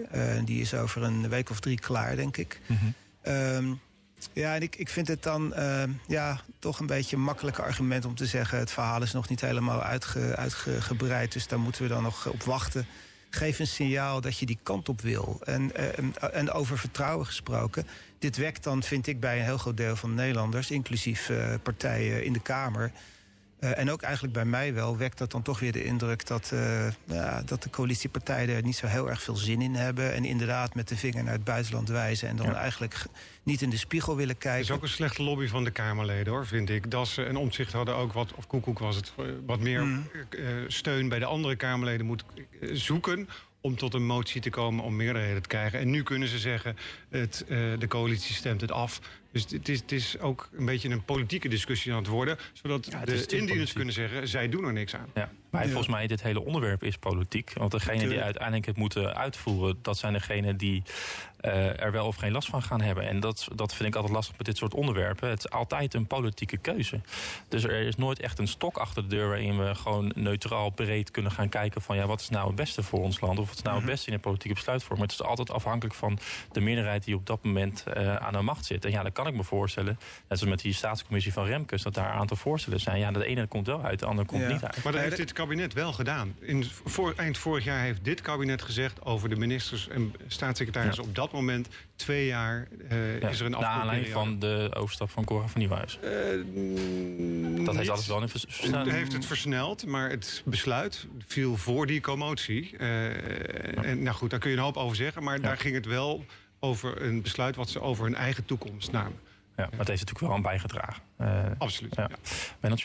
die 0.45 0.61
is 0.61 0.73
over 0.73 1.03
een 1.03 1.29
week 1.29 1.49
of 1.49 1.59
drie 1.59 1.79
klaar, 1.79 2.15
denk 2.15 2.37
ik. 2.37 2.59
Mm 2.65 2.77
-hmm. 2.77 3.33
um, 3.33 3.79
ja, 4.33 4.55
en 4.55 4.61
ik, 4.61 4.75
ik 4.75 4.89
vind 4.89 5.07
het 5.07 5.23
dan 5.23 5.53
ja, 6.07 6.41
toch 6.59 6.79
een 6.79 6.87
beetje 6.87 7.15
een 7.15 7.21
makkelijk 7.21 7.59
argument 7.59 8.05
om 8.05 8.15
te 8.15 8.25
zeggen... 8.25 8.57
het 8.57 8.71
verhaal 8.71 9.01
is 9.01 9.11
nog 9.11 9.29
niet 9.29 9.41
helemaal 9.41 9.81
uitge, 9.81 10.35
uitgebreid, 10.35 11.31
dus 11.31 11.47
daar 11.47 11.59
moeten 11.59 11.81
we 11.81 11.87
dan 11.87 12.03
nog 12.03 12.27
op 12.27 12.43
wachten 12.43 12.87
geef 13.35 13.59
een 13.59 13.67
signaal 13.67 14.21
dat 14.21 14.37
je 14.37 14.45
die 14.45 14.59
kant 14.63 14.89
op 14.89 15.01
wil. 15.01 15.39
En, 15.43 15.75
en, 15.75 16.13
en, 16.33 16.51
over 16.51 16.77
vertrouwen 16.77 17.25
gesproken. 17.25 17.87
Dit 18.19 18.37
wekt 18.37 18.63
dan, 18.63 18.83
vind 18.83 19.07
ik, 19.07 19.19
bij 19.19 19.37
een 19.37 19.45
heel 19.45 19.57
groot 19.57 19.77
deel 19.77 19.95
van 19.95 20.09
de 20.09 20.15
Nederlanders... 20.15 20.71
inclusief 20.71 21.29
uh, 21.29 21.53
partijen 21.63 22.23
in 22.25 22.33
de 22.33 22.41
Kamer... 22.41 22.91
Uh, 23.63 23.77
en 23.77 23.91
ook 23.91 24.01
eigenlijk 24.01 24.33
bij 24.33 24.45
mij 24.45 24.73
wel 24.73 24.97
wekt 24.97 25.17
dat 25.17 25.31
dan 25.31 25.41
toch 25.41 25.59
weer 25.59 25.71
de 25.71 25.83
indruk... 25.83 26.27
dat, 26.27 26.51
uh, 26.53 26.87
ja, 27.05 27.41
dat 27.45 27.63
de 27.63 27.69
coalitiepartijen 27.69 28.55
er 28.55 28.63
niet 28.63 28.75
zo 28.75 28.87
heel 28.87 29.09
erg 29.09 29.21
veel 29.21 29.35
zin 29.35 29.61
in 29.61 29.75
hebben... 29.75 30.13
en 30.13 30.25
inderdaad 30.25 30.75
met 30.75 30.87
de 30.87 30.97
vinger 30.97 31.23
naar 31.23 31.33
het 31.33 31.43
buitenland 31.43 31.89
wijzen... 31.89 32.27
en 32.27 32.35
dan 32.35 32.45
ja. 32.45 32.53
eigenlijk 32.53 33.05
niet 33.43 33.61
in 33.61 33.69
de 33.69 33.77
spiegel 33.77 34.15
willen 34.15 34.37
kijken. 34.37 34.59
Het 34.59 34.69
is 34.69 34.75
ook 34.75 34.81
een 34.81 34.87
slechte 34.87 35.23
lobby 35.23 35.47
van 35.47 35.63
de 35.63 35.71
Kamerleden, 35.71 36.33
hoor, 36.33 36.47
vind 36.47 36.69
ik. 36.69 36.91
Dassen 36.91 37.27
en 37.27 37.35
Omtzigt 37.35 37.73
hadden 37.73 37.95
ook 37.95 38.13
wat, 38.13 38.33
of 38.33 38.47
Koekoek 38.47 38.79
was 38.79 38.95
het... 38.95 39.13
wat 39.45 39.59
meer 39.59 39.83
mm. 39.83 40.07
uh, 40.29 40.47
steun 40.67 41.09
bij 41.09 41.19
de 41.19 41.25
andere 41.25 41.55
Kamerleden 41.55 42.05
moet 42.05 42.23
zoeken 42.71 43.29
om 43.61 43.75
tot 43.75 43.93
een 43.93 44.05
motie 44.05 44.41
te 44.41 44.49
komen 44.49 44.83
om 44.83 44.95
meerderheden 44.95 45.41
te 45.41 45.47
krijgen. 45.47 45.79
En 45.79 45.89
nu 45.89 46.03
kunnen 46.03 46.27
ze 46.27 46.39
zeggen, 46.39 46.77
het, 47.09 47.45
uh, 47.47 47.79
de 47.79 47.87
coalitie 47.87 48.35
stemt 48.35 48.61
het 48.61 48.71
af. 48.71 48.99
Dus 49.33 49.45
het 49.49 49.69
is, 49.69 49.79
het 49.79 49.91
is 49.91 50.19
ook 50.19 50.49
een 50.51 50.65
beetje 50.65 50.89
een 50.89 51.03
politieke 51.05 51.47
discussie 51.47 51.91
aan 51.91 51.97
het 51.97 52.07
worden... 52.07 52.37
zodat 52.53 52.85
ja, 52.85 53.05
de 53.05 53.25
indieners 53.27 53.73
kunnen 53.73 53.93
zeggen, 53.93 54.27
zij 54.27 54.49
doen 54.49 54.65
er 54.65 54.73
niks 54.73 54.95
aan. 54.95 55.09
Ja. 55.13 55.31
Maar 55.53 55.61
ja. 55.61 55.67
volgens 55.67 55.93
mij 55.93 56.07
dit 56.07 56.21
hele 56.21 56.45
onderwerp 56.45 56.83
is 56.83 56.97
politiek. 56.97 57.53
Want 57.57 57.71
degene 57.71 58.07
die 58.07 58.21
uiteindelijk 58.21 58.65
het 58.65 58.77
moeten 58.77 59.15
uitvoeren... 59.15 59.79
dat 59.81 59.97
zijn 59.97 60.13
degenen 60.13 60.57
die 60.57 60.83
uh, 61.41 61.81
er 61.81 61.91
wel 61.91 62.07
of 62.07 62.15
geen 62.15 62.31
last 62.31 62.49
van 62.49 62.63
gaan 62.63 62.81
hebben. 62.81 63.07
En 63.07 63.19
dat, 63.19 63.47
dat 63.55 63.73
vind 63.73 63.89
ik 63.89 63.95
altijd 63.95 64.13
lastig 64.13 64.37
met 64.37 64.45
dit 64.45 64.57
soort 64.57 64.73
onderwerpen. 64.73 65.29
Het 65.29 65.39
is 65.39 65.49
altijd 65.49 65.93
een 65.93 66.07
politieke 66.07 66.57
keuze. 66.57 66.99
Dus 67.47 67.63
er 67.63 67.81
is 67.81 67.95
nooit 67.95 68.19
echt 68.19 68.39
een 68.39 68.47
stok 68.47 68.77
achter 68.77 69.01
de 69.01 69.15
deur... 69.15 69.27
waarin 69.27 69.57
we 69.57 69.75
gewoon 69.75 70.11
neutraal 70.15 70.69
breed 70.69 71.11
kunnen 71.11 71.31
gaan 71.31 71.49
kijken... 71.49 71.81
van 71.81 71.95
ja, 71.95 72.05
wat 72.05 72.21
is 72.21 72.29
nou 72.29 72.47
het 72.47 72.55
beste 72.55 72.83
voor 72.83 72.99
ons 72.99 73.19
land? 73.19 73.39
Of 73.39 73.47
wat 73.47 73.55
is 73.55 73.61
nou 73.61 73.75
het 73.75 73.85
beste 73.85 74.07
in 74.07 74.13
een 74.13 74.19
politieke 74.19 74.55
besluitvorming? 74.55 75.11
Het 75.11 75.19
is 75.19 75.25
altijd 75.25 75.51
afhankelijk 75.51 75.95
van 75.95 76.19
de 76.51 76.61
meerderheid 76.61 77.03
die 77.03 77.15
op 77.15 77.25
dat 77.25 77.43
moment 77.43 77.83
uh, 77.97 78.15
aan 78.15 78.33
de 78.33 78.41
macht 78.41 78.65
zit. 78.65 78.85
En 78.85 78.91
ja, 78.91 79.01
dan 79.01 79.11
kan 79.11 79.27
ik 79.27 79.33
me 79.33 79.43
voorstellen, 79.43 79.99
net 80.27 80.37
zoals 80.39 80.53
met 80.53 80.61
die 80.61 80.73
staatscommissie 80.73 81.33
van 81.33 81.45
Remkes... 81.45 81.81
dat 81.81 81.93
daar 81.93 82.13
een 82.13 82.19
aantal 82.19 82.37
voorstellen 82.37 82.79
zijn. 82.79 82.99
Ja, 82.99 83.11
de 83.11 83.25
ene 83.25 83.47
komt 83.47 83.67
wel 83.67 83.83
uit, 83.83 83.99
de 83.99 84.05
andere 84.05 84.27
komt 84.27 84.41
ja. 84.41 84.47
niet 84.47 84.63
uit. 84.63 84.83
Maar 84.83 84.93
dat 84.93 85.01
heeft 85.01 85.17
dit 85.17 85.33
kabinet 85.43 85.73
wel 85.73 85.93
gedaan. 85.93 86.35
In, 86.39 86.65
voor, 86.85 87.13
eind 87.17 87.37
vorig 87.37 87.63
jaar 87.63 87.79
heeft 87.79 88.03
dit 88.03 88.21
kabinet 88.21 88.61
gezegd... 88.61 89.05
over 89.05 89.29
de 89.29 89.35
ministers 89.35 89.87
en 89.87 90.13
staatssecretarissen 90.27 91.03
ja. 91.03 91.09
op 91.09 91.15
dat 91.15 91.31
moment 91.31 91.67
twee 91.95 92.25
jaar 92.25 92.67
uh, 92.91 93.19
ja, 93.19 93.29
is 93.29 93.39
er 93.39 93.45
een 93.45 93.51
Naar 93.51 93.63
aanleiding 93.63 94.13
van 94.13 94.39
de 94.39 94.71
overstap 94.73 95.09
van 95.09 95.23
Cora 95.23 95.47
van 95.47 95.59
Nieuwhuis. 95.59 95.99
Uh, 96.03 97.65
dat 97.65 97.75
heeft 97.75 97.89
alles 97.89 98.07
wel 98.07 98.21
in 98.21 98.29
versneld. 98.29 98.91
heeft 98.91 99.13
het 99.13 99.25
versneld, 99.25 99.85
maar 99.85 100.09
het 100.09 100.41
besluit 100.45 101.07
viel 101.27 101.57
voor 101.57 101.87
die 101.87 102.01
commotie. 102.01 102.73
Uh, 102.73 102.79
ja. 102.79 103.83
En 103.83 104.03
nou 104.03 104.15
goed, 104.15 104.29
daar 104.29 104.39
kun 104.39 104.49
je 104.49 104.57
een 104.57 104.63
hoop 104.63 104.77
over 104.77 104.95
zeggen. 104.95 105.23
Maar 105.23 105.41
daar 105.41 105.57
ging 105.57 105.75
het 105.75 105.85
wel 105.85 106.25
over 106.59 107.01
een 107.01 107.21
besluit 107.21 107.55
wat 107.55 107.69
ze 107.69 107.81
over 107.81 108.03
hun 108.03 108.15
eigen 108.15 108.45
toekomst 108.45 108.91
namen. 108.91 109.19
Ja, 109.55 109.67
maar 109.69 109.79
het 109.79 109.87
heeft 109.87 109.99
natuurlijk 109.99 110.19
wel 110.19 110.33
aan 110.33 110.41
bijgedragen. 110.41 111.03
Absoluut. 111.57 111.95
Ja. 111.95 112.09
Ja. 112.61 112.77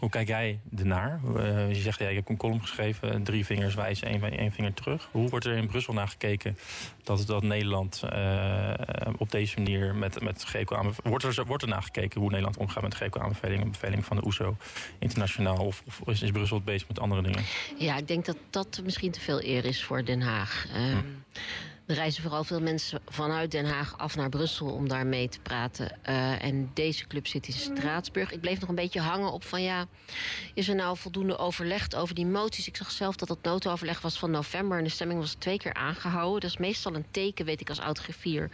Hoe 0.00 0.10
kijk 0.10 0.28
jij 0.28 0.60
ernaar? 0.76 1.20
Uh, 1.36 1.68
je 1.68 1.80
zegt, 1.80 1.98
ja, 1.98 2.08
ik 2.08 2.14
heb 2.14 2.28
een 2.28 2.36
column 2.36 2.60
geschreven, 2.60 3.22
drie 3.22 3.46
vingers 3.46 3.74
wijzen, 3.74 4.08
één, 4.08 4.38
één 4.38 4.52
vinger 4.52 4.74
terug. 4.74 5.08
Hoe 5.12 5.28
wordt 5.28 5.44
er 5.44 5.56
in 5.56 5.66
Brussel 5.66 5.92
naar 5.92 6.08
gekeken 6.08 6.58
dat, 7.02 7.26
dat 7.26 7.42
Nederland 7.42 8.02
uh, 8.12 8.72
op 9.18 9.30
deze 9.30 9.58
manier 9.58 9.94
met, 9.94 10.20
met 10.20 10.44
GECO 10.44 10.92
wordt 11.02 11.24
er, 11.24 11.44
wordt 11.46 11.62
er 11.62 11.68
naar 11.68 11.82
gekeken 11.82 12.20
hoe 12.20 12.30
Nederland 12.30 12.56
omgaat 12.56 12.82
met 12.82 12.94
GECO-aanbevelingen, 12.94 13.70
beveling 13.70 14.04
van 14.04 14.16
de 14.16 14.24
OESO 14.24 14.56
internationaal? 14.98 15.56
Of, 15.56 15.82
of 15.86 16.08
is, 16.08 16.22
is, 16.22 16.30
Brussel 16.30 16.60
bezig 16.60 16.88
met 16.88 16.98
andere 16.98 17.22
dingen? 17.22 17.44
Ja, 17.78 17.96
ik 17.96 18.08
denk 18.08 18.24
dat 18.24 18.36
dat 18.50 18.80
misschien 18.84 19.10
te 19.10 19.20
veel 19.20 19.44
eer 19.44 19.64
is 19.64 19.84
voor 19.84 20.04
Den 20.04 20.20
Haag. 20.20 20.66
Uh, 20.68 20.76
hm. 20.76 20.96
Er 21.90 21.96
reizen 21.96 22.22
vooral 22.22 22.44
veel 22.44 22.60
mensen 22.60 23.00
vanuit 23.08 23.50
Den 23.50 23.66
Haag 23.66 23.98
af 23.98 24.16
naar 24.16 24.28
Brussel 24.28 24.66
om 24.66 24.88
daar 24.88 25.06
mee 25.06 25.28
te 25.28 25.40
praten. 25.40 25.98
Uh, 26.08 26.44
en 26.44 26.70
deze 26.74 27.06
club 27.06 27.26
zit 27.26 27.46
in 27.46 27.52
Straatsburg. 27.52 28.32
Ik 28.32 28.40
bleef 28.40 28.60
nog 28.60 28.68
een 28.68 28.74
beetje 28.74 29.00
hangen 29.00 29.32
op 29.32 29.44
van 29.44 29.62
ja, 29.62 29.86
is 30.54 30.68
er 30.68 30.74
nou 30.74 30.96
voldoende 30.96 31.38
overlegd 31.38 31.94
over 31.94 32.14
die 32.14 32.26
moties? 32.26 32.66
Ik 32.68 32.76
zag 32.76 32.90
zelf 32.90 33.16
dat 33.16 33.28
het 33.28 33.42
noodoverleg 33.42 34.00
was 34.00 34.18
van 34.18 34.30
november 34.30 34.78
en 34.78 34.84
de 34.84 34.90
stemming 34.90 35.20
was 35.20 35.34
twee 35.34 35.58
keer 35.58 35.74
aangehouden. 35.74 36.40
Dat 36.40 36.50
is 36.50 36.56
meestal 36.56 36.94
een 36.94 37.10
teken, 37.10 37.44
weet 37.44 37.60
ik 37.60 37.68
als 37.68 37.80
oud-griffier, 37.80 38.50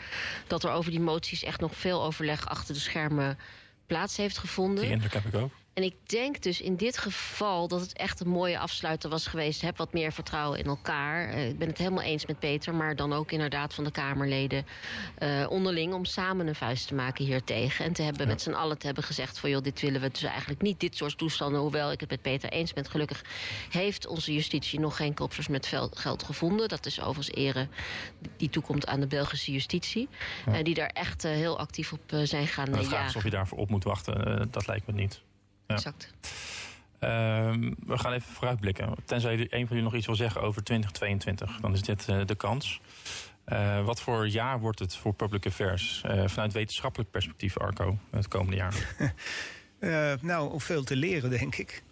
dat 0.46 0.64
er 0.64 0.70
over 0.70 0.90
die 0.90 1.00
moties 1.00 1.42
echt 1.42 1.60
nog 1.60 1.76
veel 1.76 2.02
overleg 2.02 2.48
achter 2.48 2.74
de 2.74 2.80
schermen 2.80 3.38
plaats 3.86 4.16
heeft 4.16 4.38
gevonden. 4.38 4.82
Die 4.82 4.92
indruk 4.92 5.12
heb 5.12 5.24
ik 5.24 5.34
ook. 5.34 5.52
En 5.76 5.82
ik 5.82 5.94
denk 6.06 6.42
dus 6.42 6.60
in 6.60 6.76
dit 6.76 6.98
geval 6.98 7.68
dat 7.68 7.80
het 7.80 7.92
echt 7.92 8.20
een 8.20 8.28
mooie 8.28 8.58
afsluiter 8.58 9.10
was 9.10 9.26
geweest. 9.26 9.60
Heb 9.60 9.76
wat 9.76 9.92
meer 9.92 10.12
vertrouwen 10.12 10.58
in 10.58 10.64
elkaar. 10.64 11.28
Uh, 11.28 11.48
ik 11.48 11.58
ben 11.58 11.68
het 11.68 11.78
helemaal 11.78 12.02
eens 12.02 12.26
met 12.26 12.38
Peter, 12.38 12.74
maar 12.74 12.96
dan 12.96 13.12
ook 13.12 13.32
inderdaad 13.32 13.74
van 13.74 13.84
de 13.84 13.90
Kamerleden 13.90 14.66
uh, 15.18 15.46
onderling 15.48 15.94
om 15.94 16.04
samen 16.04 16.46
een 16.46 16.54
vuist 16.54 16.86
te 16.88 16.94
maken 16.94 17.24
hier 17.24 17.44
tegen. 17.44 17.84
En 17.84 17.92
te 17.92 18.02
hebben 18.02 18.22
ja. 18.22 18.28
met 18.28 18.42
z'n 18.42 18.52
allen 18.52 18.78
te 18.78 18.86
hebben 18.86 19.04
gezegd 19.04 19.38
van 19.38 19.50
joh, 19.50 19.62
dit 19.62 19.80
willen 19.80 20.00
we 20.00 20.10
dus 20.10 20.22
eigenlijk 20.22 20.62
niet. 20.62 20.80
Dit 20.80 20.96
soort 20.96 21.18
toestanden, 21.18 21.60
hoewel 21.60 21.92
ik 21.92 22.00
het 22.00 22.10
met 22.10 22.22
Peter 22.22 22.50
eens 22.50 22.72
ben. 22.72 22.90
Gelukkig 22.90 23.24
heeft 23.70 24.06
onze 24.06 24.32
justitie 24.32 24.80
nog 24.80 24.96
geen 24.96 25.14
kopers 25.14 25.48
met 25.48 25.66
geld 25.92 26.22
gevonden. 26.22 26.68
Dat 26.68 26.86
is 26.86 27.00
overigens 27.00 27.36
ere 27.36 27.68
die 28.36 28.50
toekomt 28.50 28.86
aan 28.86 29.00
de 29.00 29.06
Belgische 29.06 29.52
justitie. 29.52 30.08
Ja. 30.46 30.58
Uh, 30.58 30.64
die 30.64 30.74
daar 30.74 30.90
echt 30.92 31.22
heel 31.22 31.58
actief 31.58 31.92
op 31.92 32.00
zijn 32.22 32.46
gaan 32.46 32.66
jagen. 32.66 32.82
De 32.82 32.88
vraag 32.88 33.08
is 33.08 33.16
of 33.16 33.24
je 33.24 33.30
daarvoor 33.30 33.58
op 33.58 33.70
moet 33.70 33.84
wachten, 33.84 34.48
dat 34.50 34.66
lijkt 34.66 34.86
me 34.86 34.92
niet. 34.92 35.24
Exact. 35.66 36.12
Um, 37.00 37.74
we 37.86 37.98
gaan 37.98 38.12
even 38.12 38.32
vooruitblikken. 38.32 38.94
Tenzij 39.04 39.32
een 39.32 39.48
van 39.48 39.68
jullie 39.68 39.82
nog 39.82 39.94
iets 39.94 40.06
wil 40.06 40.14
zeggen 40.14 40.40
over 40.40 40.62
2022, 40.62 41.60
dan 41.60 41.72
is 41.72 41.82
dit 41.82 42.06
uh, 42.08 42.20
de 42.26 42.34
kans. 42.34 42.80
Uh, 43.46 43.84
wat 43.84 44.00
voor 44.00 44.28
jaar 44.28 44.60
wordt 44.60 44.78
het 44.78 44.96
voor 44.96 45.14
public 45.14 45.46
affairs 45.46 46.02
uh, 46.06 46.22
vanuit 46.26 46.52
wetenschappelijk 46.52 47.10
perspectief, 47.10 47.58
Arco, 47.58 47.98
het 48.10 48.28
komende 48.28 48.56
jaar? 48.56 48.74
uh, 49.80 50.12
nou, 50.30 50.52
om 50.52 50.60
veel 50.60 50.84
te 50.84 50.96
leren, 50.96 51.30
denk 51.30 51.56
ik. 51.56 51.82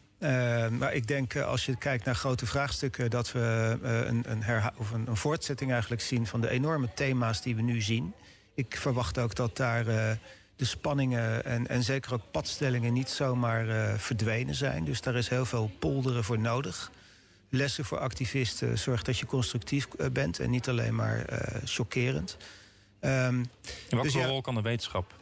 maar 0.70 0.94
ik 0.94 1.06
denk 1.06 1.36
als 1.36 1.66
je 1.66 1.76
kijkt 1.76 2.04
naar 2.04 2.14
grote 2.14 2.46
vraagstukken, 2.46 3.10
dat 3.10 3.32
we 3.32 3.78
een, 3.82 4.24
een, 4.28 4.70
of 4.76 4.90
een, 4.90 5.06
een, 5.08 5.16
voortzetting 5.16 5.70
eigenlijk 5.72 6.02
zien 6.02 6.26
van 6.26 6.40
de 6.40 6.50
enorme 6.50 6.88
thema's 6.94 7.42
die 7.42 7.56
we 7.56 7.62
nu 7.62 7.80
zien. 7.80 8.14
Ik 8.54 8.76
verwacht 8.76 9.18
ook 9.18 9.34
dat 9.34 9.56
daar 9.56 9.84
de 10.56 10.64
spanningen 10.64 11.44
en, 11.44 11.66
en 11.66 11.82
zeker 11.82 12.14
ook 12.14 12.30
padstellingen 12.30 12.92
niet 12.92 13.08
zomaar 13.08 13.98
verdwenen 13.98 14.54
zijn. 14.54 14.84
Dus 14.84 15.00
daar 15.00 15.14
is 15.14 15.28
heel 15.28 15.44
veel 15.46 15.70
polderen 15.78 16.24
voor 16.24 16.38
nodig 16.38 16.90
lessen 17.54 17.84
voor 17.84 17.98
activisten. 17.98 18.78
Zorg 18.78 19.02
dat 19.02 19.18
je 19.18 19.26
constructief 19.26 19.88
eh, 19.98 20.06
bent 20.10 20.38
en 20.38 20.50
niet 20.50 20.68
alleen 20.68 20.94
maar 20.94 21.32
uh, 21.32 21.38
chockerend. 21.64 22.36
Um, 23.00 23.10
In 23.40 23.48
welke 23.88 24.12
dus 24.12 24.24
rol 24.24 24.40
kan 24.40 24.54
de 24.54 24.62
wetenschap 24.62 25.14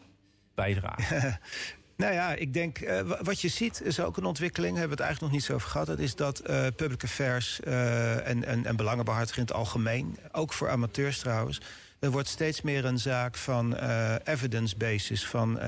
bijdragen? 0.54 1.40
nou 1.96 2.12
ja, 2.12 2.34
ik 2.34 2.52
denk, 2.52 2.80
uh, 2.80 3.00
wat 3.22 3.40
je 3.40 3.48
ziet 3.48 3.80
is 3.80 4.00
ook 4.00 4.16
een 4.16 4.24
ontwikkeling, 4.24 4.76
hebben 4.76 4.96
we 4.96 5.02
het 5.02 5.12
eigenlijk 5.12 5.32
nog 5.32 5.40
niet 5.40 5.50
zo 5.50 5.54
over 5.54 5.70
gehad. 5.70 5.86
Dat 5.86 5.98
is 5.98 6.14
dat 6.14 6.50
uh, 6.50 6.66
public 6.76 7.04
affairs 7.04 7.60
uh, 7.64 8.28
en, 8.28 8.44
en, 8.44 8.66
en 8.66 8.76
belangenbehartiging 8.76 9.48
in 9.48 9.54
het 9.54 9.64
algemeen, 9.64 10.18
ook 10.32 10.52
voor 10.52 10.70
amateurs 10.70 11.18
trouwens, 11.18 11.60
er 12.02 12.10
wordt 12.10 12.28
steeds 12.28 12.62
meer 12.62 12.84
een 12.84 12.98
zaak 12.98 13.36
van 13.36 13.76
evidence 14.24 14.76
basis, 14.76 15.26
van 15.26 15.58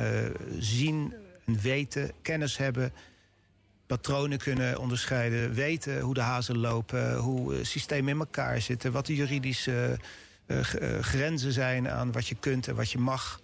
zien 0.58 1.14
en 1.44 1.60
weten, 1.60 2.12
kennis 2.22 2.56
hebben 2.56 2.92
patronen 3.86 4.38
kunnen 4.38 4.78
onderscheiden, 4.78 5.54
weten 5.54 6.00
hoe 6.00 6.14
de 6.14 6.20
hazen 6.20 6.58
lopen, 6.58 7.16
hoe 7.16 7.56
eh, 7.56 7.64
systemen 7.64 8.12
in 8.12 8.18
elkaar 8.18 8.60
zitten, 8.60 8.92
wat 8.92 9.06
de 9.06 9.14
juridische 9.14 9.98
uh, 10.46 10.58
grenzen 11.00 11.52
zijn 11.52 11.88
aan 11.88 12.12
wat 12.12 12.26
je 12.26 12.34
kunt 12.34 12.68
en 12.68 12.74
wat 12.74 12.90
je 12.90 12.98
mag. 12.98 13.40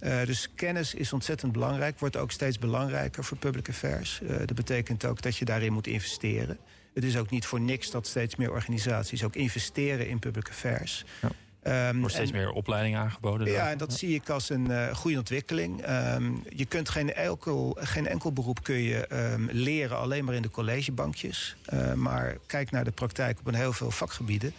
Uh, 0.00 0.24
dus 0.24 0.48
kennis 0.54 0.94
is 0.94 1.12
ontzettend 1.12 1.52
belangrijk, 1.52 1.98
wordt 1.98 2.16
ook 2.16 2.30
steeds 2.30 2.58
belangrijker 2.58 3.24
voor 3.24 3.36
public 3.36 3.68
affairs. 3.68 4.20
Uh, 4.22 4.36
dat 4.36 4.54
betekent 4.54 5.04
ook 5.04 5.22
dat 5.22 5.36
je 5.36 5.44
daarin 5.44 5.72
moet 5.72 5.86
investeren. 5.86 6.58
Het 6.94 7.04
is 7.04 7.16
ook 7.16 7.30
niet 7.30 7.46
voor 7.46 7.60
niks 7.60 7.90
dat 7.90 8.06
steeds 8.06 8.36
meer 8.36 8.50
organisaties 8.50 9.24
ook 9.24 9.34
investeren 9.34 10.08
in 10.08 10.18
public 10.18 10.48
affairs. 10.48 11.04
Ja. 11.22 11.28
Um, 11.68 11.98
wordt 11.98 12.14
steeds 12.14 12.32
meer 12.32 12.50
opleiding 12.50 12.96
aangeboden. 12.96 13.50
Ja, 13.50 13.70
en 13.70 13.78
dat 13.78 13.92
zie 13.92 14.14
ik 14.14 14.28
als 14.28 14.50
een 14.50 14.70
uh, 14.70 14.94
goede 14.94 15.18
ontwikkeling. 15.18 15.88
Um, 15.88 16.42
je 16.48 16.64
kunt 16.64 16.88
geen 16.88 17.14
enkel, 17.14 17.76
geen 17.80 18.06
enkel 18.06 18.32
beroep 18.32 18.62
kun 18.62 18.82
je 18.82 19.32
um, 19.32 19.48
leren 19.52 19.98
alleen 19.98 20.24
maar 20.24 20.34
in 20.34 20.42
de 20.42 20.50
collegebankjes. 20.50 21.56
Uh, 21.72 21.92
maar 21.92 22.36
kijk 22.46 22.70
naar 22.70 22.84
de 22.84 22.90
praktijk 22.90 23.38
op 23.38 23.46
een 23.46 23.54
heel 23.54 23.72
veel 23.72 23.90
vakgebieden. 23.90 24.52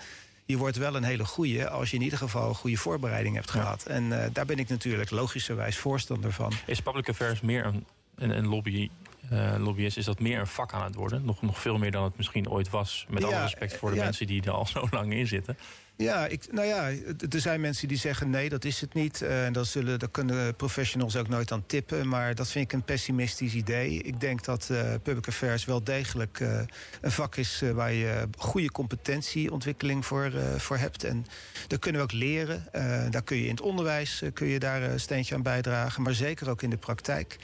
Je 0.45 0.57
wordt 0.57 0.78
wel 0.78 0.95
een 0.95 1.03
hele 1.03 1.26
goede 1.26 1.70
als 1.70 1.89
je 1.89 1.95
in 1.95 2.03
ieder 2.03 2.18
geval 2.18 2.49
een 2.49 2.55
goede 2.55 2.78
voorbereiding 2.78 3.36
hebt 3.36 3.51
gehad. 3.51 3.84
Ja. 3.88 3.93
En 3.93 4.03
uh, 4.03 4.24
daar 4.34 4.45
ben 4.45 4.57
ik 4.57 4.70
natuurlijk 4.70 5.10
logischerwijs 5.10 5.78
voorstander 5.78 6.32
van. 6.32 6.53
Is 6.66 6.82
public 6.82 7.10
affairs 7.10 7.41
meer 7.41 7.66
een, 7.66 7.86
een, 8.16 8.38
een 8.38 8.47
lobby 8.47 8.89
uh, 9.32 9.55
lobbyist, 9.57 9.97
is 9.97 10.05
dat 10.05 10.20
meer 10.20 10.39
een 10.39 10.47
vak 10.47 10.74
aan 10.74 10.84
het 10.84 10.95
worden. 10.95 11.26
Nog, 11.26 11.41
nog 11.41 11.60
veel 11.60 11.78
meer 11.78 11.91
dan 11.91 12.03
het 12.03 12.18
misschien 12.18 12.49
ooit 12.49 12.70
was. 12.70 13.05
Met 13.10 13.22
ja, 13.22 13.28
alle 13.28 13.41
respect 13.41 13.78
voor 13.78 13.89
de 13.89 13.95
ja, 13.95 14.03
mensen 14.03 14.28
die 14.28 14.43
er 14.43 14.51
al 14.51 14.66
zo 14.76 14.88
lang 14.91 15.14
in 15.14 15.28
zitten. 15.28 15.57
Ja, 16.02 16.28
ik, 16.28 16.52
nou 16.52 16.68
ja, 16.68 16.89
er 17.30 17.39
zijn 17.39 17.62
mensen 17.62 17.88
die 17.88 17.97
zeggen 17.97 18.30
nee, 18.30 18.50
dat 18.50 18.66
is 18.66 18.82
het 18.82 18.93
niet. 18.93 19.22
Uh, 19.22 19.45
en 19.45 19.54
dat, 19.54 19.68
zullen, 19.68 20.00
dat 20.00 20.12
kunnen 20.12 20.56
professionals 20.56 21.16
ook 21.16 21.28
nooit 21.28 21.52
aan 21.52 21.66
tippen. 21.66 22.08
Maar 22.08 22.36
dat 22.36 22.52
vind 22.52 22.66
ik 22.66 22.74
een 22.74 22.84
pessimistisch 22.84 23.54
idee. 23.54 24.02
Ik 24.02 24.20
denk 24.20 24.43
dat 24.43 24.70
uh, 24.72 24.93
public 25.04 25.28
affairs 25.28 25.66
wel 25.66 25.84
degelijk 25.84 26.39
uh, 26.39 26.62
een 27.02 27.12
vak 27.12 27.36
is 27.36 27.64
waar 27.74 27.93
je 27.93 28.28
goede 28.38 28.72
competentieontwikkeling 28.72 30.06
voor, 30.06 30.32
voor 30.58 30.78
hebt. 30.78 31.04
En 31.04 31.26
dat 31.68 31.80
kunnen 31.80 32.02
we 32.02 32.08
ook 32.08 32.20
leren. 32.20 32.64
daar 33.12 33.24
kun 33.24 33.38
je 33.38 33.43
in 33.43 33.50
het 33.50 33.62
onderwijs 33.62 34.24
kun 34.34 34.47
je 34.47 34.60
daar 34.60 34.82
een 34.82 35.00
steentje 35.00 35.36
aan 35.36 35.43
bijdragen. 35.43 36.04
Maar 36.04 36.14
zeker 36.14 36.50
ook 36.50 36.62
in 36.62 36.70
de 36.70 36.78
praktijk. 36.78 37.38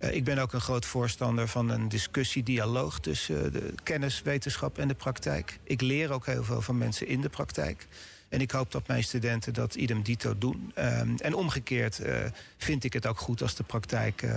Uh, 0.00 0.14
ik 0.14 0.24
ben 0.24 0.38
ook 0.38 0.52
een 0.52 0.60
groot 0.60 0.86
voorstander 0.86 1.48
van 1.48 1.68
een 1.68 1.88
discussiedialoog 1.88 3.00
tussen 3.00 3.52
de 3.52 3.74
kennis, 3.82 4.22
wetenschap 4.22 4.78
en 4.78 4.88
de 4.88 4.94
praktijk. 4.94 5.58
Ik 5.64 5.80
leer 5.80 6.12
ook 6.12 6.26
heel 6.26 6.44
veel 6.44 6.62
van 6.62 6.78
mensen 6.78 7.06
in 7.06 7.20
de 7.20 7.28
praktijk. 7.28 7.86
En 8.28 8.40
ik 8.40 8.50
hoop 8.50 8.72
dat 8.72 8.86
mijn 8.86 9.04
studenten 9.04 9.54
dat 9.54 9.74
idem 9.74 10.02
dito 10.02 10.38
doen. 10.38 10.72
Um, 10.78 11.16
en 11.16 11.34
omgekeerd 11.34 12.00
uh, 12.00 12.16
vind 12.56 12.84
ik 12.84 12.92
het 12.92 13.06
ook 13.06 13.18
goed 13.18 13.42
als 13.42 13.54
de 13.54 13.62
praktijk 13.62 14.22
uh, 14.22 14.36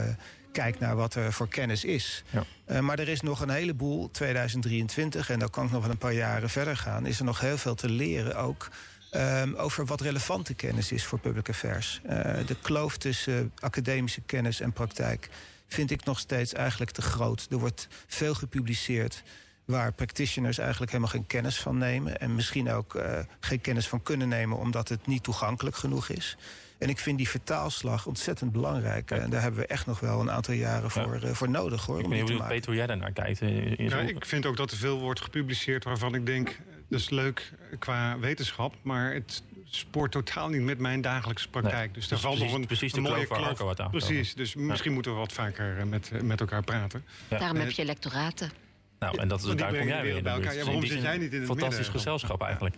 kijkt 0.52 0.80
naar 0.80 0.96
wat 0.96 1.16
er 1.16 1.34
voor 1.34 1.48
kennis 1.48 1.86
is. 1.86 2.24
Ja. 2.30 2.82
maar 2.82 3.00
er 3.00 3.10
is 3.10 3.22
nog 3.22 3.40
een 3.40 3.50
heleboel, 3.50 4.12
2023, 4.12 5.30
en 5.30 5.40
dan 5.40 5.50
kan 5.50 5.66
ik 5.66 5.72
nog 5.72 5.82
wel 5.82 5.92
een 5.92 5.98
paar 5.98 6.14
jaren 6.14 6.50
verder 6.50 6.78
gaan, 6.78 7.06
is 7.06 7.20
er 7.20 7.26
nog 7.26 7.40
heel 7.40 7.58
veel 7.58 7.76
te 7.76 7.90
leren 7.90 8.36
ook. 8.36 8.70
Um, 9.16 9.56
over 9.56 9.86
wat 9.86 10.02
relevante 10.02 10.54
kennis 10.54 10.92
is 10.92 11.06
voor 11.06 11.20
public 11.20 11.50
affairs. 11.50 12.02
de 12.46 12.56
kloof 12.62 12.98
tussen 12.98 13.52
academische 13.60 14.22
kennis 14.22 14.60
en 14.60 14.74
praktijk 14.74 15.30
vind 15.74 15.92
ik 15.92 16.06
nog 16.06 16.20
steeds 16.20 16.54
eigenlijk 16.54 16.92
te 16.92 17.02
groot. 17.02 17.48
Er 17.50 17.58
wordt 17.58 17.88
veel 18.08 18.34
gepubliceerd 18.34 19.24
waar 19.66 19.94
practitioners 19.94 20.58
eigenlijk 20.58 20.92
helemaal 20.92 21.14
geen 21.14 21.28
kennis 21.28 21.60
van 21.60 21.78
nemen. 21.78 22.20
En 22.20 22.36
misschien 22.36 22.72
ook 22.72 22.96
uh, 22.96 23.20
geen 23.40 23.62
kennis 23.62 23.88
van 23.88 24.04
kunnen 24.04 24.28
nemen 24.28 24.58
omdat 24.58 24.90
het 24.90 25.08
niet 25.08 25.24
toegankelijk 25.24 25.76
genoeg 25.76 26.10
is. 26.10 26.38
En 26.78 26.90
ik 26.90 27.00
vind 27.00 27.18
die 27.18 27.30
vertaalslag 27.30 28.06
ontzettend 28.06 28.52
belangrijk. 28.52 29.12
En 29.12 29.30
daar 29.30 29.42
hebben 29.42 29.60
we 29.60 29.68
echt 29.68 29.86
nog 29.86 30.00
wel 30.00 30.20
een 30.20 30.32
aantal 30.32 30.54
jaren 30.54 30.92
voor, 30.92 31.20
ja. 31.22 31.28
uh, 31.28 31.34
voor 31.34 31.50
nodig. 31.50 31.86
Hoor, 31.86 32.00
ik 32.00 32.10
ben 32.10 32.26
benieuwd, 32.26 32.48
Peter, 32.48 32.66
hoe 32.66 32.76
jij 32.76 32.88
daar 32.88 32.98
naar 32.98 33.12
kijkt. 33.12 33.42
Eh, 33.42 33.76
ja, 33.76 34.00
ik 34.00 34.26
vind 34.26 34.46
ook 34.46 34.58
dat 34.58 34.72
er 34.72 34.78
veel 34.78 35.00
wordt 35.00 35.22
gepubliceerd 35.22 35.84
waarvan 35.84 36.16
ik 36.16 36.26
denk... 36.26 36.60
dat 36.90 37.00
is 37.00 37.10
leuk 37.10 37.54
qua 37.80 38.20
wetenschap, 38.20 38.76
maar 38.82 39.14
het 39.14 39.44
spoort 39.76 40.12
totaal 40.12 40.50
niet 40.50 40.62
met 40.62 40.80
mijn 40.80 41.02
dagelijkse 41.02 41.50
praktijk. 41.50 41.86
Nee, 41.86 41.94
dus 41.94 42.08
daar 42.08 42.20
valt 42.20 42.40
nog 42.40 42.54
een, 42.54 42.66
precies 42.66 42.94
een 42.94 43.02
mooie 43.02 43.28
kloof. 43.28 43.58
Wat 43.58 43.80
aan 43.80 43.90
precies, 43.90 44.34
dus 44.34 44.54
ja. 44.54 44.62
misschien 44.62 44.94
moeten 44.94 45.12
we 45.12 45.18
wat 45.18 45.34
vaker 45.34 45.78
eh, 45.78 45.86
met, 45.86 46.24
met 46.24 46.40
elkaar 46.40 46.64
praten. 46.64 47.04
Ja. 47.30 47.38
Daarom 47.38 47.58
heb 47.58 47.72
je 47.72 47.86
lectoraten. 47.86 48.52
Nou, 49.00 49.18
en 49.18 49.28
dat, 49.28 49.54
daar 49.58 49.74
kom 49.78 49.88
jij 49.88 50.02
weer 50.02 50.16
in 50.16 50.24
de 50.24 50.34
buurt. 50.40 50.54
Ja, 50.54 50.64
waarom 50.64 50.86
zit 50.86 51.02
jij 51.02 51.18
niet 51.18 51.34
in 51.34 51.40
het 51.40 51.48
Fantastisch 51.48 51.78
midden? 51.78 51.96
gezelschap 51.96 52.42
eigenlijk. 52.42 52.76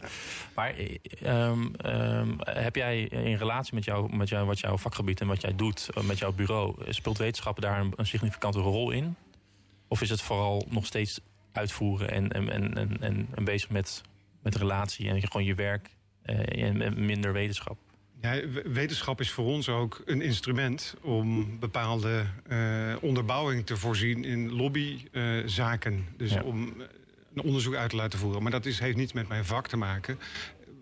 Maar 0.55 0.73
um, 1.23 1.73
um, 1.85 2.35
heb 2.39 2.75
jij 2.75 3.01
in 3.01 3.35
relatie 3.35 3.73
met, 3.73 3.83
jou, 3.83 4.15
met 4.15 4.29
jou, 4.29 4.45
wat 4.45 4.59
jouw 4.59 4.77
vakgebied 4.77 5.21
en 5.21 5.27
wat 5.27 5.41
jij 5.41 5.55
doet, 5.55 5.89
eh, 5.93 6.03
met 6.03 6.19
jouw 6.19 6.31
bureau, 6.31 6.75
speelt 6.89 7.17
wetenschap 7.17 7.61
daar 7.61 7.79
een, 7.79 7.93
een 7.95 8.05
significante 8.05 8.59
rol 8.59 8.91
in? 8.91 9.15
Of 9.87 10.01
is 10.01 10.09
het 10.09 10.21
vooral 10.21 10.65
nog 10.69 10.85
steeds 10.85 11.19
uitvoeren 11.51 12.11
en, 12.11 12.31
en, 12.31 12.49
en, 12.49 12.97
en, 13.01 13.27
en 13.35 13.43
bezig 13.43 13.69
met, 13.69 14.01
met 14.41 14.55
relatie 14.55 15.09
en 15.09 15.21
gewoon 15.21 15.45
je 15.45 15.55
werk 15.55 15.85
eh, 15.85 15.93
en 16.25 17.05
minder 17.05 17.33
wetenschap. 17.33 17.77
Ja, 18.23 18.39
wetenschap 18.65 19.19
is 19.19 19.31
voor 19.31 19.45
ons 19.45 19.69
ook 19.69 20.01
een 20.05 20.21
instrument 20.21 20.95
om 21.01 21.59
bepaalde 21.59 22.25
uh, 22.49 22.95
onderbouwing 23.01 23.65
te 23.65 23.77
voorzien 23.77 24.23
in 24.23 24.51
lobbyzaken. 24.51 25.93
Uh, 25.93 26.17
dus 26.17 26.33
ja. 26.33 26.41
om 26.41 26.73
een 27.33 27.43
onderzoek 27.43 27.75
uit 27.75 27.89
te 27.89 27.95
laten 27.95 28.19
voeren. 28.19 28.41
Maar 28.41 28.51
dat 28.51 28.65
is, 28.65 28.79
heeft 28.79 28.97
niets 28.97 29.13
met 29.13 29.27
mijn 29.27 29.45
vak 29.45 29.67
te 29.67 29.77
maken. 29.77 30.19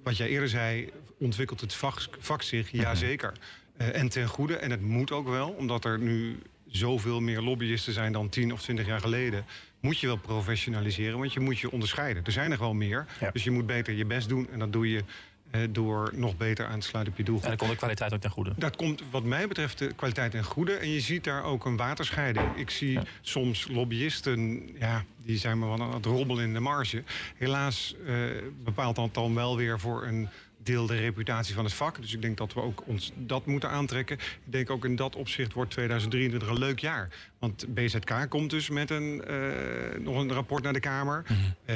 Wat 0.04 0.18
jij 0.18 0.28
eerder 0.28 0.50
zei, 0.50 0.90
ontwikkelt 1.20 1.62
het 1.62 1.74
vak, 1.74 2.08
vak 2.20 2.42
zich? 2.42 2.72
Jazeker. 2.72 3.34
Uh, 3.78 3.96
en 3.96 4.10
ten 4.10 4.28
goede. 4.28 4.56
En 4.56 4.72
het 4.72 4.82
moet 4.82 5.12
ook 5.12 5.28
wel, 5.28 5.50
omdat 5.50 5.86
er 5.86 6.00
nu 6.00 6.40
zoveel 6.68 7.20
meer 7.20 7.42
lobbyisten 7.42 7.94
zijn 7.94 8.12
dan 8.12 8.30
10 8.30 8.54
of 8.54 8.62
20 8.62 8.86
jaar 8.86 9.02
geleden. 9.02 9.46
Moet 9.80 10.00
je 10.00 10.08
wel 10.08 10.18
professionaliseren, 10.18 11.18
want 11.18 11.34
je 11.34 11.40
moet 11.40 11.60
je 11.60 11.72
onderscheiden. 11.72 12.24
Er 12.26 12.32
zijn 12.32 12.52
er 12.52 12.60
wel 12.60 12.74
meer. 12.74 13.06
Ja. 13.20 13.32
Dus 13.32 13.44
je 13.44 13.52
moet 13.52 13.66
beter 13.66 13.94
je 13.94 14.06
best 14.06 14.30
doen. 14.30 14.50
En 14.52 14.60
dat 14.60 14.74
doe 14.74 14.90
je 14.90 15.04
door 15.70 16.12
nog 16.16 16.38
beter 16.38 16.66
aan 16.66 16.80
te 16.80 16.88
sluiten 16.88 17.14
op 17.14 17.20
je 17.20 17.26
doelgroep. 17.26 17.52
En 17.52 17.58
dan 17.58 17.68
komt 17.68 17.80
de 17.80 17.86
kwaliteit 17.86 18.14
ook 18.14 18.22
ten 18.22 18.30
goede? 18.30 18.54
Dat 18.58 18.76
komt 18.76 19.04
wat 19.12 19.24
mij 19.24 19.48
betreft 19.48 19.78
de 19.78 19.94
kwaliteit 19.94 20.32
ten 20.32 20.44
goede. 20.44 20.74
En 20.74 20.90
je 20.90 21.00
ziet 21.00 21.24
daar 21.24 21.44
ook 21.44 21.66
een 21.66 21.78
waterscheiding. 21.78 22.56
Ik 22.56 22.70
zie 22.70 22.92
ja. 22.92 23.04
soms 23.22 23.68
lobbyisten, 23.68 24.70
ja, 24.80 25.04
die 25.18 25.38
zijn 25.38 25.60
maar 25.60 25.82
aan 25.82 25.94
het 25.94 26.06
robbelen 26.06 26.44
in 26.44 26.54
de 26.54 26.60
marge. 26.60 27.04
Helaas 27.38 27.96
uh, 28.06 28.16
bepaalt 28.64 28.96
dat 28.96 29.14
dan 29.14 29.36
wel 29.36 29.58
weer 29.58 29.80
voor 29.80 30.06
een 30.06 30.30
deel 30.64 30.86
de 30.86 30.98
reputatie 30.98 31.56
van 31.56 31.64
het 31.64 31.74
vak. 31.74 32.02
Dus 32.02 32.14
ik 32.14 32.22
denk 32.22 32.38
dat 32.38 32.54
we 32.54 32.62
ook 32.62 32.84
ons 32.86 33.12
dat 33.16 33.46
moeten 33.46 33.70
aantrekken. 33.70 34.16
Ik 34.18 34.52
denk 34.52 34.70
ook 34.70 34.86
in 34.86 34.96
dat 34.96 35.16
opzicht 35.16 35.54
wordt 35.54 35.72
2023 35.72 36.50
een 36.50 36.60
leuk 36.60 36.80
jaar. 36.80 37.10
Want 37.42 37.66
BZK 37.74 38.26
komt 38.30 38.50
dus 38.50 38.70
met 38.70 38.90
een, 38.90 39.24
uh, 39.30 40.00
nog 40.00 40.16
een 40.16 40.34
rapport 40.34 40.64
naar 40.64 40.74
de 40.74 40.80
Kamer. 40.80 41.26
Mm 41.28 41.36
-hmm. 41.36 41.76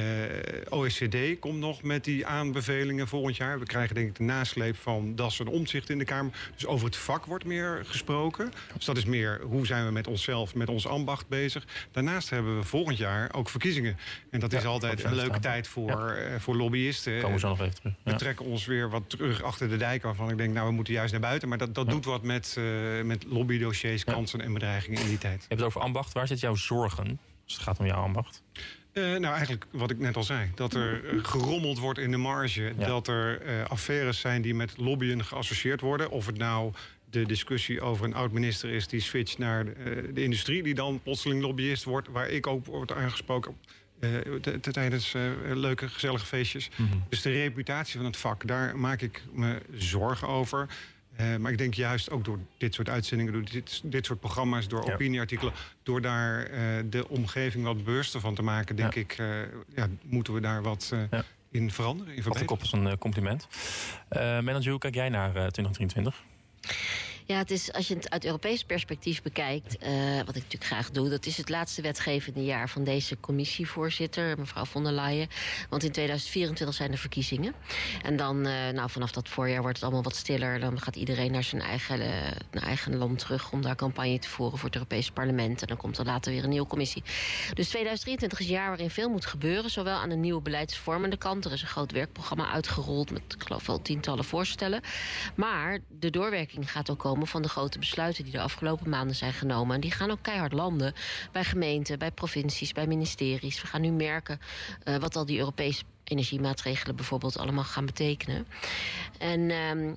OECD 0.68 1.38
komt 1.38 1.58
nog 1.58 1.82
met 1.82 2.04
die 2.04 2.26
aanbevelingen 2.26 3.08
volgend 3.08 3.36
jaar. 3.36 3.58
We 3.58 3.64
krijgen 3.64 3.94
denk 3.94 4.08
ik 4.08 4.14
de 4.14 4.22
nasleep 4.22 4.76
van 4.76 5.14
Das 5.14 5.40
en 5.40 5.46
Omzicht 5.46 5.90
in 5.90 5.98
de 5.98 6.04
Kamer. 6.04 6.32
Dus 6.54 6.66
over 6.66 6.86
het 6.86 6.96
vak 6.96 7.26
wordt 7.26 7.44
meer 7.44 7.82
gesproken. 7.84 8.52
Dus 8.74 8.84
dat 8.84 8.96
is 8.96 9.04
meer 9.04 9.40
hoe 9.42 9.66
zijn 9.66 9.86
we 9.86 9.92
met 9.92 10.06
onszelf, 10.06 10.54
met 10.54 10.68
ons 10.68 10.86
ambacht 10.86 11.28
bezig. 11.28 11.64
Daarnaast 11.90 12.30
hebben 12.30 12.56
we 12.56 12.64
volgend 12.64 12.98
jaar 12.98 13.34
ook 13.34 13.48
verkiezingen. 13.48 13.96
En 14.30 14.40
dat 14.40 14.52
ja, 14.52 14.58
is 14.58 14.64
altijd 14.64 15.04
een 15.04 15.14
leuke 15.14 15.38
tijd 15.38 15.68
voor, 15.68 15.90
ja. 15.90 16.16
uh, 16.16 16.38
voor 16.38 16.56
lobbyisten. 16.56 17.20
Komen 17.20 17.40
we 17.40 17.46
nog 17.46 17.60
even 17.60 17.74
terug. 17.74 17.94
Ja. 18.04 18.12
We 18.12 18.18
trekken 18.18 18.46
ons 18.46 18.66
weer 18.66 18.90
wat 18.90 19.10
terug 19.10 19.42
achter 19.42 19.68
de 19.68 19.76
dijk... 19.76 20.02
waarvan 20.02 20.30
ik 20.30 20.36
denk, 20.36 20.54
nou, 20.54 20.68
we 20.68 20.74
moeten 20.74 20.94
juist 20.94 21.12
naar 21.12 21.20
buiten. 21.20 21.48
Maar 21.48 21.58
dat, 21.58 21.74
dat 21.74 21.90
doet 21.90 22.04
wat 22.04 22.22
met, 22.22 22.56
met 23.04 23.24
lobbydossiers, 23.28 24.04
kansen 24.04 24.40
en 24.40 24.52
bedreigingen 24.52 25.00
in 25.00 25.08
die 25.08 25.18
tijd 25.18 25.46
hebt 25.56 25.74
het 25.74 25.76
over 25.76 25.80
ambacht. 25.80 26.12
Waar 26.12 26.26
zit 26.26 26.40
jouw 26.40 26.54
zorgen 26.54 27.20
als 27.44 27.54
het 27.54 27.62
gaat 27.62 27.78
om 27.78 27.86
jouw 27.86 28.02
ambacht? 28.02 28.42
Uh, 28.92 29.04
nou, 29.04 29.34
eigenlijk 29.34 29.66
wat 29.70 29.90
ik 29.90 29.98
net 29.98 30.16
al 30.16 30.22
zei. 30.22 30.50
Dat 30.54 30.74
er 30.74 31.02
gerommeld 31.22 31.78
wordt 31.78 31.98
in 31.98 32.10
de 32.10 32.16
marge. 32.16 32.72
Dat 32.78 33.08
er 33.08 33.46
uh, 33.46 33.64
affaires 33.64 34.20
zijn 34.20 34.42
die 34.42 34.54
met 34.54 34.76
lobbyen 34.76 35.24
geassocieerd 35.24 35.80
worden. 35.80 36.10
Of 36.10 36.26
het 36.26 36.38
nou 36.38 36.72
de 37.10 37.26
discussie 37.26 37.80
over 37.80 38.04
een 38.04 38.14
oud-minister 38.14 38.70
is 38.70 38.88
die 38.88 39.00
switcht 39.00 39.38
naar 39.38 39.64
de, 39.64 40.10
de, 40.14 40.22
industrie... 40.22 40.62
die 40.62 40.74
dan 40.74 41.00
plotseling 41.02 41.42
lobbyist 41.42 41.84
wordt, 41.84 42.08
waar 42.08 42.28
ik 42.28 42.46
ook 42.46 42.66
word 42.66 42.92
aangesproken... 42.92 43.56
tijdens 44.60 45.12
leuke, 45.44 45.88
gezellige 45.88 46.26
feestjes. 46.26 46.68
Mm 46.76 46.88
-hmm. 46.88 47.04
Dus 47.08 47.22
de 47.22 47.30
reputatie 47.30 47.96
van 47.96 48.04
het 48.04 48.16
vak, 48.16 48.46
daar 48.46 48.78
maak 48.78 49.00
ik 49.00 49.22
me 49.32 49.62
zorgen 49.72 50.28
over... 50.28 50.68
Uh, 51.20 51.36
maar 51.36 51.52
ik 51.52 51.58
denk 51.58 51.74
juist 51.74 52.10
ook 52.10 52.24
door 52.24 52.38
dit 52.58 52.74
soort 52.74 52.88
uitzendingen, 52.88 53.32
door 53.32 53.44
dit, 53.44 53.80
dit 53.84 54.06
soort 54.06 54.20
programma's, 54.20 54.68
door 54.68 54.86
ja. 54.86 54.92
opinieartikelen, 54.92 55.52
door 55.82 56.00
daar 56.00 56.50
uh, 56.50 56.58
de 56.90 57.08
omgeving 57.08 57.64
wat 57.64 57.84
bewuster 57.84 58.20
van 58.20 58.34
te 58.34 58.42
maken, 58.42 58.76
denk 58.76 58.94
ja. 58.94 59.00
ik, 59.00 59.18
uh, 59.18 59.26
ja, 59.74 59.88
moeten 60.02 60.34
we 60.34 60.40
daar 60.40 60.62
wat 60.62 60.94
in 61.50 61.70
veranderen. 61.70 62.16
In 62.16 62.26
Op 62.26 62.38
de 62.38 62.44
kop 62.44 62.62
is 62.62 62.72
een 62.72 62.98
compliment. 62.98 63.48
Uh, 64.10 64.56
hoe 64.64 64.78
kijk 64.78 64.94
jij 64.94 65.08
naar 65.08 65.30
2023? 65.30 66.22
Ja, 67.26 67.36
het 67.36 67.50
is, 67.50 67.72
als 67.72 67.88
je 67.88 67.94
het 67.94 68.10
uit 68.10 68.24
Europees 68.24 68.64
perspectief 68.64 69.22
bekijkt, 69.22 69.76
uh, 69.82 70.16
wat 70.16 70.36
ik 70.36 70.42
natuurlijk 70.42 70.64
graag 70.64 70.90
doe, 70.90 71.08
dat 71.08 71.26
is 71.26 71.36
het 71.36 71.48
laatste 71.48 71.82
wetgevende 71.82 72.44
jaar 72.44 72.68
van 72.68 72.84
deze 72.84 73.20
commissievoorzitter, 73.20 74.38
mevrouw 74.38 74.64
von 74.64 74.84
der 74.84 74.92
Leyen. 74.92 75.28
Want 75.68 75.84
in 75.84 75.92
2024 75.92 76.76
zijn 76.76 76.92
er 76.92 76.98
verkiezingen. 76.98 77.54
En 78.02 78.16
dan, 78.16 78.46
uh, 78.46 78.68
nou, 78.68 78.90
vanaf 78.90 79.12
dat 79.12 79.28
voorjaar 79.28 79.60
wordt 79.60 79.76
het 79.76 79.84
allemaal 79.84 80.02
wat 80.02 80.16
stiller. 80.16 80.60
Dan 80.60 80.80
gaat 80.80 80.96
iedereen 80.96 81.32
naar 81.32 81.42
zijn 81.42 81.62
eigen, 81.62 82.00
uh, 82.00 82.06
naar 82.50 82.62
eigen 82.62 82.96
land 82.96 83.18
terug 83.18 83.52
om 83.52 83.62
daar 83.62 83.76
campagne 83.76 84.18
te 84.18 84.28
voeren 84.28 84.58
voor 84.58 84.68
het 84.68 84.76
Europese 84.76 85.12
parlement. 85.12 85.60
En 85.60 85.66
dan 85.66 85.76
komt 85.76 85.98
er 85.98 86.04
later 86.04 86.32
weer 86.32 86.42
een 86.42 86.50
nieuwe 86.50 86.66
commissie. 86.66 87.02
Dus 87.54 87.68
2023 87.68 88.40
is 88.40 88.46
een 88.46 88.52
jaar 88.52 88.68
waarin 88.68 88.90
veel 88.90 89.10
moet 89.10 89.26
gebeuren, 89.26 89.70
zowel 89.70 89.96
aan 89.98 90.08
de 90.08 90.16
nieuwe 90.16 90.42
beleidsvormende 90.42 91.16
kant. 91.16 91.44
Er 91.44 91.52
is 91.52 91.62
een 91.62 91.68
groot 91.68 91.92
werkprogramma 91.92 92.50
uitgerold 92.50 93.10
met, 93.10 93.22
ik 93.28 93.42
geloof 93.42 93.66
wel, 93.66 93.82
tientallen 93.82 94.24
voorstellen. 94.24 94.80
Maar 95.34 95.78
de 95.88 96.10
doorwerking 96.10 96.72
gaat 96.72 96.90
ook 96.90 96.98
komen 96.98 97.14
van 97.24 97.42
de 97.42 97.48
grote 97.48 97.78
besluiten 97.78 98.24
die 98.24 98.32
de 98.32 98.40
afgelopen 98.40 98.88
maanden 98.88 99.16
zijn 99.16 99.32
genomen. 99.32 99.74
En 99.74 99.80
die 99.80 99.90
gaan 99.90 100.10
ook 100.10 100.22
keihard 100.22 100.52
landen 100.52 100.94
bij 101.32 101.44
gemeenten, 101.44 101.98
bij 101.98 102.10
provincies, 102.10 102.72
bij 102.72 102.86
ministeries. 102.86 103.60
We 103.60 103.66
gaan 103.66 103.80
nu 103.80 103.90
merken 103.90 104.40
uh, 104.84 104.96
wat 104.96 105.16
al 105.16 105.26
die 105.26 105.38
Europese 105.38 105.82
energiemaatregelen 106.04 106.96
bijvoorbeeld 106.96 107.38
allemaal 107.38 107.64
gaan 107.64 107.86
betekenen. 107.86 108.46
En 109.18 109.50
um, 109.50 109.94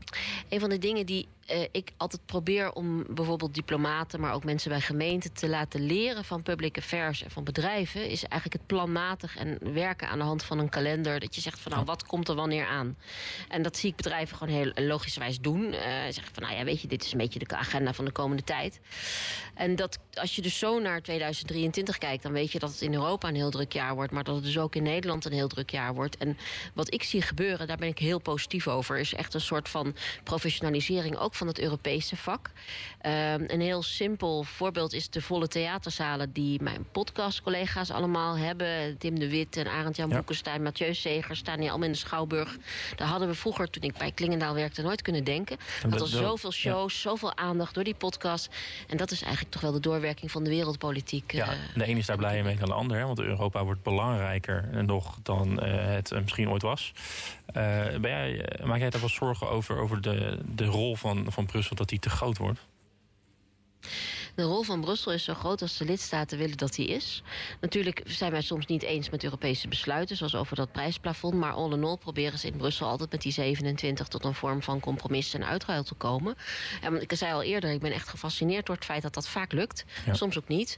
een 0.49 0.59
van 0.59 0.69
de 0.69 0.77
dingen 0.77 1.05
die 1.05 1.27
uh, 1.51 1.65
ik 1.71 1.91
altijd 1.97 2.25
probeer 2.25 2.71
om 2.71 3.03
bijvoorbeeld 3.09 3.53
diplomaten, 3.53 4.19
maar 4.19 4.33
ook 4.33 4.43
mensen 4.43 4.69
bij 4.69 4.81
gemeenten 4.81 5.33
te 5.33 5.49
laten 5.49 5.85
leren 5.85 6.25
van 6.25 6.43
public 6.43 6.77
affairs 6.77 7.23
en 7.23 7.31
van 7.31 7.43
bedrijven, 7.43 8.09
is 8.09 8.23
eigenlijk 8.23 8.53
het 8.53 8.65
planmatig 8.65 9.37
en 9.37 9.73
werken 9.73 10.09
aan 10.09 10.17
de 10.17 10.23
hand 10.23 10.43
van 10.43 10.59
een 10.59 10.69
kalender. 10.69 11.19
Dat 11.19 11.35
je 11.35 11.41
zegt 11.41 11.59
van 11.59 11.71
nou, 11.71 11.85
wat 11.85 12.03
komt 12.03 12.27
er 12.27 12.35
wanneer 12.35 12.65
aan? 12.65 12.97
En 13.47 13.61
dat 13.61 13.77
zie 13.77 13.89
ik 13.89 13.95
bedrijven 13.95 14.37
gewoon 14.37 14.53
heel 14.53 14.71
logischerwijs 14.87 15.39
doen. 15.39 15.63
Uh, 15.63 15.81
zeggen 16.09 16.33
van 16.33 16.43
nou 16.43 16.55
ja, 16.55 16.63
weet 16.63 16.81
je, 16.81 16.87
dit 16.87 17.03
is 17.03 17.11
een 17.11 17.17
beetje 17.17 17.39
de 17.39 17.55
agenda 17.55 17.93
van 17.93 18.05
de 18.05 18.11
komende 18.11 18.43
tijd. 18.43 18.79
En 19.53 19.75
dat 19.75 19.99
als 20.13 20.35
je 20.35 20.41
dus 20.41 20.59
zo 20.59 20.79
naar 20.79 21.01
2023 21.01 21.97
kijkt, 21.97 22.23
dan 22.23 22.31
weet 22.31 22.51
je 22.51 22.59
dat 22.59 22.71
het 22.71 22.81
in 22.81 22.93
Europa 22.93 23.27
een 23.27 23.35
heel 23.35 23.49
druk 23.49 23.73
jaar 23.73 23.95
wordt, 23.95 24.11
maar 24.11 24.23
dat 24.23 24.35
het 24.35 24.43
dus 24.43 24.57
ook 24.57 24.75
in 24.75 24.83
Nederland 24.83 25.25
een 25.25 25.31
heel 25.31 25.47
druk 25.47 25.69
jaar 25.69 25.93
wordt. 25.93 26.17
En 26.17 26.37
wat 26.73 26.93
ik 26.93 27.03
zie 27.03 27.21
gebeuren, 27.21 27.67
daar 27.67 27.77
ben 27.77 27.87
ik 27.87 27.99
heel 27.99 28.19
positief 28.19 28.67
over, 28.67 28.99
is 28.99 29.13
echt 29.13 29.33
een 29.33 29.41
soort 29.41 29.69
van 29.69 29.95
professionalisering 30.23 31.17
ook 31.17 31.35
van 31.39 31.47
het 31.47 31.59
Europese 31.59 32.15
vak. 32.15 32.51
Um, 33.05 33.43
een 33.47 33.61
heel 33.61 33.83
simpel 33.83 34.43
voorbeeld 34.43 34.93
is 34.93 35.09
de 35.09 35.21
volle 35.21 35.47
theaterzalen 35.47 36.31
die 36.31 36.63
mijn 36.63 36.85
podcastcollega's 36.91 37.91
allemaal 37.91 38.37
hebben. 38.37 38.97
Tim 38.97 39.19
de 39.19 39.29
Wit 39.29 39.57
en 39.57 39.67
Arend-Jan 39.67 40.09
ja. 40.09 40.15
Boekenstein, 40.15 40.63
Mathieu 40.63 40.93
Seger 40.93 41.35
staan 41.35 41.59
hier 41.59 41.69
allemaal 41.69 41.87
in 41.87 41.93
de 41.93 41.99
Schouwburg. 41.99 42.57
Daar 42.95 43.07
hadden 43.07 43.27
we 43.27 43.33
vroeger, 43.33 43.69
toen 43.69 43.83
ik 43.83 43.97
bij 43.97 44.11
Klingendaal 44.11 44.53
werkte, 44.53 44.81
nooit 44.81 45.01
kunnen 45.01 45.23
denken. 45.23 45.57
Dat 45.89 46.01
er 46.01 46.07
zoveel 46.07 46.51
shows, 46.51 46.93
ja. 46.93 46.99
zoveel 46.99 47.37
aandacht 47.37 47.73
door 47.73 47.83
die 47.83 47.95
podcast. 47.95 48.49
En 48.87 48.97
dat 48.97 49.11
is 49.11 49.21
eigenlijk 49.21 49.53
toch 49.53 49.61
wel 49.61 49.71
de 49.71 49.79
doorwerking 49.79 50.31
van 50.31 50.43
de 50.43 50.49
wereldpolitiek. 50.49 51.31
Ja, 51.31 51.53
de 51.75 51.89
een 51.89 51.97
is 51.97 52.05
daar 52.05 52.17
blijer 52.17 52.43
mee 52.43 52.57
dan 52.57 52.67
de 52.67 52.73
ander. 52.73 52.97
Hè, 52.97 53.05
want 53.05 53.19
Europa 53.19 53.63
wordt 53.63 53.83
belangrijker 53.83 54.83
nog 54.85 55.17
dan 55.23 55.65
uh, 55.65 55.85
het 55.85 56.11
misschien 56.21 56.49
ooit 56.49 56.61
was. 56.61 56.93
Uh, 57.49 57.53
ben 58.01 58.11
jij, 58.11 58.45
maak 58.63 58.79
jij 58.79 58.89
daar 58.89 58.99
wel 58.99 59.09
zorgen 59.09 59.49
over, 59.49 59.77
over 59.77 60.01
de, 60.01 60.39
de 60.45 60.65
rol 60.65 60.95
van, 60.95 61.28
van 61.31 61.45
Brussel, 61.45 61.75
dat 61.75 61.89
die 61.89 61.99
te 61.99 62.09
groot 62.09 62.37
wordt? 62.37 62.59
De 64.35 64.45
rol 64.45 64.63
van 64.63 64.81
Brussel 64.81 65.11
is 65.11 65.23
zo 65.23 65.33
groot 65.33 65.61
als 65.61 65.77
de 65.77 65.85
lidstaten 65.85 66.37
willen 66.37 66.57
dat 66.57 66.73
die 66.73 66.87
is. 66.87 67.23
Natuurlijk 67.61 68.01
zijn 68.05 68.31
wij 68.31 68.41
soms 68.41 68.65
niet 68.65 68.83
eens 68.83 69.09
met 69.09 69.23
Europese 69.23 69.67
besluiten, 69.67 70.15
zoals 70.15 70.35
over 70.35 70.55
dat 70.55 70.71
prijsplafond. 70.71 71.33
Maar 71.33 71.53
all 71.53 71.71
in 71.71 71.83
all 71.83 71.97
proberen 71.97 72.39
ze 72.39 72.47
in 72.47 72.57
Brussel 72.57 72.87
altijd 72.87 73.11
met 73.11 73.21
die 73.21 73.31
27 73.31 74.07
tot 74.07 74.25
een 74.25 74.33
vorm 74.33 74.61
van 74.61 74.79
compromis 74.79 75.33
en 75.33 75.45
uitruil 75.45 75.83
te 75.83 75.95
komen. 75.95 76.35
En 76.81 77.01
ik 77.01 77.13
zei 77.15 77.33
al 77.33 77.43
eerder, 77.43 77.71
ik 77.71 77.79
ben 77.79 77.91
echt 77.91 78.07
gefascineerd 78.07 78.65
door 78.65 78.75
het 78.75 78.85
feit 78.85 79.01
dat 79.01 79.13
dat 79.13 79.27
vaak 79.27 79.51
lukt. 79.51 79.85
Ja. 80.05 80.13
Soms 80.13 80.37
ook 80.37 80.47
niet. 80.47 80.77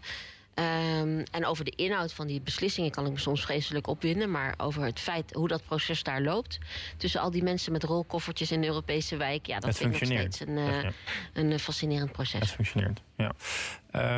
Um, 0.56 1.24
en 1.32 1.46
over 1.46 1.66
de 1.66 1.74
inhoud 1.76 2.14
van 2.14 2.28
die 2.28 2.42
beslissingen 2.42 2.92
kan 2.92 3.06
ik 3.06 3.12
me 3.12 3.20
soms 3.20 3.42
vreselijk 3.42 3.88
opwinden. 3.88 4.32
Maar 4.32 4.54
over 4.58 4.84
het 4.84 5.00
feit 5.00 5.34
hoe 5.34 5.48
dat 5.48 5.64
proces 5.66 6.04
daar 6.04 6.22
loopt. 6.22 6.58
Tussen 6.98 7.22
al 7.22 7.32
die 7.32 7.44
mensen 7.44 7.72
met 7.72 7.84
rolkoffertjes 7.84 8.52
in 8.52 8.62
de 8.62 8.68
Europese 8.68 9.18
wijk. 9.18 9.46
Ja, 9.46 9.60
dat 9.60 9.70
het 9.70 9.78
vind 9.78 9.94
ik 9.94 10.02
nog 10.02 10.10
steeds 10.10 10.40
een, 10.40 10.58
uh, 10.58 10.82
ja. 10.82 10.92
een 11.34 11.60
fascinerend 11.60 12.12
proces. 12.12 12.40
Het 12.40 12.50
functioneert, 12.50 13.02
ja. 13.22 13.32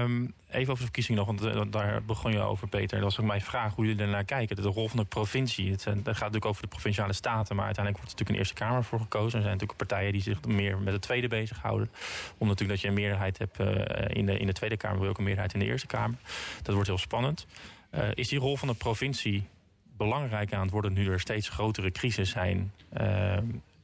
Um, 0.01 0.33
even 0.49 0.61
over 0.61 0.75
de 0.75 0.83
verkiezingen 0.83 1.25
nog, 1.25 1.27
want 1.27 1.55
uh, 1.55 1.71
daar 1.71 2.03
begon 2.03 2.31
je 2.31 2.39
over, 2.39 2.67
Peter. 2.67 2.99
Dat 2.99 3.03
was 3.03 3.19
ook 3.19 3.25
mijn 3.25 3.41
vraag 3.41 3.75
hoe 3.75 3.85
jullie 3.85 4.01
ernaar 4.01 4.23
kijken. 4.23 4.55
De 4.55 4.61
rol 4.61 4.87
van 4.87 4.97
de 4.97 5.05
provincie. 5.05 5.71
Het, 5.71 5.81
gaat 5.81 6.03
natuurlijk 6.05 6.45
over 6.45 6.61
de 6.61 6.67
provinciale 6.67 7.13
staten. 7.13 7.55
Maar 7.55 7.65
uiteindelijk 7.65 8.03
wordt 8.03 8.19
er 8.19 8.25
natuurlijk 8.25 8.29
een 8.29 8.35
Eerste 8.35 8.53
Kamer 8.53 8.83
voor 8.83 8.99
gekozen. 8.99 9.37
Er 9.37 9.43
zijn 9.45 9.53
natuurlijk 9.53 9.77
partijen 9.77 10.11
die 10.11 10.21
zich 10.21 10.45
meer 10.45 10.77
met 10.77 10.93
de 10.93 10.99
Tweede 10.99 11.27
bezighouden. 11.27 11.89
Om 12.37 12.47
natuurlijk 12.47 12.69
dat 12.69 12.81
je 12.81 12.87
een 12.87 13.01
meerderheid 13.01 13.37
hebt 13.37 13.59
uh, 13.59 13.67
in, 14.07 14.25
de, 14.25 14.37
in 14.37 14.47
de 14.47 14.53
Tweede 14.53 14.77
Kamer, 14.77 14.99
wil 14.99 15.09
ook 15.09 15.17
een 15.17 15.23
meerderheid 15.23 15.53
in 15.53 15.59
de 15.59 15.65
Eerste 15.65 15.87
Kamer. 15.87 16.17
Dat 16.61 16.73
wordt 16.73 16.89
heel 16.89 16.97
spannend. 16.97 17.45
Uh, 17.95 18.01
is 18.13 18.27
die 18.27 18.39
rol 18.39 18.57
van 18.57 18.67
de 18.67 18.73
provincie 18.73 19.47
belangrijk 19.97 20.53
aan 20.53 20.61
het 20.61 20.71
worden 20.71 20.93
nu 20.93 21.11
er 21.11 21.19
steeds 21.19 21.49
grotere 21.49 21.91
crisis 21.91 22.29
zijn? 22.29 22.73
Uh, 23.01 23.37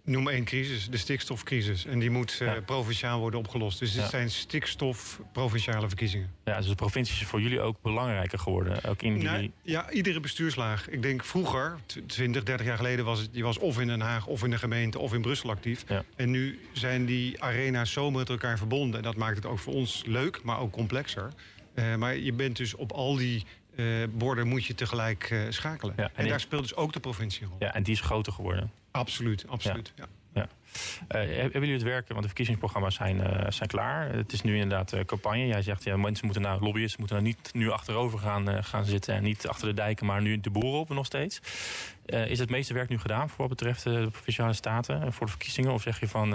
Noem 0.09 0.27
één 0.27 0.43
crisis, 0.43 0.89
de 0.89 0.97
stikstofcrisis. 0.97 1.85
En 1.85 1.99
die 1.99 2.09
moet 2.09 2.39
uh, 2.41 2.47
ja. 2.47 2.61
provinciaal 2.61 3.19
worden 3.19 3.39
opgelost. 3.39 3.79
Dus 3.79 3.91
dit 3.91 4.01
ja. 4.01 4.09
zijn 4.09 4.29
stikstof-provinciale 4.29 5.87
verkiezingen. 5.87 6.31
Ja, 6.45 6.57
dus 6.57 6.67
de 6.67 6.75
provincie 6.75 7.21
is 7.21 7.27
voor 7.27 7.41
jullie 7.41 7.61
ook 7.61 7.81
belangrijker 7.81 8.39
geworden? 8.39 8.83
Ook 8.83 9.01
in 9.01 9.13
die... 9.13 9.23
nou, 9.23 9.51
ja, 9.61 9.91
iedere 9.91 10.19
bestuurslaag. 10.19 10.89
Ik 10.89 11.01
denk 11.01 11.23
vroeger, 11.23 11.75
20, 12.07 12.43
30 12.43 12.65
jaar 12.65 12.77
geleden, 12.77 13.05
was 13.05 13.19
het, 13.19 13.33
die 13.33 13.43
was 13.43 13.57
of 13.57 13.79
in 13.79 13.87
Den 13.87 14.01
Haag... 14.01 14.27
of 14.27 14.43
in 14.43 14.49
de 14.49 14.57
gemeente 14.57 14.99
of 14.99 15.13
in 15.13 15.21
Brussel 15.21 15.49
actief. 15.49 15.83
Ja. 15.87 16.03
En 16.15 16.31
nu 16.31 16.59
zijn 16.73 17.05
die 17.05 17.43
arena's 17.43 17.91
zo 17.91 18.11
met 18.11 18.29
elkaar 18.29 18.57
verbonden. 18.57 18.97
En 18.97 19.03
dat 19.03 19.15
maakt 19.15 19.35
het 19.35 19.45
ook 19.45 19.59
voor 19.59 19.73
ons 19.73 20.03
leuk, 20.05 20.43
maar 20.43 20.59
ook 20.59 20.71
complexer. 20.71 21.29
Uh, 21.75 21.95
maar 21.95 22.17
je 22.17 22.33
bent 22.33 22.57
dus 22.57 22.75
op 22.75 22.91
al 22.91 23.15
die 23.15 23.45
uh, 23.75 24.03
borden 24.11 24.47
moet 24.47 24.65
je 24.65 24.75
tegelijk 24.75 25.45
schakelen. 25.49 25.97
En, 25.97 26.11
en 26.13 26.27
daar 26.27 26.39
speelt 26.39 26.61
dus 26.61 26.75
ook 26.75 26.93
de 26.93 26.99
provincie 26.99 27.47
rol. 27.47 27.55
Ja, 27.59 27.73
en 27.73 27.83
die 27.83 27.93
is 27.93 28.01
groter 28.01 28.33
geworden. 28.33 28.71
Absoluut, 28.91 29.47
absoluut. 29.47 29.93
Ja. 29.95 30.05
ja. 30.33 30.41
Uh, 30.41 31.35
hebben 31.35 31.51
jullie 31.51 31.73
het 31.73 31.83
werken, 31.83 32.09
want 32.09 32.21
de 32.21 32.27
verkiezingsprogramma's 32.27 32.95
zijn, 32.95 33.45
zijn 33.53 33.69
klaar. 33.69 34.13
Het 34.13 34.33
is 34.33 34.41
nu 34.41 34.53
inderdaad 34.53 35.05
campagne. 35.05 35.47
Jij 35.47 35.61
zegt, 35.61 35.83
ja, 35.83 35.97
mensen 35.97 36.25
moeten 36.25 36.43
nou, 36.43 36.61
lobbyisten 36.61 36.99
moeten 36.99 37.17
nou 37.17 37.27
niet 37.27 37.53
nu 37.53 37.69
achterover 37.69 38.19
gaan, 38.19 38.63
gaan 38.63 38.85
zitten... 38.85 39.13
en 39.13 39.23
niet 39.23 39.47
achter 39.47 39.67
de 39.67 39.73
dijken, 39.73 40.05
maar 40.05 40.21
nu 40.21 40.39
de 40.39 40.49
boeren 40.49 40.79
op 40.79 40.89
nog 40.89 41.05
steeds. 41.05 41.39
is 42.05 42.39
het 42.39 42.49
meeste 42.49 42.73
werk 42.73 42.89
nu 42.89 42.99
gedaan 42.99 43.29
voor 43.29 43.37
wat 43.37 43.57
betreft 43.57 43.83
de 43.83 44.07
provinciale 44.11 44.53
staten... 44.53 45.13
voor 45.13 45.25
de 45.25 45.31
verkiezingen? 45.31 45.71
Of 45.71 45.81
zeg 45.81 45.99
je 45.99 46.07
van, 46.07 46.33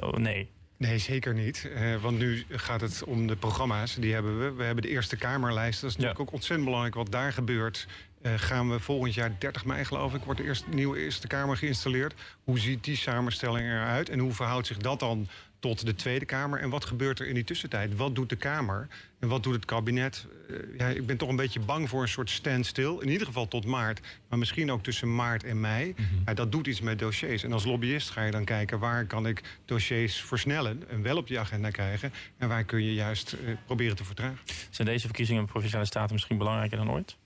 oh, 0.00 0.16
nee, 0.16 0.48
Nee, 0.82 0.98
zeker 0.98 1.34
niet. 1.34 1.70
Uh, 1.74 1.96
want 1.96 2.18
nu 2.18 2.44
gaat 2.48 2.80
het 2.80 3.04
om 3.04 3.26
de 3.26 3.36
programma's. 3.36 3.94
Die 3.94 4.12
hebben 4.12 4.38
we. 4.38 4.52
We 4.52 4.64
hebben 4.64 4.82
de 4.82 4.90
Eerste 4.90 5.16
Kamerlijst. 5.16 5.80
Dat 5.80 5.90
is 5.90 5.96
natuurlijk 5.96 6.18
ja. 6.18 6.24
ook 6.24 6.32
ontzettend 6.32 6.64
belangrijk 6.64 6.94
wat 6.94 7.12
daar 7.12 7.32
gebeurt. 7.32 7.86
Uh, 8.22 8.32
gaan 8.36 8.70
we 8.70 8.80
volgend 8.80 9.14
jaar 9.14 9.36
30 9.38 9.64
mei, 9.64 9.84
geloof 9.84 10.14
ik, 10.14 10.24
wordt 10.24 10.40
de 10.40 10.46
eerste, 10.46 10.68
nieuwe 10.68 10.98
Eerste 10.98 11.26
Kamer 11.26 11.56
geïnstalleerd. 11.56 12.14
Hoe 12.44 12.58
ziet 12.58 12.84
die 12.84 12.96
samenstelling 12.96 13.66
eruit? 13.66 14.08
En 14.08 14.18
hoe 14.18 14.32
verhoudt 14.32 14.66
zich 14.66 14.76
dat 14.76 15.00
dan 15.00 15.28
tot 15.60 15.86
de 15.86 15.94
Tweede 15.94 16.24
Kamer? 16.24 16.60
En 16.60 16.70
wat 16.70 16.84
gebeurt 16.84 17.20
er 17.20 17.26
in 17.26 17.34
die 17.34 17.44
tussentijd? 17.44 17.96
Wat 17.96 18.14
doet 18.14 18.28
de 18.28 18.36
Kamer? 18.36 18.88
En 19.18 19.28
wat 19.28 19.42
doet 19.42 19.54
het 19.54 19.64
kabinet? 19.64 20.26
Uh, 20.50 20.56
ja, 20.78 20.88
ik 20.88 21.06
ben 21.06 21.16
toch 21.16 21.28
een 21.28 21.36
beetje 21.36 21.60
bang 21.60 21.88
voor 21.88 22.02
een 22.02 22.08
soort 22.08 22.30
standstill. 22.30 22.96
In 23.00 23.08
ieder 23.08 23.26
geval 23.26 23.48
tot 23.48 23.66
maart. 23.66 24.00
Maar 24.28 24.38
misschien 24.38 24.70
ook 24.70 24.82
tussen 24.82 25.14
maart 25.14 25.44
en 25.44 25.60
mei. 25.60 25.94
Mm 25.96 26.04
-hmm. 26.24 26.34
dat 26.34 26.52
doet 26.52 26.66
iets 26.66 26.80
met 26.80 26.98
dossiers. 26.98 27.42
En 27.42 27.52
als 27.52 27.64
lobbyist 27.64 28.10
ga 28.10 28.24
je 28.24 28.30
dan 28.30 28.44
kijken... 28.44 28.78
waar 28.78 29.06
kan 29.06 29.26
ik 29.26 29.42
dossiers 29.64 30.20
versnellen 30.20 30.88
en 30.88 31.02
wel 31.02 31.16
op 31.16 31.26
die 31.26 31.38
agenda 31.38 31.70
krijgen... 31.70 32.12
en 32.38 32.48
waar 32.48 32.64
kun 32.64 32.82
je 32.82 32.94
juist 32.94 33.32
uh, 33.32 33.56
proberen 33.66 33.96
te 33.96 34.04
vertragen. 34.04 34.38
Zijn 34.70 34.88
deze 34.88 35.06
verkiezingen 35.06 35.40
in 35.40 35.48
Provinciale 35.48 35.84
Staten 35.84 36.12
misschien 36.12 36.38
belangrijker 36.38 36.76
dan 36.76 36.90
ooit? 36.90 37.16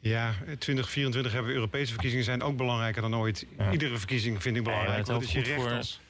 Ja, 0.00 0.34
2024 0.58 1.32
hebben 1.32 1.50
we 1.50 1.56
Europese 1.56 1.92
verkiezingen 1.92 2.24
zijn 2.24 2.42
ook 2.42 2.56
belangrijker 2.56 3.02
dan 3.02 3.16
ooit. 3.16 3.46
Ja. 3.58 3.72
Iedere 3.72 3.98
verkiezing 3.98 4.42
vind 4.42 4.56
ik 4.56 4.64
belangrijk. 4.64 5.06
Ja, 5.06 5.12
dat 5.12 5.22
is 5.22 5.32
je 5.32 5.40
recht 5.42 5.70
als... 5.72 6.00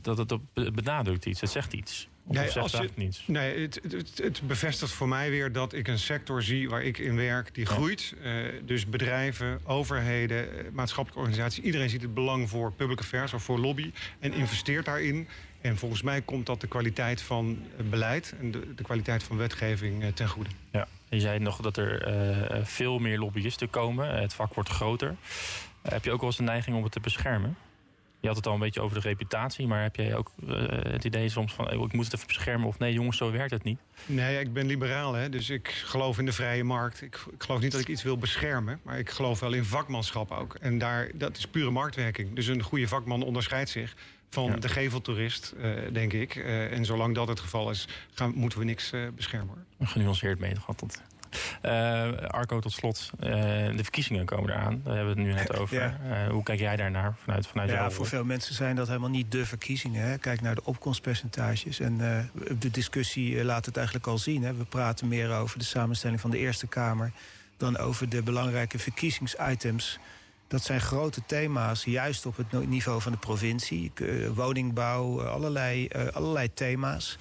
Dat 0.00 0.18
het 0.18 0.38
benadrukt 0.74 1.26
iets, 1.26 1.40
het 1.40 1.50
zegt 1.50 1.72
iets. 1.72 2.08
Of 2.24 2.34
Nee, 2.34 2.44
zegt 2.44 2.56
als 2.56 2.72
je- 2.72 2.90
niets? 2.94 3.22
Nee, 3.26 3.60
het, 3.60 3.80
het, 3.90 4.18
het 4.22 4.40
bevestigt 4.46 4.92
voor 4.92 5.08
mij 5.08 5.30
weer 5.30 5.52
dat 5.52 5.72
ik 5.72 5.88
een 5.88 5.98
sector 5.98 6.42
zie 6.42 6.68
waar 6.68 6.82
ik 6.82 6.98
in 6.98 7.16
werk 7.16 7.54
die 7.54 7.64
Ja. 7.64 7.70
groeit. 7.70 8.14
Eh, 8.22 8.32
dus 8.64 8.86
bedrijven, 8.86 9.60
overheden, 9.64 10.58
eh, 10.58 10.64
maatschappelijke 10.72 11.18
organisaties. 11.24 11.64
Iedereen 11.64 11.90
ziet 11.90 12.02
het 12.02 12.14
belang 12.14 12.48
voor 12.48 12.72
public 12.72 12.98
affairs 12.98 13.32
of 13.32 13.42
voor 13.42 13.58
lobby 13.58 13.90
en 14.18 14.32
investeert 14.32 14.84
daarin. 14.84 15.28
En 15.60 15.76
volgens 15.76 16.02
mij 16.02 16.20
komt 16.22 16.46
dat 16.46 16.60
de 16.60 16.66
kwaliteit 16.66 17.22
van 17.22 17.58
het 17.76 17.90
beleid 17.90 18.34
en 18.40 18.50
de, 18.50 18.74
de 18.74 18.82
kwaliteit 18.82 19.22
van 19.22 19.36
wetgeving 19.36 20.02
eh, 20.02 20.08
ten 20.12 20.28
goede. 20.28 20.50
Ja. 20.72 20.88
Je 21.10 21.20
zei 21.20 21.38
nog 21.38 21.56
dat 21.60 21.76
er 21.76 22.02
eh, 22.02 22.64
veel 22.64 22.98
meer 22.98 23.18
lobbyisten 23.18 23.70
komen. 23.70 24.12
Eh, 24.14 24.20
Het 24.20 24.34
vak 24.34 24.54
wordt 24.54 24.70
groter. 24.70 25.16
Eh, 25.82 25.92
heb 25.92 26.04
je 26.04 26.12
ook 26.12 26.20
wel 26.20 26.28
eens 26.28 26.38
de 26.38 26.42
neiging 26.42 26.76
om 26.76 26.82
het 26.82 26.92
te 26.92 27.00
beschermen? 27.00 27.56
Je 28.20 28.26
had 28.26 28.36
het 28.36 28.46
al 28.46 28.54
een 28.54 28.60
beetje 28.60 28.80
over 28.80 29.00
de 29.00 29.08
reputatie, 29.08 29.66
maar 29.66 29.82
heb 29.82 29.96
jij 29.96 30.16
ook 30.16 30.32
het 30.82 31.04
idee 31.04 31.28
soms 31.28 31.52
van 31.52 31.70
oh, 31.72 31.84
ik 31.84 31.92
moet 31.92 32.04
het 32.04 32.14
even 32.14 32.26
beschermen 32.26 32.68
of 32.68 32.78
nee 32.78 32.92
jongens, 32.92 33.16
zo 33.16 33.30
werkt 33.30 33.50
het 33.50 33.62
niet? 33.62 33.78
Nee, 34.06 34.40
ik 34.40 34.52
ben 34.52 34.66
liberaal, 34.66 35.14
hè, 35.14 35.28
dus 35.28 35.50
ik 35.50 35.68
geloof 35.68 36.18
in 36.18 36.24
de 36.24 36.32
vrije 36.32 36.64
markt. 36.64 37.02
Ik, 37.02 37.24
ik 37.32 37.42
geloof 37.42 37.60
niet 37.60 37.72
dat 37.72 37.80
ik 37.80 37.88
iets 37.88 38.02
wil 38.02 38.18
beschermen, 38.18 38.80
maar 38.82 38.98
ik 38.98 39.10
geloof 39.10 39.40
wel 39.40 39.52
in 39.52 39.64
vakmanschap 39.64 40.30
ook. 40.30 40.54
En 40.54 40.78
daar, 40.78 41.10
dat 41.14 41.36
is 41.36 41.46
pure 41.46 41.70
marktwerking. 41.70 42.34
Dus 42.34 42.46
een 42.46 42.62
goede 42.62 42.88
vakman 42.88 43.22
onderscheidt 43.22 43.70
zich 43.70 43.94
van 44.30 44.44
Ja. 44.44 44.56
de 44.56 44.68
geveltoerist, 44.68 45.54
eh, 45.60 45.70
denk 45.92 46.12
ik. 46.12 46.36
Eh, 46.36 46.72
en 46.72 46.84
zolang 46.84 47.14
dat 47.14 47.28
het 47.28 47.40
geval 47.40 47.70
is, 47.70 47.88
gaan, 48.14 48.32
moeten 48.34 48.58
we 48.58 48.64
niks 48.64 48.92
eh, 48.92 49.00
beschermen. 49.14 49.64
Genuanceerd 49.80 50.38
meegevat. 50.38 50.78
tot. 50.78 51.02
Eh, 51.62 52.12
Arco, 52.12 52.60
tot 52.60 52.72
slot. 52.72 53.10
eh, 53.18 53.30
de 53.76 53.82
verkiezingen 53.82 54.24
komen 54.24 54.50
eraan. 54.50 54.80
Daar 54.84 54.94
hebben 54.96 55.14
we 55.14 55.20
het 55.20 55.28
nu 55.30 55.34
net 55.34 55.56
over. 55.60 55.76
Ja. 55.76 55.98
Eh, 56.10 56.30
hoe 56.30 56.42
kijk 56.42 56.58
jij 56.58 56.76
daarnaar 56.76 57.14
vanuit, 57.24 57.46
vanuit 57.46 57.70
Ja, 57.70 57.90
voor 57.90 58.06
veel 58.06 58.24
mensen 58.24 58.54
zijn 58.54 58.76
dat 58.76 58.86
helemaal 58.86 59.08
niet 59.08 59.32
de 59.32 59.46
verkiezingen. 59.46 60.02
Hè. 60.02 60.18
Kijk 60.18 60.40
naar 60.40 60.54
de 60.54 60.64
opkomstpercentages. 60.64 61.80
En 61.80 62.00
eh, 62.00 62.24
de 62.58 62.70
discussie 62.70 63.44
laat 63.44 63.66
het 63.66 63.76
eigenlijk 63.76 64.06
al 64.06 64.18
zien. 64.18 64.42
Hè. 64.42 64.54
We 64.54 64.64
praten 64.64 65.08
meer 65.08 65.30
over 65.32 65.58
de 65.58 65.64
samenstelling 65.64 66.20
van 66.20 66.30
de 66.30 66.38
Eerste 66.38 66.66
Kamer... 66.66 67.12
dan 67.56 67.76
over 67.78 68.08
de 68.08 68.22
belangrijke 68.22 68.78
verkiezingsitems. 68.78 69.98
Dat 70.48 70.62
zijn 70.62 70.80
grote 70.80 71.20
thema's, 71.26 71.84
juist 71.84 72.26
op 72.26 72.36
het 72.36 72.68
niveau 72.68 73.00
van 73.00 73.12
de 73.12 73.18
provincie. 73.18 73.92
Eh, 73.94 74.28
woningbouw, 74.28 75.20
eh, 75.22 75.30
allerlei, 75.30 75.86
eh, 75.86 76.06
allerlei 76.06 76.54
thema's. 76.54 77.16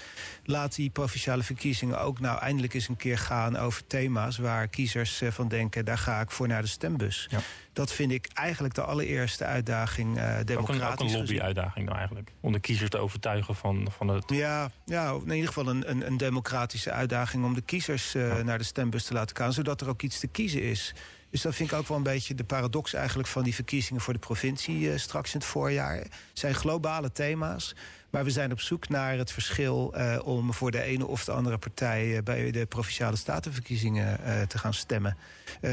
Laat 0.45 0.75
die 0.75 0.89
provinciale 0.89 1.43
verkiezingen 1.43 2.01
ook 2.01 2.19
nou 2.19 2.39
eindelijk 2.39 2.73
eens 2.73 2.87
een 2.87 2.95
keer 2.95 3.17
gaan... 3.17 3.57
over 3.57 3.87
thema's 3.87 4.37
waar 4.37 4.67
kiezers 4.67 5.21
van 5.29 5.47
denken... 5.47 5.85
daar 5.85 5.97
ga 5.97 6.21
ik 6.21 6.31
voor 6.31 6.47
naar 6.47 6.61
de 6.61 6.67
stembus. 6.67 7.27
Ja. 7.29 7.39
Dat 7.73 7.91
vind 7.91 8.11
ik 8.11 8.27
eigenlijk 8.33 8.73
de 8.73 8.81
allereerste 8.81 9.45
uitdaging 9.45 10.21
een, 10.21 10.45
democratisch 10.45 10.85
ook 10.85 10.99
een 10.99 11.05
gezien. 11.05 11.17
lobby-uitdaging 11.17 11.85
nou 11.85 11.97
eigenlijk. 11.97 12.31
Om 12.39 12.51
de 12.51 12.59
kiezers 12.59 12.89
te 12.89 12.97
overtuigen 12.97 13.55
van, 13.55 13.87
van 13.97 14.07
het... 14.07 14.23
Ja, 14.29 14.71
ja, 14.85 15.11
in 15.25 15.31
ieder 15.31 15.47
geval 15.47 15.67
een, 15.67 15.89
een, 15.89 16.07
een 16.07 16.17
democratische 16.17 16.91
uitdaging 16.91 17.45
om 17.45 17.53
de 17.53 17.61
kiezers 17.61 18.11
Ja. 18.11 18.43
naar 18.43 18.57
de 18.57 18.63
stembus 18.63 19.03
te 19.03 19.13
laten 19.13 19.35
gaan, 19.35 19.53
zodat 19.53 19.81
er 19.81 19.89
ook 19.89 20.01
iets 20.01 20.19
te 20.19 20.27
kiezen 20.27 20.61
is. 20.61 20.93
Dus 21.29 21.41
dat 21.41 21.55
vind 21.55 21.71
ik 21.71 21.77
ook 21.77 21.87
wel 21.87 21.97
een 21.97 22.03
beetje 22.03 22.35
de 22.35 22.43
paradox 22.43 22.93
eigenlijk 22.93 23.27
van 23.27 23.43
die 23.43 23.55
verkiezingen 23.55 24.01
voor 24.01 24.13
de 24.13 24.19
provincie 24.19 24.91
eh, 24.91 24.97
straks 24.97 25.33
in 25.33 25.39
het 25.39 25.47
voorjaar. 25.47 25.95
Het 25.95 26.09
zijn 26.33 26.55
globale 26.55 27.11
thema's, 27.11 27.75
maar 28.09 28.23
we 28.23 28.29
zijn 28.29 28.51
op 28.51 28.59
zoek 28.59 28.89
naar 28.89 29.17
het 29.17 29.31
verschil 29.31 29.93
eh, 29.93 30.19
om 30.23 30.53
voor 30.53 30.71
de 30.71 30.81
ene 30.81 31.05
of 31.05 31.25
de 31.25 31.31
andere 31.31 31.57
partij 31.57 32.17
eh, 32.17 32.23
bij 32.23 32.51
de 32.51 32.65
provinciale 32.65 33.15
statenverkiezingen 33.15 34.19
te 34.47 34.57
gaan 34.57 34.73
stemmen. 34.73 35.17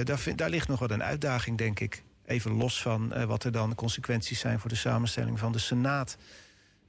Daar, 0.05 0.23
daar 0.37 0.51
ligt 0.51 0.69
nog 0.69 0.79
wel 0.79 0.91
een 0.91 1.03
uitdaging, 1.03 1.59
denk 1.59 1.81
ik. 1.81 2.03
Even 2.27 2.53
los 2.53 2.83
van 2.83 3.27
wat 3.27 3.45
er 3.45 3.53
dan 3.53 3.75
consequenties 3.75 4.41
zijn 4.41 4.61
voor 4.61 4.71
de 4.71 4.77
samenstelling 4.77 5.39
van 5.39 5.53
de 5.53 5.59
Senaat. 5.59 6.17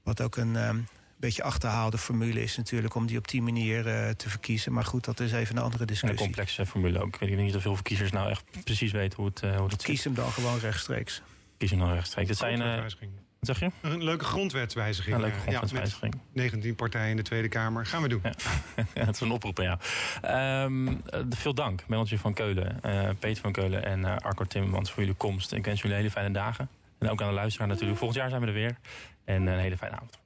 Wat 0.04 0.22
ook 0.22 0.36
een 0.36 0.56
ehm, 0.56 0.78
beetje 1.26 1.44
achterhaalde 1.44 1.98
formule 1.98 2.42
is 2.42 2.58
natuurlijk 2.58 2.96
om 2.96 3.06
die 3.06 3.18
op 3.18 3.28
die 3.28 3.42
manier 3.42 3.88
eh, 3.88 4.10
te 4.10 4.30
verkiezen. 4.30 4.74
Maar 4.74 4.86
goed, 4.86 5.06
dat 5.06 5.20
is 5.20 5.32
even 5.32 5.56
een 5.58 5.64
andere 5.64 5.84
En 5.84 5.90
een 5.90 5.94
discussie. 5.94 6.20
complexe 6.20 6.66
formule 6.66 7.02
ook. 7.02 7.18
Ik 7.20 7.30
weet 7.30 7.38
niet 7.38 7.56
of 7.56 7.62
veel 7.62 7.76
verkiezers 7.76 8.12
nou 8.12 8.30
echt 8.30 8.44
precies 8.64 8.92
weten 8.92 9.18
hoe 9.18 9.26
het, 9.26 9.42
eh, 9.42 9.56
hoe 9.56 9.68
het 9.68 9.72
zit. 9.72 9.84
Kies 9.84 10.04
hem 10.04 10.14
dan 10.14 10.32
gewoon 10.32 10.60
rechtstreeks. 10.60 11.22
Kiezen 11.58 11.78
dan 11.78 11.94
rechtstreeks. 11.94 12.30
Het 12.30 12.38
zijn, 12.38 12.62
eh, 12.62 12.82
wat 12.82 12.96
zeg 13.40 13.60
je? 13.60 13.72
Een 13.82 14.04
leuke 14.04 14.26
grondwetswijziging. 14.26 15.16
Een 15.16 15.22
leuke 15.22 15.40
grondwetswijziging. 15.40 16.14
Ja, 16.14 16.20
met 16.34 16.52
19 16.52 16.76
partijen 16.76 17.10
in 17.10 17.16
de 17.18 17.24
Tweede 17.24 17.48
Kamer. 17.48 17.86
Gaan 17.86 18.02
we 18.02 18.08
doen. 18.08 18.20
Ja. 18.24 18.34
Ja, 18.94 19.06
het 19.06 19.16
is 19.16 19.22
een 19.22 19.32
oproep 19.32 19.60
aan 19.60 19.66
jou. 19.66 19.80
Ehm, 20.22 20.88
eh, 20.88 21.20
veel 21.30 21.54
dank, 21.54 21.84
Melantje 21.88 22.18
van 22.20 22.34
Keulen, 22.34 22.82
eh, 22.82 23.10
Peter 23.20 23.42
van 23.42 23.52
Keulen 23.52 23.86
en 23.86 24.06
eh, 24.06 24.16
Arco 24.18 24.46
Timmermans 24.46 24.92
voor 24.92 25.00
jullie 25.00 25.18
komst. 25.18 25.52
Ik 25.52 25.66
wens 25.66 25.82
jullie 25.82 25.98
hele 25.98 26.12
fijne 26.12 26.32
dagen. 26.32 26.70
En 27.00 27.10
ook 27.10 27.22
aan 27.22 27.28
de 27.28 27.34
luisteraar 27.34 27.68
natuurlijk. 27.68 27.98
Volgend 27.98 28.20
jaar 28.20 28.30
zijn 28.30 28.42
we 28.42 28.48
er 28.48 28.54
weer. 28.54 28.78
En 29.26 29.46
een 29.48 29.60
hele 29.60 29.78
fijne 29.78 29.96
avond. 29.96 30.18